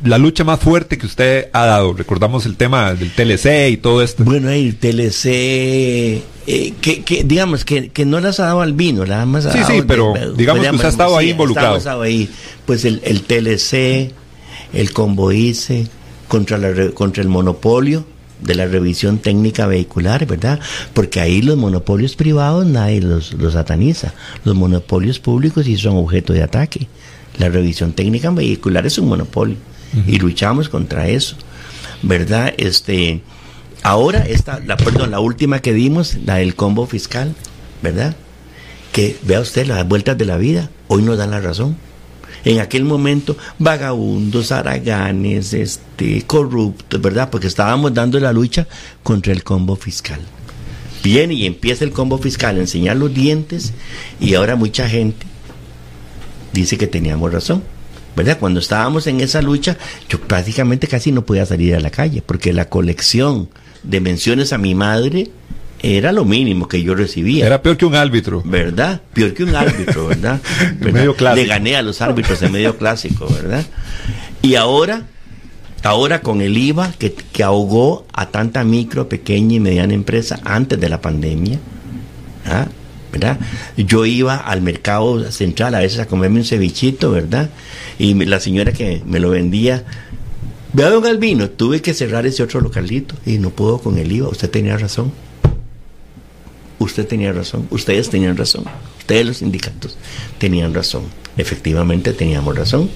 la 0.02 0.16
lucha 0.18 0.42
más 0.42 0.60
fuerte 0.60 0.96
que 0.98 1.04
usted 1.06 1.48
ha 1.52 1.66
dado 1.66 1.92
recordamos 1.92 2.46
el 2.46 2.56
tema 2.56 2.94
del 2.94 3.10
TLC 3.12 3.70
y 3.70 3.76
todo 3.76 4.02
esto 4.02 4.24
Bueno, 4.24 4.48
el 4.50 4.76
TLC, 4.76 5.26
eh, 5.26 6.22
que, 6.80 7.02
que 7.04 7.24
digamos 7.24 7.64
que, 7.64 7.88
que 7.90 8.04
no 8.04 8.20
las 8.20 8.40
ha 8.40 8.46
dado 8.46 8.60
al 8.62 8.72
vino, 8.72 9.04
nada 9.06 9.26
más 9.26 9.46
ha 9.46 9.52
Sí, 9.52 9.58
dado 9.58 9.70
sí, 9.70 9.76
de- 9.76 9.82
pero 9.84 10.12
de- 10.14 10.20
digamos 10.20 10.36
que 10.36 10.44
podríamos- 10.44 10.74
usted 10.76 10.86
ha 10.86 10.90
estado 10.90 11.16
ahí 11.18 11.30
involucrado. 11.30 11.74
ha 11.74 11.78
estado 11.78 12.02
ahí. 12.02 12.28
Pues 12.66 12.84
el, 12.84 13.00
el 13.04 13.22
TLC, 13.22 14.12
el 14.72 14.92
Convoice, 14.92 15.86
contra, 16.28 16.58
la, 16.58 16.70
re- 16.70 16.92
contra 16.92 17.22
el 17.22 17.28
monopolio 17.28 18.04
de 18.44 18.54
la 18.54 18.66
revisión 18.66 19.18
técnica 19.18 19.66
vehicular, 19.66 20.26
¿verdad? 20.26 20.60
Porque 20.92 21.20
ahí 21.20 21.42
los 21.42 21.56
monopolios 21.56 22.14
privados 22.14 22.66
nadie 22.66 23.00
los, 23.00 23.32
los 23.32 23.54
sataniza. 23.54 24.14
Los 24.44 24.54
monopolios 24.54 25.18
públicos 25.18 25.64
sí 25.64 25.76
son 25.76 25.96
objeto 25.96 26.32
de 26.32 26.42
ataque. 26.42 26.86
La 27.38 27.48
revisión 27.48 27.92
técnica 27.92 28.30
vehicular 28.30 28.86
es 28.86 28.98
un 28.98 29.08
monopolio 29.08 29.56
y 30.06 30.18
luchamos 30.18 30.68
contra 30.68 31.08
eso, 31.08 31.36
¿verdad? 32.02 32.52
Este, 32.56 33.22
ahora 33.82 34.20
esta, 34.20 34.60
la, 34.60 34.76
perdón, 34.76 35.10
la 35.10 35.20
última 35.20 35.60
que 35.60 35.72
dimos, 35.72 36.16
la 36.24 36.36
del 36.36 36.54
combo 36.54 36.86
fiscal, 36.86 37.34
¿verdad? 37.82 38.16
Que 38.92 39.16
vea 39.22 39.40
usted 39.40 39.66
las 39.66 39.86
vueltas 39.86 40.18
de 40.18 40.24
la 40.24 40.36
vida, 40.36 40.70
hoy 40.88 41.02
nos 41.02 41.18
dan 41.18 41.30
la 41.30 41.40
razón. 41.40 41.76
En 42.44 42.60
aquel 42.60 42.84
momento, 42.84 43.36
vagabundos, 43.58 44.52
haraganes, 44.52 45.54
este, 45.54 46.22
corruptos, 46.22 47.00
¿verdad? 47.00 47.30
Porque 47.30 47.46
estábamos 47.46 47.94
dando 47.94 48.20
la 48.20 48.32
lucha 48.32 48.66
contra 49.02 49.32
el 49.32 49.42
combo 49.42 49.76
fiscal. 49.76 50.20
Viene 51.02 51.34
y 51.34 51.46
empieza 51.46 51.84
el 51.84 51.92
combo 51.92 52.18
fiscal 52.18 52.56
a 52.56 52.60
enseñar 52.60 52.96
los 52.96 53.12
dientes 53.12 53.72
y 54.20 54.34
ahora 54.34 54.56
mucha 54.56 54.88
gente 54.88 55.26
dice 56.52 56.78
que 56.78 56.86
teníamos 56.86 57.32
razón. 57.32 57.62
¿Verdad? 58.16 58.38
Cuando 58.38 58.60
estábamos 58.60 59.08
en 59.08 59.20
esa 59.20 59.42
lucha, 59.42 59.76
yo 60.08 60.20
prácticamente 60.20 60.86
casi 60.86 61.10
no 61.10 61.26
podía 61.26 61.44
salir 61.46 61.74
a 61.74 61.80
la 61.80 61.90
calle, 61.90 62.22
porque 62.22 62.52
la 62.52 62.68
colección 62.68 63.48
de 63.82 64.00
menciones 64.00 64.52
a 64.52 64.58
mi 64.58 64.76
madre 64.76 65.30
era 65.84 66.12
lo 66.12 66.24
mínimo 66.24 66.66
que 66.66 66.82
yo 66.82 66.94
recibía. 66.94 67.46
era 67.46 67.60
peor 67.60 67.76
que 67.76 67.84
un 67.84 67.94
árbitro 67.94 68.42
¿Verdad? 68.44 69.02
Peor 69.12 69.34
que 69.34 69.44
un 69.44 69.54
árbitro, 69.54 70.06
¿verdad? 70.06 70.40
¿Verdad? 70.80 70.92
medio 70.92 71.14
clásico. 71.14 71.42
Le 71.42 71.46
gané 71.46 71.76
a 71.76 71.82
los 71.82 72.00
árbitros 72.00 72.40
en 72.42 72.52
medio 72.52 72.78
clásico, 72.78 73.26
¿verdad? 73.28 73.64
Y 74.40 74.54
ahora, 74.54 75.02
ahora 75.82 76.22
con 76.22 76.40
el 76.40 76.56
IVA 76.56 76.92
que, 76.98 77.12
que 77.12 77.42
ahogó 77.42 78.06
a 78.14 78.30
tanta 78.30 78.64
micro, 78.64 79.10
pequeña 79.10 79.56
y 79.56 79.60
mediana 79.60 79.92
empresa 79.92 80.40
antes 80.44 80.80
de 80.80 80.88
la 80.88 81.02
pandemia, 81.02 81.58
¿ah? 82.46 82.66
¿verdad? 83.12 83.38
Yo 83.76 84.06
iba 84.06 84.36
al 84.36 84.62
mercado 84.62 85.30
central 85.30 85.74
a 85.74 85.80
veces 85.80 86.00
a 86.00 86.06
comerme 86.06 86.38
un 86.38 86.44
cevichito, 86.44 87.10
¿verdad? 87.10 87.50
Y 87.98 88.14
la 88.24 88.40
señora 88.40 88.72
que 88.72 89.02
me 89.06 89.20
lo 89.20 89.30
vendía, 89.30 89.84
vea 90.72 90.88
don 90.88 91.06
Albino, 91.06 91.50
tuve 91.50 91.82
que 91.82 91.92
cerrar 91.92 92.26
ese 92.26 92.42
otro 92.42 92.60
localito 92.60 93.14
y 93.26 93.38
no 93.38 93.50
puedo 93.50 93.78
con 93.78 93.98
el 93.98 94.10
IVA, 94.10 94.28
usted 94.28 94.50
tenía 94.50 94.78
razón. 94.78 95.12
Usted 96.84 97.06
tenía 97.06 97.32
razón, 97.32 97.66
ustedes 97.70 98.10
tenían 98.10 98.36
razón, 98.36 98.64
ustedes 98.98 99.24
los 99.24 99.38
sindicatos 99.38 99.96
tenían 100.36 100.74
razón, 100.74 101.04
efectivamente 101.38 102.12
teníamos 102.12 102.54
razón. 102.54 102.90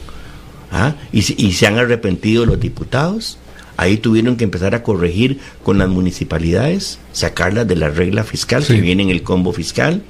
¿Ah? 0.71 0.97
Y, 1.13 1.23
se 1.23 1.67
han 1.67 1.79
arrepentido 1.79 2.45
los 2.45 2.61
diputados, 2.61 3.39
Ahí 3.79 3.97
tuvieron 3.97 4.37
que 4.37 4.43
empezar 4.43 4.75
a 4.75 4.83
corregir 4.83 5.39
con 5.63 5.79
las 5.79 5.89
municipalidades, 5.89 6.99
sacarlas 7.13 7.69
de 7.69 7.77
la 7.77 7.89
regla 7.91 8.25
fiscal 8.25 8.65
Sí. 8.65 8.75
que 8.75 8.81
viene 8.81 9.05
en 9.05 9.11
el 9.11 9.23
combo 9.23 9.53
fiscal. 9.53 10.03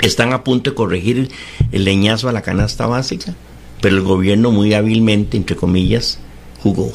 Están 0.00 0.32
a 0.32 0.42
punto 0.42 0.70
de 0.70 0.74
corregir 0.74 1.30
el 1.70 1.84
leñazo 1.84 2.28
a 2.28 2.32
la 2.32 2.42
canasta 2.42 2.88
básica, 2.88 3.36
pero 3.80 3.96
el 3.96 4.02
gobierno 4.02 4.50
muy 4.50 4.74
hábilmente, 4.74 5.36
entre 5.36 5.54
comillas, 5.54 6.18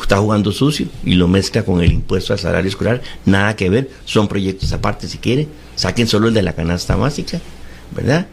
está 0.02 0.18
jugando 0.18 0.52
sucio 0.52 0.88
y 1.04 1.16
lo 1.16 1.28
mezcla 1.28 1.64
con 1.64 1.82
el 1.82 1.92
impuesto 1.92 2.34
al 2.34 2.40
salario 2.40 2.70
escolar. 2.70 3.02
Nada 3.26 3.56
que 3.56 3.70
ver, 3.70 3.90
son 4.06 4.28
proyectos 4.28 4.72
aparte 4.74 5.08
si 5.08 5.18
quiere. 5.18 5.48
Saquen 5.76 6.08
solo 6.08 6.28
el 6.28 6.34
de 6.34 6.42
la 6.42 6.54
canasta 6.54 6.96
básica, 6.96 7.42
¿verdad? 7.96 8.28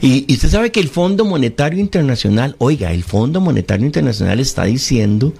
Y, 0.00 0.24
y 0.28 0.34
usted 0.34 0.48
sabe 0.48 0.72
que 0.72 0.80
el 0.80 0.88
Fondo 0.88 1.24
Monetario 1.24 1.80
Internacional, 1.80 2.54
oiga, 2.58 2.92
el 2.92 3.04
Fondo 3.04 3.40
Monetario 3.40 3.84
Internacional 3.84 4.40
está 4.40 4.64
diciendo 4.64 5.34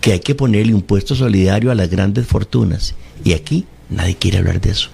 que 0.00 0.12
hay 0.12 0.20
que 0.20 0.34
ponerle 0.34 0.72
impuesto 0.72 1.14
solidario 1.14 1.70
a 1.70 1.74
las 1.74 1.88
grandes 1.88 2.26
fortunas. 2.26 2.94
Y 3.24 3.32
aquí 3.34 3.66
nadie 3.88 4.16
quiere 4.16 4.38
hablar 4.38 4.60
de 4.60 4.70
eso. 4.70 4.90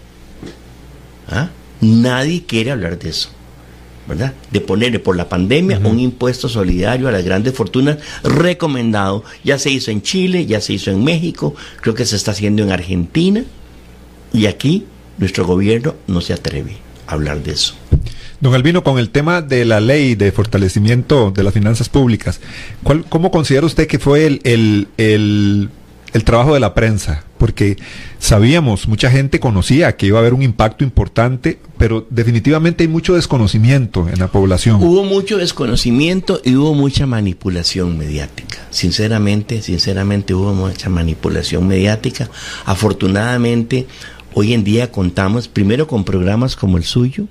¿Ah? 1.29 1.51
Nadie 1.81 2.45
quiere 2.45 2.71
hablar 2.71 2.99
de 2.99 3.11
eso. 3.11 3.31
¿Verdad? 4.09 4.35
De 4.53 4.61
ponerle 4.61 5.01
por 5.01 5.17
la 5.17 5.29
pandemia 5.29 5.81
un 5.83 5.99
impuesto 5.99 6.49
solidario 6.49 7.09
a 7.09 7.13
las 7.13 7.25
grandes 7.25 7.55
fortunas 7.55 7.99
recomendado. 8.23 9.25
Ya 9.43 9.59
se 9.59 9.71
hizo 9.71 9.91
en 9.91 10.03
Chile, 10.03 10.47
ya 10.47 10.61
se 10.61 10.75
hizo 10.75 10.93
en 10.93 11.03
México, 11.03 11.55
creo 11.81 11.95
que 11.95 12.07
se 12.07 12.15
está 12.15 12.31
haciendo 12.31 12.63
en 12.63 12.71
Argentina. 12.71 13.45
Y 14.33 14.47
aquí 14.47 14.85
nuestro 15.19 15.45
gobierno 15.45 15.95
no 16.07 16.21
se 16.21 16.33
atreve 16.33 16.77
a 17.07 17.15
hablar 17.15 17.43
de 17.43 17.53
eso. 17.53 17.75
Don 18.41 18.55
Albino, 18.55 18.85
con 18.85 18.99
el 18.99 19.11
tema 19.11 19.41
de 19.41 19.65
la 19.65 19.81
ley 19.81 20.15
de 20.15 20.31
fortalecimiento 20.31 21.31
de 21.31 21.43
las 21.43 21.55
finanzas 21.55 21.89
públicas, 21.89 22.41
¿cuál, 22.83 23.05
¿cómo 23.09 23.31
considera 23.31 23.65
usted 23.65 23.87
que 23.87 23.99
fue 23.99 24.27
el, 24.27 24.41
el, 24.45 24.89
el, 24.99 25.71
el 26.17 26.25
trabajo 26.25 26.55
de 26.55 26.61
la 26.61 26.75
prensa? 26.75 27.25
Porque 27.39 27.77
sabíamos, 28.19 28.89
mucha 28.89 29.11
gente 29.11 29.39
conocía 29.41 29.97
que 29.97 30.07
iba 30.07 30.19
a 30.19 30.21
haber 30.21 30.35
un 30.35 30.43
impacto 30.43 30.85
importante, 30.85 31.59
pero 31.79 32.07
definitivamente 32.11 32.85
hay 32.85 32.89
mucho 32.89 33.15
desconocimiento 33.15 34.09
en 34.09 34.19
la 34.19 34.29
población. 34.29 34.83
Hubo 34.83 35.05
mucho 35.05 35.37
desconocimiento 35.37 36.41
y 36.45 36.57
hubo 36.57 36.75
mucha 36.75 37.07
manipulación 37.07 37.99
mediática. 37.99 38.59
Sinceramente, 38.71 39.63
sinceramente 39.63 40.35
hubo 40.35 40.55
mucha 40.55 40.89
manipulación 40.89 41.69
mediática. 41.69 42.31
Afortunadamente, 42.65 43.87
hoy 44.35 44.55
en 44.55 44.65
día 44.65 44.91
contamos 44.91 45.49
primero 45.49 45.87
con 45.87 46.05
programas 46.05 46.57
como 46.57 46.79
el 46.79 46.85
suyo, 46.85 47.27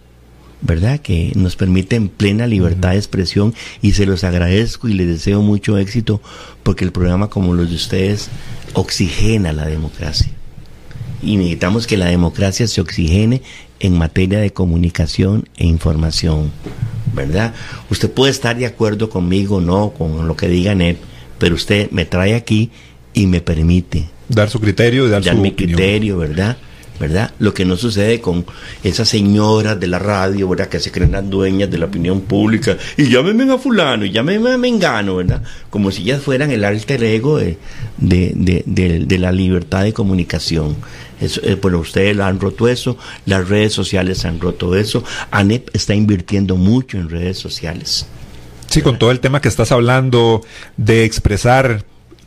¿verdad? 0.62 1.00
Que 1.00 1.32
nos 1.36 1.56
permiten 1.56 2.10
plena 2.10 2.48
libertad 2.48 2.92
de 2.92 2.98
expresión 2.98 3.54
y 3.82 3.92
se 3.92 4.06
los 4.06 4.24
agradezco 4.24 4.88
y 4.88 4.94
les 4.94 5.08
deseo 5.08 5.42
mucho 5.42 5.78
éxito 5.78 6.22
porque 6.64 6.86
el 6.86 6.92
programa 6.92 7.30
como 7.30 7.54
los 7.54 7.70
de 7.70 7.76
ustedes 7.76 8.30
oxigena 8.76 9.52
la 9.54 9.66
democracia. 9.66 10.32
Y 11.24 11.38
necesitamos 11.38 11.88
que 11.88 11.98
la 11.98 12.06
democracia 12.06 12.68
se 12.68 12.82
oxigene 12.82 13.42
en 13.80 13.98
materia 13.98 14.40
de 14.40 14.54
comunicación 14.54 15.50
e 15.58 15.66
información, 15.66 16.52
¿verdad? 17.14 17.54
Usted 17.90 18.12
puede 18.12 18.32
estar 18.32 18.56
de 18.58 18.66
acuerdo 18.68 19.10
conmigo 19.10 19.58
o 19.58 19.62
no 19.62 19.92
con 19.92 20.28
lo 20.28 20.36
que 20.36 20.48
diga 20.48 20.76
NEP, 20.76 20.98
pero 21.40 21.56
usted 21.56 21.90
me 21.92 22.06
trae 22.06 22.36
aquí 22.36 22.70
y 23.14 23.28
me 23.28 23.42
permite 23.42 24.10
Dar 24.28 24.50
su 24.50 24.60
criterio 24.60 25.08
y 25.08 25.10
dar, 25.10 25.24
dar 25.24 25.36
su 25.36 25.42
mi 25.42 25.50
opinión. 25.50 25.78
criterio, 25.78 26.18
¿verdad? 26.18 26.58
¿Verdad? 27.00 27.32
Lo 27.40 27.54
que 27.54 27.66
no 27.66 27.78
sucede 27.78 28.22
con 28.22 28.46
esas 28.84 29.10
señoras 29.10 29.80
de 29.80 29.88
la 29.88 30.00
radio, 30.00 30.48
¿verdad? 30.48 30.68
Que 30.68 30.80
se 30.80 30.92
creen 30.92 31.12
las 31.12 31.30
dueñas 31.30 31.70
de 31.70 31.78
la 31.78 31.86
opinión 31.86 32.22
pública 32.22 32.78
y 32.98 33.10
llámenme 33.10 33.52
a 33.52 33.58
fulano 33.58 34.06
y 34.06 34.12
llámenme 34.12 34.52
a 34.52 34.58
Mengano, 34.58 35.18
¿verdad? 35.18 35.44
Como 35.70 35.92
si 35.92 36.04
ellas 36.04 36.22
fueran 36.22 36.52
el 36.52 36.64
alter 36.64 37.04
ego 37.04 37.38
de, 37.38 37.58
de, 37.98 38.32
de, 38.36 38.64
de, 38.66 39.06
de 39.06 39.20
la 39.20 39.32
libertad 39.32 39.84
de 39.84 39.94
comunicación. 39.94 40.76
Eso, 41.20 41.42
eh, 41.44 41.58
bueno, 41.62 41.80
ustedes 41.80 42.20
han 42.20 42.40
roto 42.40 42.68
eso, 42.68 42.98
las 43.26 43.48
redes 43.48 43.74
sociales 43.74 44.26
han 44.26 44.40
roto 44.40 44.76
eso, 44.76 45.04
ANEP 45.32 45.70
está 45.74 45.96
invirtiendo 45.96 46.56
mucho 46.58 46.98
en 46.98 47.10
redes 47.10 47.38
sociales. 47.38 48.06
Sí, 48.68 48.82
con 48.82 49.00
todo 49.00 49.12
el 49.12 49.20
tema 49.20 49.42
que 49.42 49.48
estás 49.48 49.72
hablando 49.72 50.42
de 50.76 51.06
expresar 51.06 51.86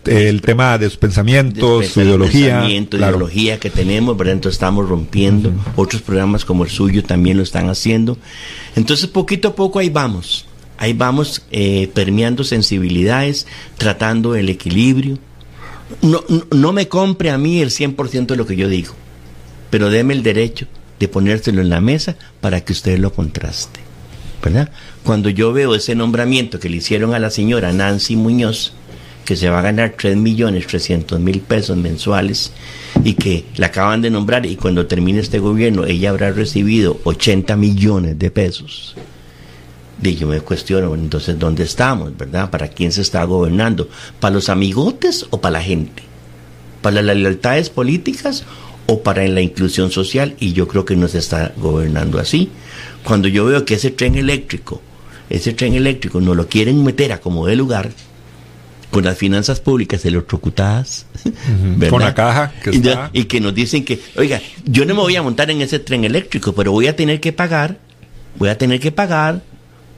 el 0.09 0.41
tema 0.41 0.79
de 0.79 0.87
sus 0.87 0.97
pensamientos, 0.97 1.87
su 1.87 2.01
ideología. 2.01 2.57
Pensamiento, 2.57 2.97
claro. 2.97 3.17
ideología 3.17 3.61
que 3.61 3.71
tenemos, 3.71 4.17
¿verdad? 4.17 4.35
Entonces 4.35 4.57
estamos 4.57 4.89
rompiendo. 4.89 5.51
Uh 5.51 5.53
-huh. 5.53 5.73
Otros 5.77 6.03
programas 6.03 6.45
como 6.45 6.65
el 6.65 6.71
suyo 6.71 7.05
también 7.05 7.37
lo 7.37 7.43
están 7.43 7.69
haciendo. 7.69 8.17
Entonces, 8.75 9.07
poquito 9.07 9.49
a 9.49 9.55
poco 9.55 9.79
ahí 9.79 9.91
vamos. 9.91 10.47
Ahí 10.79 10.93
vamos 10.93 11.43
eh, 11.51 11.91
permeando 11.93 12.45
sensibilidades, 12.45 13.47
tratando 13.77 14.37
el 14.37 14.49
equilibrio. 14.49 15.19
No, 16.03 16.23
no, 16.29 16.47
no 16.51 16.73
me 16.73 16.87
compre 16.87 17.31
a 17.31 17.39
mí 17.39 17.61
el 17.61 17.71
100% 17.71 18.27
de 18.27 18.37
lo 18.37 18.47
que 18.47 18.57
yo 18.57 18.69
digo, 18.69 18.95
pero 19.71 19.91
deme 19.91 20.15
el 20.15 20.23
derecho 20.23 20.67
de 21.01 21.09
ponérselo 21.09 21.63
en 21.63 21.71
la 21.71 21.81
mesa 21.81 22.17
para 22.41 22.61
que 22.61 22.73
usted 22.73 22.99
lo 22.99 23.13
contraste. 23.13 23.81
¿Verdad? 24.43 24.71
Cuando 25.03 25.31
yo 25.31 25.53
veo 25.53 25.75
ese 25.75 25.97
nombramiento 25.97 26.61
que 26.61 26.69
le 26.69 26.77
hicieron 26.77 27.13
a 27.13 27.19
la 27.19 27.31
señora 27.31 27.73
Nancy 27.73 28.15
Muñoz, 28.15 28.73
que 29.29 29.37
se 29.37 29.51
va 29.51 29.59
a 29.59 29.63
ganar 29.63 29.93
3 29.95 30.17
millones 30.17 30.67
300 30.67 31.21
mil 31.21 31.41
pesos 31.41 31.77
mensuales 31.77 32.51
y 33.05 33.13
que 33.13 33.45
la 33.57 33.67
acaban 33.67 34.01
de 34.01 34.09
nombrar 34.09 34.47
y 34.47 34.57
cuando 34.57 34.87
termine 34.87 35.21
este 35.21 35.39
gobierno 35.39 35.85
ella 35.85 36.09
habrá 36.09 36.31
recibido 36.31 36.99
80 37.05 37.55
millones 37.57 38.19
de 38.19 38.31
pesos. 38.31 38.97
Y 40.03 40.15
yo 40.15 40.29
me 40.29 40.41
cuestiono, 40.41 40.95
entonces, 40.95 41.39
¿dónde 41.39 41.65
estamos, 41.65 42.17
verdad? 42.17 42.49
¿Para 42.49 42.69
quién 42.69 42.91
se 42.91 43.03
está 43.03 43.23
gobernando? 43.25 43.91
¿Para 44.19 44.37
los 44.37 44.49
amigotes 44.49 45.27
o 45.29 45.43
para 45.43 45.59
la 45.59 45.63
gente? 45.63 46.05
¿Para 46.81 47.03
las 47.03 47.17
lealtades 47.19 47.69
políticas 47.69 48.45
o 48.87 49.03
para 49.03 49.29
la 49.29 49.43
inclusión 49.43 49.91
social? 49.91 50.37
Y 50.41 50.55
yo 50.55 50.69
creo 50.69 50.87
que 50.87 50.97
no 50.97 51.07
se 51.07 51.19
está 51.19 51.53
gobernando 51.59 52.19
así. 52.19 52.49
Cuando 53.05 53.29
yo 53.29 53.45
veo 53.45 53.67
que 53.67 53.75
ese 53.75 53.91
tren 53.91 54.15
eléctrico, 54.15 54.81
ese 55.29 55.53
tren 55.53 55.75
eléctrico 55.75 56.19
no 56.19 56.35
lo 56.35 56.49
quieren 56.49 56.83
meter 56.83 57.13
a 57.13 57.21
como 57.21 57.47
de 57.47 57.57
lugar, 57.57 57.91
con 58.91 59.05
las 59.05 59.19
finanzas 59.19 59.61
públicas 59.61 60.05
electrocutadas, 60.05 61.07
uh 61.25 61.29
-huh. 61.29 61.89
con 61.89 62.01
la 62.01 62.15
caja 62.15 62.53
que 62.63 62.71
y, 62.71 62.77
está... 62.77 63.11
y, 63.13 63.25
que 63.25 63.41
nos 63.41 63.55
dicen 63.55 63.85
que, 63.85 64.01
oiga, 64.17 64.41
yo 64.65 64.85
no 64.85 64.95
me 64.95 65.01
voy 65.01 65.17
a 65.17 65.23
montar 65.23 65.51
en 65.51 65.61
ese 65.61 65.79
tren 65.79 66.05
eléctrico, 66.05 66.55
pero 66.55 66.73
voy 66.73 66.87
a 66.87 66.97
tener 66.97 67.21
que 67.21 67.33
pagar, 67.33 67.79
voy 68.39 68.49
a 68.49 68.57
tener 68.57 68.81
que 68.81 68.93
pagar 68.93 69.43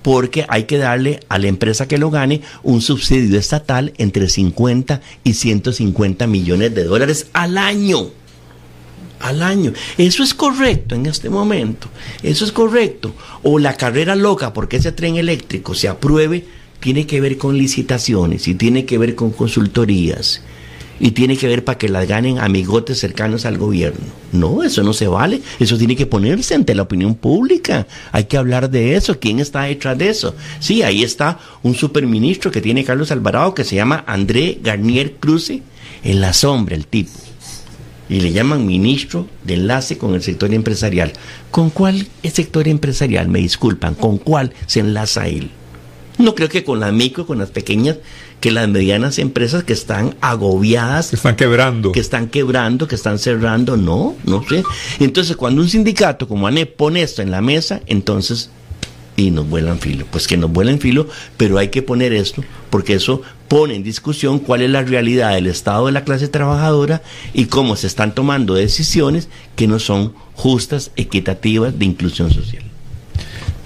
porque 0.02 0.46
hay 0.48 0.64
que 0.64 0.78
darle 0.78 1.20
a 1.28 1.38
la 1.38 1.48
empresa 1.48 1.86
que 1.86 1.98
lo 1.98 2.10
gane 2.10 2.42
un 2.62 2.80
subsidio 2.80 3.38
estatal 3.38 3.92
entre 3.98 4.28
50 4.28 5.00
y 5.24 5.34
150 5.34 6.26
millones 6.26 6.74
de 6.74 6.84
dólares 6.84 7.26
al 7.32 7.58
año. 7.58 8.08
Al 9.20 9.42
año. 9.42 9.74
Eso 9.98 10.22
es 10.22 10.32
correcto 10.32 10.94
en 10.94 11.04
este 11.04 11.28
momento. 11.28 11.88
Eso 12.22 12.46
es 12.46 12.52
correcto. 12.52 13.14
O 13.42 13.58
la 13.58 13.76
carrera 13.76 14.16
loca 14.16 14.54
porque 14.54 14.78
ese 14.78 14.92
tren 14.92 15.16
eléctrico 15.16 15.74
se 15.74 15.88
apruebe 15.88 16.46
tiene 16.80 17.06
que 17.06 17.20
ver 17.20 17.38
con 17.38 17.56
licitaciones 17.56 18.48
y 18.48 18.54
tiene 18.54 18.84
que 18.84 18.98
ver 18.98 19.14
con 19.14 19.30
consultorías 19.30 20.42
y 21.00 21.12
tiene 21.12 21.36
que 21.36 21.48
ver 21.48 21.64
para 21.64 21.78
que 21.78 21.88
las 21.88 22.06
ganen 22.06 22.38
amigotes 22.38 22.98
cercanos 22.98 23.46
al 23.46 23.56
gobierno. 23.56 24.04
No, 24.32 24.62
eso 24.62 24.82
no 24.82 24.92
se 24.92 25.08
vale. 25.08 25.40
Eso 25.58 25.78
tiene 25.78 25.96
que 25.96 26.04
ponerse 26.04 26.54
ante 26.54 26.74
la 26.74 26.82
opinión 26.82 27.14
pública. 27.14 27.86
Hay 28.12 28.24
que 28.24 28.36
hablar 28.36 28.70
de 28.70 28.94
eso. 28.96 29.18
¿Quién 29.18 29.40
está 29.40 29.62
detrás 29.62 29.96
de 29.96 30.10
eso? 30.10 30.34
Sí, 30.60 30.82
ahí 30.82 31.02
está 31.02 31.38
un 31.62 31.74
superministro 31.74 32.50
que 32.50 32.60
tiene 32.60 32.84
Carlos 32.84 33.10
Alvarado 33.10 33.54
que 33.54 33.64
se 33.64 33.76
llama 33.76 34.04
André 34.06 34.58
Garnier 34.62 35.14
Cruce. 35.14 35.62
En 36.04 36.20
la 36.20 36.32
sombra, 36.32 36.76
el 36.76 36.86
tipo. 36.86 37.10
Y 38.08 38.20
le 38.20 38.32
llaman 38.32 38.66
ministro 38.66 39.26
de 39.44 39.54
enlace 39.54 39.96
con 39.96 40.14
el 40.14 40.22
sector 40.22 40.52
empresarial. 40.52 41.12
¿Con 41.50 41.70
cuál 41.70 42.08
sector 42.24 42.68
empresarial? 42.68 43.28
Me 43.28 43.38
disculpan. 43.38 43.94
¿Con 43.94 44.18
cuál 44.18 44.52
se 44.66 44.80
enlaza 44.80 45.28
él? 45.28 45.50
No 46.20 46.34
creo 46.34 46.48
que 46.48 46.64
con 46.64 46.80
las 46.80 46.92
micro, 46.92 47.26
con 47.26 47.38
las 47.38 47.50
pequeñas, 47.50 47.96
que 48.40 48.50
las 48.50 48.68
medianas 48.68 49.18
empresas 49.18 49.64
que 49.64 49.72
están 49.72 50.16
agobiadas. 50.20 51.08
Que 51.08 51.16
están 51.16 51.36
quebrando. 51.36 51.92
Que 51.92 52.00
están 52.00 52.28
quebrando, 52.28 52.86
que 52.86 52.94
están 52.94 53.18
cerrando. 53.18 53.76
No, 53.76 54.16
no 54.24 54.44
sé. 54.46 54.62
Entonces, 54.98 55.36
cuando 55.36 55.62
un 55.62 55.68
sindicato 55.68 56.28
como 56.28 56.46
ANEP 56.46 56.76
pone 56.76 57.02
esto 57.02 57.22
en 57.22 57.30
la 57.30 57.40
mesa, 57.40 57.80
entonces, 57.86 58.50
y 59.16 59.30
nos 59.30 59.48
vuelan 59.48 59.78
filo. 59.78 60.06
Pues 60.10 60.26
que 60.26 60.36
nos 60.36 60.50
vuelen 60.52 60.78
filo, 60.78 61.08
pero 61.36 61.58
hay 61.58 61.68
que 61.68 61.82
poner 61.82 62.12
esto, 62.12 62.44
porque 62.68 62.94
eso 62.94 63.22
pone 63.48 63.74
en 63.74 63.82
discusión 63.82 64.38
cuál 64.38 64.62
es 64.62 64.70
la 64.70 64.82
realidad 64.82 65.34
del 65.34 65.46
estado 65.46 65.86
de 65.86 65.92
la 65.92 66.04
clase 66.04 66.28
trabajadora 66.28 67.02
y 67.32 67.46
cómo 67.46 67.76
se 67.76 67.86
están 67.86 68.14
tomando 68.14 68.54
decisiones 68.54 69.28
que 69.56 69.66
no 69.66 69.78
son 69.78 70.14
justas, 70.34 70.92
equitativas, 70.96 71.78
de 71.78 71.84
inclusión 71.84 72.30
social. 72.30 72.69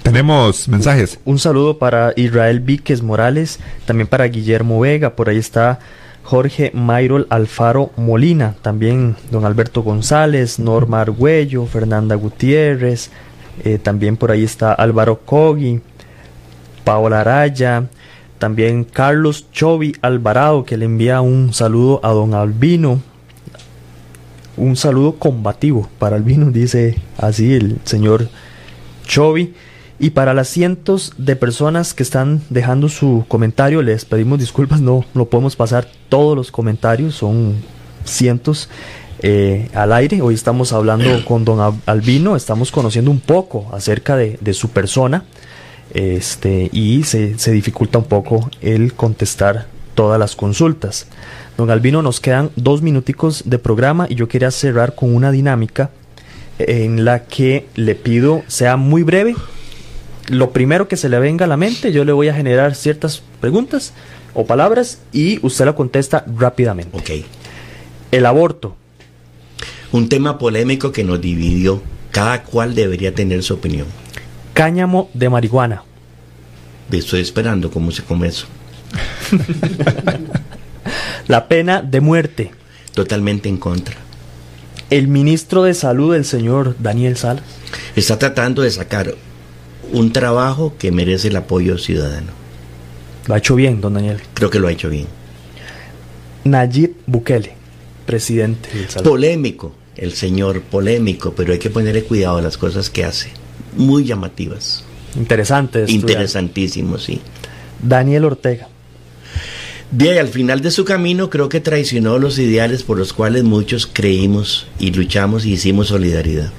Tenemos 0.05 0.67
mensajes. 0.69 1.19
Un 1.25 1.39
saludo 1.39 1.79
para 1.79 2.13
Israel 2.15 2.59
Víquez 2.59 3.01
Morales, 3.01 3.59
también 3.85 4.07
para 4.07 4.27
Guillermo 4.27 4.79
Vega, 4.79 5.15
por 5.15 5.29
ahí 5.29 5.37
está 5.37 5.79
Jorge 6.21 6.69
Mayrol 6.75 7.25
Alfaro 7.31 7.89
Molina, 7.97 8.53
también 8.61 9.15
don 9.31 9.45
Alberto 9.45 9.81
González, 9.81 10.59
Norma 10.59 11.01
Argüello, 11.01 11.65
Fernanda 11.65 12.13
Gutiérrez, 12.13 13.09
eh, 13.63 13.79
también 13.79 14.15
por 14.15 14.29
ahí 14.29 14.43
está 14.43 14.73
Álvaro 14.73 15.21
Cogui, 15.25 15.81
Paola 16.83 17.21
Araya, 17.21 17.87
También 18.37 18.83
Carlos 18.83 19.47
Chovi 19.51 19.95
Alvarado, 20.03 20.65
que 20.65 20.77
le 20.77 20.85
envía 20.85 21.21
un 21.21 21.51
saludo 21.51 21.99
a 22.03 22.09
don 22.09 22.35
Albino. 22.35 23.01
Un 24.55 24.75
saludo 24.75 25.15
combativo 25.15 25.89
para 25.97 26.15
Albino, 26.15 26.51
dice 26.51 26.95
así 27.17 27.55
el 27.55 27.79
señor 27.85 28.29
Chovi. 29.07 29.55
Y 29.97 30.09
para 30.09 30.33
las 30.33 30.49
cientos 30.49 31.13
de 31.17 31.35
personas 31.37 31.93
que 31.93 32.03
están 32.03 32.41
dejando 32.49 32.89
su 32.89 33.23
comentario, 33.29 33.81
les 33.81 34.03
pedimos 34.03 34.39
disculpas, 34.39 34.81
no, 34.81 35.05
no 35.13 35.25
podemos 35.25 35.55
pasar 35.55 35.87
todos 36.09 36.35
los 36.35 36.51
comentarios, 36.51 37.15
son 37.15 37.55
cientos 38.03 38.69
eh, 39.19 39.69
al 39.73 39.93
aire. 39.93 40.21
Hoy 40.21 40.33
estamos 40.33 40.73
hablando 40.73 41.23
con 41.25 41.45
don 41.45 41.79
Albino, 41.85 42.35
estamos 42.35 42.71
conociendo 42.71 43.09
un 43.09 43.21
poco 43.21 43.67
acerca 43.71 44.17
de, 44.17 44.37
de 44.41 44.53
su 44.53 44.69
persona 44.69 45.23
este, 45.93 46.69
y 46.73 47.03
se, 47.03 47.39
se, 47.39 47.53
dificulta 47.53 47.97
un 47.97 48.05
poco 48.05 48.49
el 48.59 48.93
contestar 48.93 49.67
todas 49.93 50.19
las 50.19 50.35
consultas. 50.35 51.07
Don 51.57 51.71
Albino, 51.71 52.01
nos 52.01 52.19
quedan 52.19 52.49
dos 52.57 52.81
minuticos 52.81 53.43
de 53.45 53.59
programa 53.59 54.07
y 54.09 54.15
yo 54.15 54.27
quería 54.27 54.51
cerrar 54.51 54.93
con 54.93 55.15
una 55.15 55.31
dinámica 55.31 55.89
en 56.59 57.05
la 57.05 57.23
que 57.23 57.67
le 57.75 57.95
pido 57.95 58.43
sea 58.47 58.75
muy 58.75 59.03
breve. 59.03 59.35
Lo 60.27 60.51
primero 60.51 60.87
que 60.87 60.97
se 60.97 61.09
le 61.09 61.19
venga 61.19 61.45
a 61.45 61.47
la 61.47 61.57
mente, 61.57 61.91
yo 61.91 62.03
le 62.03 62.11
voy 62.11 62.29
a 62.29 62.33
generar 62.33 62.75
ciertas 62.75 63.21
preguntas 63.41 63.93
o 64.33 64.45
palabras 64.45 64.99
y 65.11 65.39
usted 65.45 65.65
la 65.65 65.75
contesta 65.75 66.25
rápidamente. 66.35 66.97
Ok. 66.97 67.25
El 68.11 68.25
aborto. 68.25 68.75
Un 69.91 70.09
tema 70.09 70.37
polémico 70.37 70.91
que 70.91 71.03
nos 71.03 71.21
dividió. 71.21 71.81
Cada 72.11 72.43
cual 72.43 72.75
debería 72.75 73.13
tener 73.13 73.43
su 73.43 73.55
opinión. 73.55 73.87
Cáñamo 74.53 75.09
de 75.13 75.29
marihuana. 75.29 75.83
Estoy 76.89 77.19
esperando 77.19 77.69
cómo 77.69 77.91
se 77.91 78.03
come 78.03 78.27
eso. 78.29 78.47
La 81.27 81.49
pena 81.49 81.81
de 81.81 81.99
muerte. 81.99 82.51
Totalmente 82.93 83.49
en 83.49 83.57
contra. 83.57 83.97
El 84.89 85.09
ministro 85.09 85.63
de 85.63 85.73
Salud, 85.73 86.15
el 86.15 86.23
señor 86.23 86.77
Daniel 86.79 87.17
Salas. 87.17 87.43
Está 87.97 88.17
tratando 88.17 88.61
de 88.61 88.71
sacar 88.71 89.13
un 89.91 90.11
trabajo 90.11 90.73
que 90.77 90.91
merece 90.91 91.29
el 91.29 91.35
apoyo 91.35 91.77
ciudadano. 91.77 92.31
Lo 93.27 93.33
ha 93.33 93.37
hecho 93.37 93.55
bien, 93.55 93.81
don 93.81 93.93
Daniel. 93.95 94.21
Creo 94.33 94.49
que 94.49 94.59
lo 94.59 94.67
ha 94.67 94.71
hecho 94.71 94.89
bien. 94.89 95.07
Nayib 96.43 96.95
Bukele, 97.07 97.53
presidente 98.05 98.69
del. 98.71 99.03
Polémico, 99.03 99.73
el 99.95 100.13
señor 100.13 100.61
polémico, 100.61 101.33
pero 101.35 101.53
hay 101.53 101.59
que 101.59 101.69
ponerle 101.69 102.03
cuidado 102.03 102.37
a 102.37 102.41
las 102.41 102.57
cosas 102.57 102.89
que 102.89 103.03
hace. 103.03 103.31
Muy 103.75 104.05
llamativas. 104.05 104.83
Interesante. 105.15 105.79
de 105.79 105.85
estudiar. 105.85 106.09
Interesantísimo, 106.11 106.97
sí. 106.97 107.19
Daniel 107.81 108.25
Ortega. 108.25 108.67
Ahí, 109.99 110.17
al 110.17 110.27
final 110.27 110.61
de 110.61 110.71
su 110.71 110.83
camino, 110.83 111.29
creo 111.29 111.47
que 111.47 111.61
traicionó 111.61 112.19
los 112.19 112.37
ideales 112.37 112.83
por 112.83 112.97
los 112.97 113.13
cuales 113.13 113.43
muchos 113.43 113.87
creímos 113.87 114.67
y 114.77 114.91
luchamos 114.91 115.45
y 115.45 115.53
hicimos 115.53 115.87
solidaridad. 115.87 116.51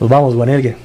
Nos 0.00 0.08
vamos, 0.08 0.34
Juanelgue. 0.34 0.76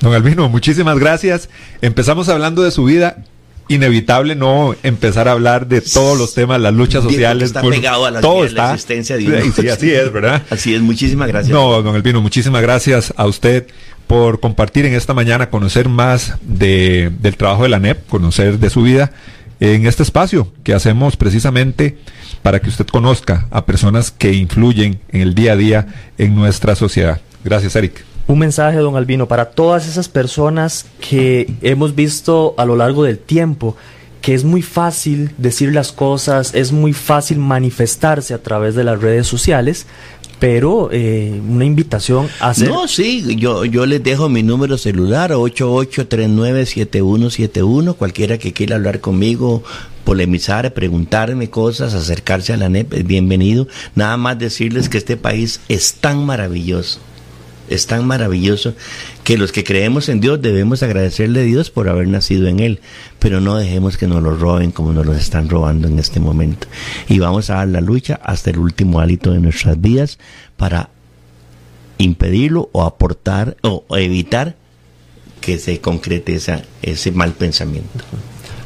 Don 0.00 0.14
Albino, 0.14 0.48
muchísimas 0.48 0.98
gracias. 0.98 1.48
Empezamos 1.82 2.28
hablando 2.28 2.62
de 2.62 2.70
su 2.70 2.84
vida. 2.84 3.24
Inevitable 3.70 4.34
no 4.34 4.74
empezar 4.82 5.28
a 5.28 5.32
hablar 5.32 5.66
de 5.68 5.82
todos 5.82 6.16
los 6.16 6.32
temas, 6.32 6.58
las 6.58 6.72
luchas 6.72 7.02
sociales. 7.04 7.48
está 7.48 7.60
por- 7.60 7.74
pegado 7.74 8.06
a 8.06 8.10
la, 8.10 8.22
todo 8.22 8.46
la 8.48 8.72
existencia 8.72 9.18
de. 9.18 9.42
Sí, 9.42 9.52
sí, 9.60 9.68
así 9.68 9.90
es, 9.90 10.10
¿verdad? 10.10 10.42
Así 10.50 10.74
es, 10.74 10.80
muchísimas 10.80 11.28
gracias. 11.28 11.52
No, 11.52 11.82
don 11.82 11.94
Elvino, 11.94 12.22
muchísimas 12.22 12.62
gracias 12.62 13.12
a 13.18 13.26
usted 13.26 13.66
por 14.06 14.40
compartir 14.40 14.86
en 14.86 14.94
esta 14.94 15.12
mañana, 15.12 15.50
conocer 15.50 15.90
más 15.90 16.36
de, 16.40 17.12
del 17.20 17.36
trabajo 17.36 17.64
de 17.64 17.68
la 17.68 17.78
NEP, 17.78 18.06
conocer 18.08 18.58
de 18.58 18.70
su 18.70 18.80
vida 18.80 19.12
en 19.60 19.86
este 19.86 20.02
espacio 20.02 20.50
que 20.64 20.72
hacemos 20.72 21.18
precisamente 21.18 21.98
para 22.42 22.60
que 22.60 22.70
usted 22.70 22.86
conozca 22.86 23.48
a 23.50 23.66
personas 23.66 24.10
que 24.10 24.32
influyen 24.32 24.98
en 25.12 25.20
el 25.20 25.34
día 25.34 25.52
a 25.52 25.56
día 25.56 25.86
en 26.16 26.34
nuestra 26.34 26.74
sociedad. 26.74 27.20
Gracias, 27.44 27.76
Eric. 27.76 28.02
Un 28.28 28.38
mensaje, 28.38 28.78
don 28.78 28.96
Albino, 28.96 29.26
para 29.26 29.46
todas 29.46 29.88
esas 29.88 30.08
personas 30.08 30.86
que 31.00 31.50
hemos 31.62 31.94
visto 31.94 32.54
a 32.58 32.64
lo 32.64 32.76
largo 32.76 33.04
del 33.04 33.18
tiempo 33.18 33.76
que 34.20 34.34
es 34.34 34.44
muy 34.44 34.60
fácil 34.62 35.30
decir 35.38 35.72
las 35.72 35.92
cosas, 35.92 36.54
es 36.54 36.72
muy 36.72 36.92
fácil 36.92 37.38
manifestarse 37.38 38.34
a 38.34 38.42
través 38.42 38.74
de 38.74 38.82
las 38.84 39.00
redes 39.00 39.26
sociales, 39.26 39.86
pero 40.38 40.90
eh, 40.92 41.40
una 41.48 41.64
invitación 41.64 42.28
a 42.40 42.50
hacer... 42.50 42.68
No, 42.68 42.86
sí, 42.88 43.36
yo, 43.36 43.64
yo 43.64 43.86
les 43.86 44.02
dejo 44.02 44.28
mi 44.28 44.42
número 44.42 44.76
celular, 44.76 45.30
88397171, 45.32 47.96
cualquiera 47.96 48.36
que 48.36 48.52
quiera 48.52 48.76
hablar 48.76 49.00
conmigo, 49.00 49.62
polemizar, 50.04 50.74
preguntarme 50.74 51.48
cosas, 51.50 51.94
acercarse 51.94 52.52
a 52.52 52.56
la 52.56 52.68
NEP, 52.68 53.06
bienvenido. 53.06 53.68
Nada 53.94 54.16
más 54.16 54.36
decirles 54.38 54.88
que 54.88 54.98
este 54.98 55.16
país 55.16 55.60
es 55.68 55.94
tan 55.94 56.24
maravilloso, 56.24 57.00
es 57.70 57.86
tan 57.86 58.06
maravilloso, 58.06 58.74
que 59.24 59.36
los 59.36 59.52
que 59.52 59.64
creemos 59.64 60.08
en 60.08 60.20
Dios 60.20 60.40
debemos 60.40 60.82
agradecerle 60.82 61.40
a 61.40 61.44
Dios 61.44 61.70
por 61.70 61.88
haber 61.88 62.08
nacido 62.08 62.48
en 62.48 62.60
Él, 62.60 62.80
pero 63.18 63.40
no 63.40 63.56
dejemos 63.56 63.96
que 63.96 64.06
nos 64.06 64.22
lo 64.22 64.36
roben 64.36 64.70
como 64.70 64.92
nos 64.92 65.06
lo 65.06 65.14
están 65.14 65.48
robando 65.48 65.88
en 65.88 65.98
este 65.98 66.20
momento. 66.20 66.66
Y 67.08 67.18
vamos 67.18 67.50
a 67.50 67.56
dar 67.56 67.68
la 67.68 67.80
lucha 67.80 68.20
hasta 68.22 68.50
el 68.50 68.58
último 68.58 69.00
hálito 69.00 69.32
de 69.32 69.40
nuestras 69.40 69.80
vidas 69.80 70.18
para 70.56 70.90
impedirlo 71.98 72.68
o 72.72 72.84
aportar 72.84 73.56
o 73.62 73.84
evitar 73.96 74.56
que 75.40 75.58
se 75.58 75.80
concrete 75.80 76.38
ese 76.82 77.12
mal 77.12 77.32
pensamiento. 77.32 78.04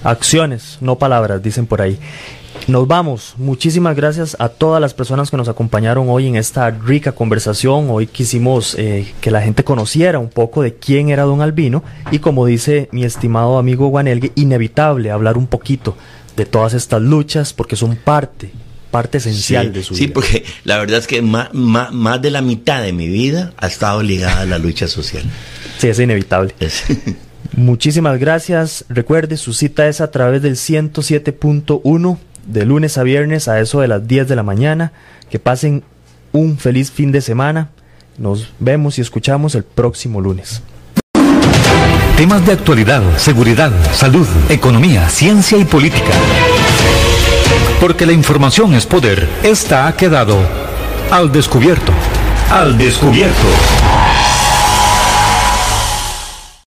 Acciones, 0.05 0.79
no 0.81 0.99
palabras, 0.99 1.43
dicen 1.43 1.67
por 1.67 1.81
ahí. 1.81 1.99
Nos 2.69 2.87
vamos. 2.87 3.35
Muchísimas 3.39 3.97
gracias 3.97 4.37
a 4.39 4.49
todas 4.49 4.81
las 4.81 4.95
personas 4.95 5.31
que 5.31 5.37
nos 5.37 5.49
acompañaron 5.49 6.09
hoy 6.09 6.29
en 6.29 6.37
esta 6.37 6.71
rica 6.71 7.13
conversación. 7.13 7.89
Hoy 7.91 8.07
quisimos 8.07 8.77
eh, 8.79 9.13
que 9.21 9.31
la 9.33 9.43
gente 9.43 9.65
conociera 9.65 10.19
un 10.21 10.29
poco 10.31 10.63
de 10.63 10.75
quién 10.75 11.09
era 11.09 11.25
don 11.25 11.41
Albino 11.43 11.83
y 12.13 12.21
como 12.21 12.47
dice 12.47 12.89
mi 12.93 13.05
estimado 13.05 13.59
amigo 13.59 13.89
Guanelgue, 13.89 14.33
inevitable 14.37 15.11
hablar 15.11 15.37
un 15.37 15.49
poquito 15.49 15.97
de 16.37 16.47
todas 16.47 16.73
estas 16.75 17.03
luchas 17.03 17.53
porque 17.53 17.75
son 17.77 17.97
parte, 17.97 18.53
parte 18.93 19.19
esencial 19.19 19.67
sí, 19.67 19.73
de 19.73 19.83
su 19.83 19.95
sí, 19.97 20.05
vida. 20.05 20.15
porque 20.15 20.45
la 20.65 20.79
verdad 20.79 21.01
es 21.01 21.07
que 21.09 21.21
más, 21.21 21.53
más, 21.53 21.93
más 21.93 22.23
de 22.23 22.31
la 22.31 22.43
mitad 22.43 22.81
de 22.83 22.93
mi 22.93 23.09
vida 23.09 23.53
ha 23.57 23.67
estado 23.67 24.03
ligada 24.03 24.43
a 24.43 24.47
la 24.47 24.59
lucha 24.59 24.87
social. 24.87 25.25
Sí, 25.79 25.89
es 25.89 25.99
inevitable. 25.99 26.55
Es- 26.61 26.85
Muchísimas 27.55 28.19
gracias. 28.19 28.85
Recuerde, 28.89 29.37
su 29.37 29.53
cita 29.53 29.87
es 29.89 30.01
a 30.01 30.11
través 30.11 30.41
del 30.41 30.57
107.1 30.57 32.19
de 32.47 32.65
lunes 32.65 32.99
a 32.99 33.03
viernes 33.03 33.49
a 33.49 33.61
eso 33.61 33.81
de 33.81 33.89
las 33.89 34.07
10 34.07 34.29
de 34.29 34.37
la 34.37 34.43
mañana. 34.43 34.93
Que 35.31 35.39
pasen 35.39 35.83
un 36.33 36.59
feliz 36.59 36.91
fin 36.91 37.13
de 37.13 37.21
semana. 37.21 37.71
Nos 38.19 38.53
vemos 38.59 38.99
y 38.99 39.01
escuchamos 39.01 39.55
el 39.55 39.65
próximo 39.65 40.21
lunes. 40.21 40.63
Temas 42.17 42.45
de 42.47 42.53
actualidad, 42.53 43.03
seguridad, 43.17 43.73
salud, 43.93 44.29
economía, 44.49 45.09
ciencia 45.09 45.59
y 45.59 45.65
política. 45.65 46.13
Porque 47.81 48.07
la 48.07 48.13
información 48.13 48.75
es 48.75 48.87
poder. 48.87 49.29
Esta 49.43 49.89
ha 49.89 49.97
quedado 49.97 50.39
al 51.11 51.33
descubierto. 51.33 51.93
Al 52.51 52.79
descubierto. 52.79 53.82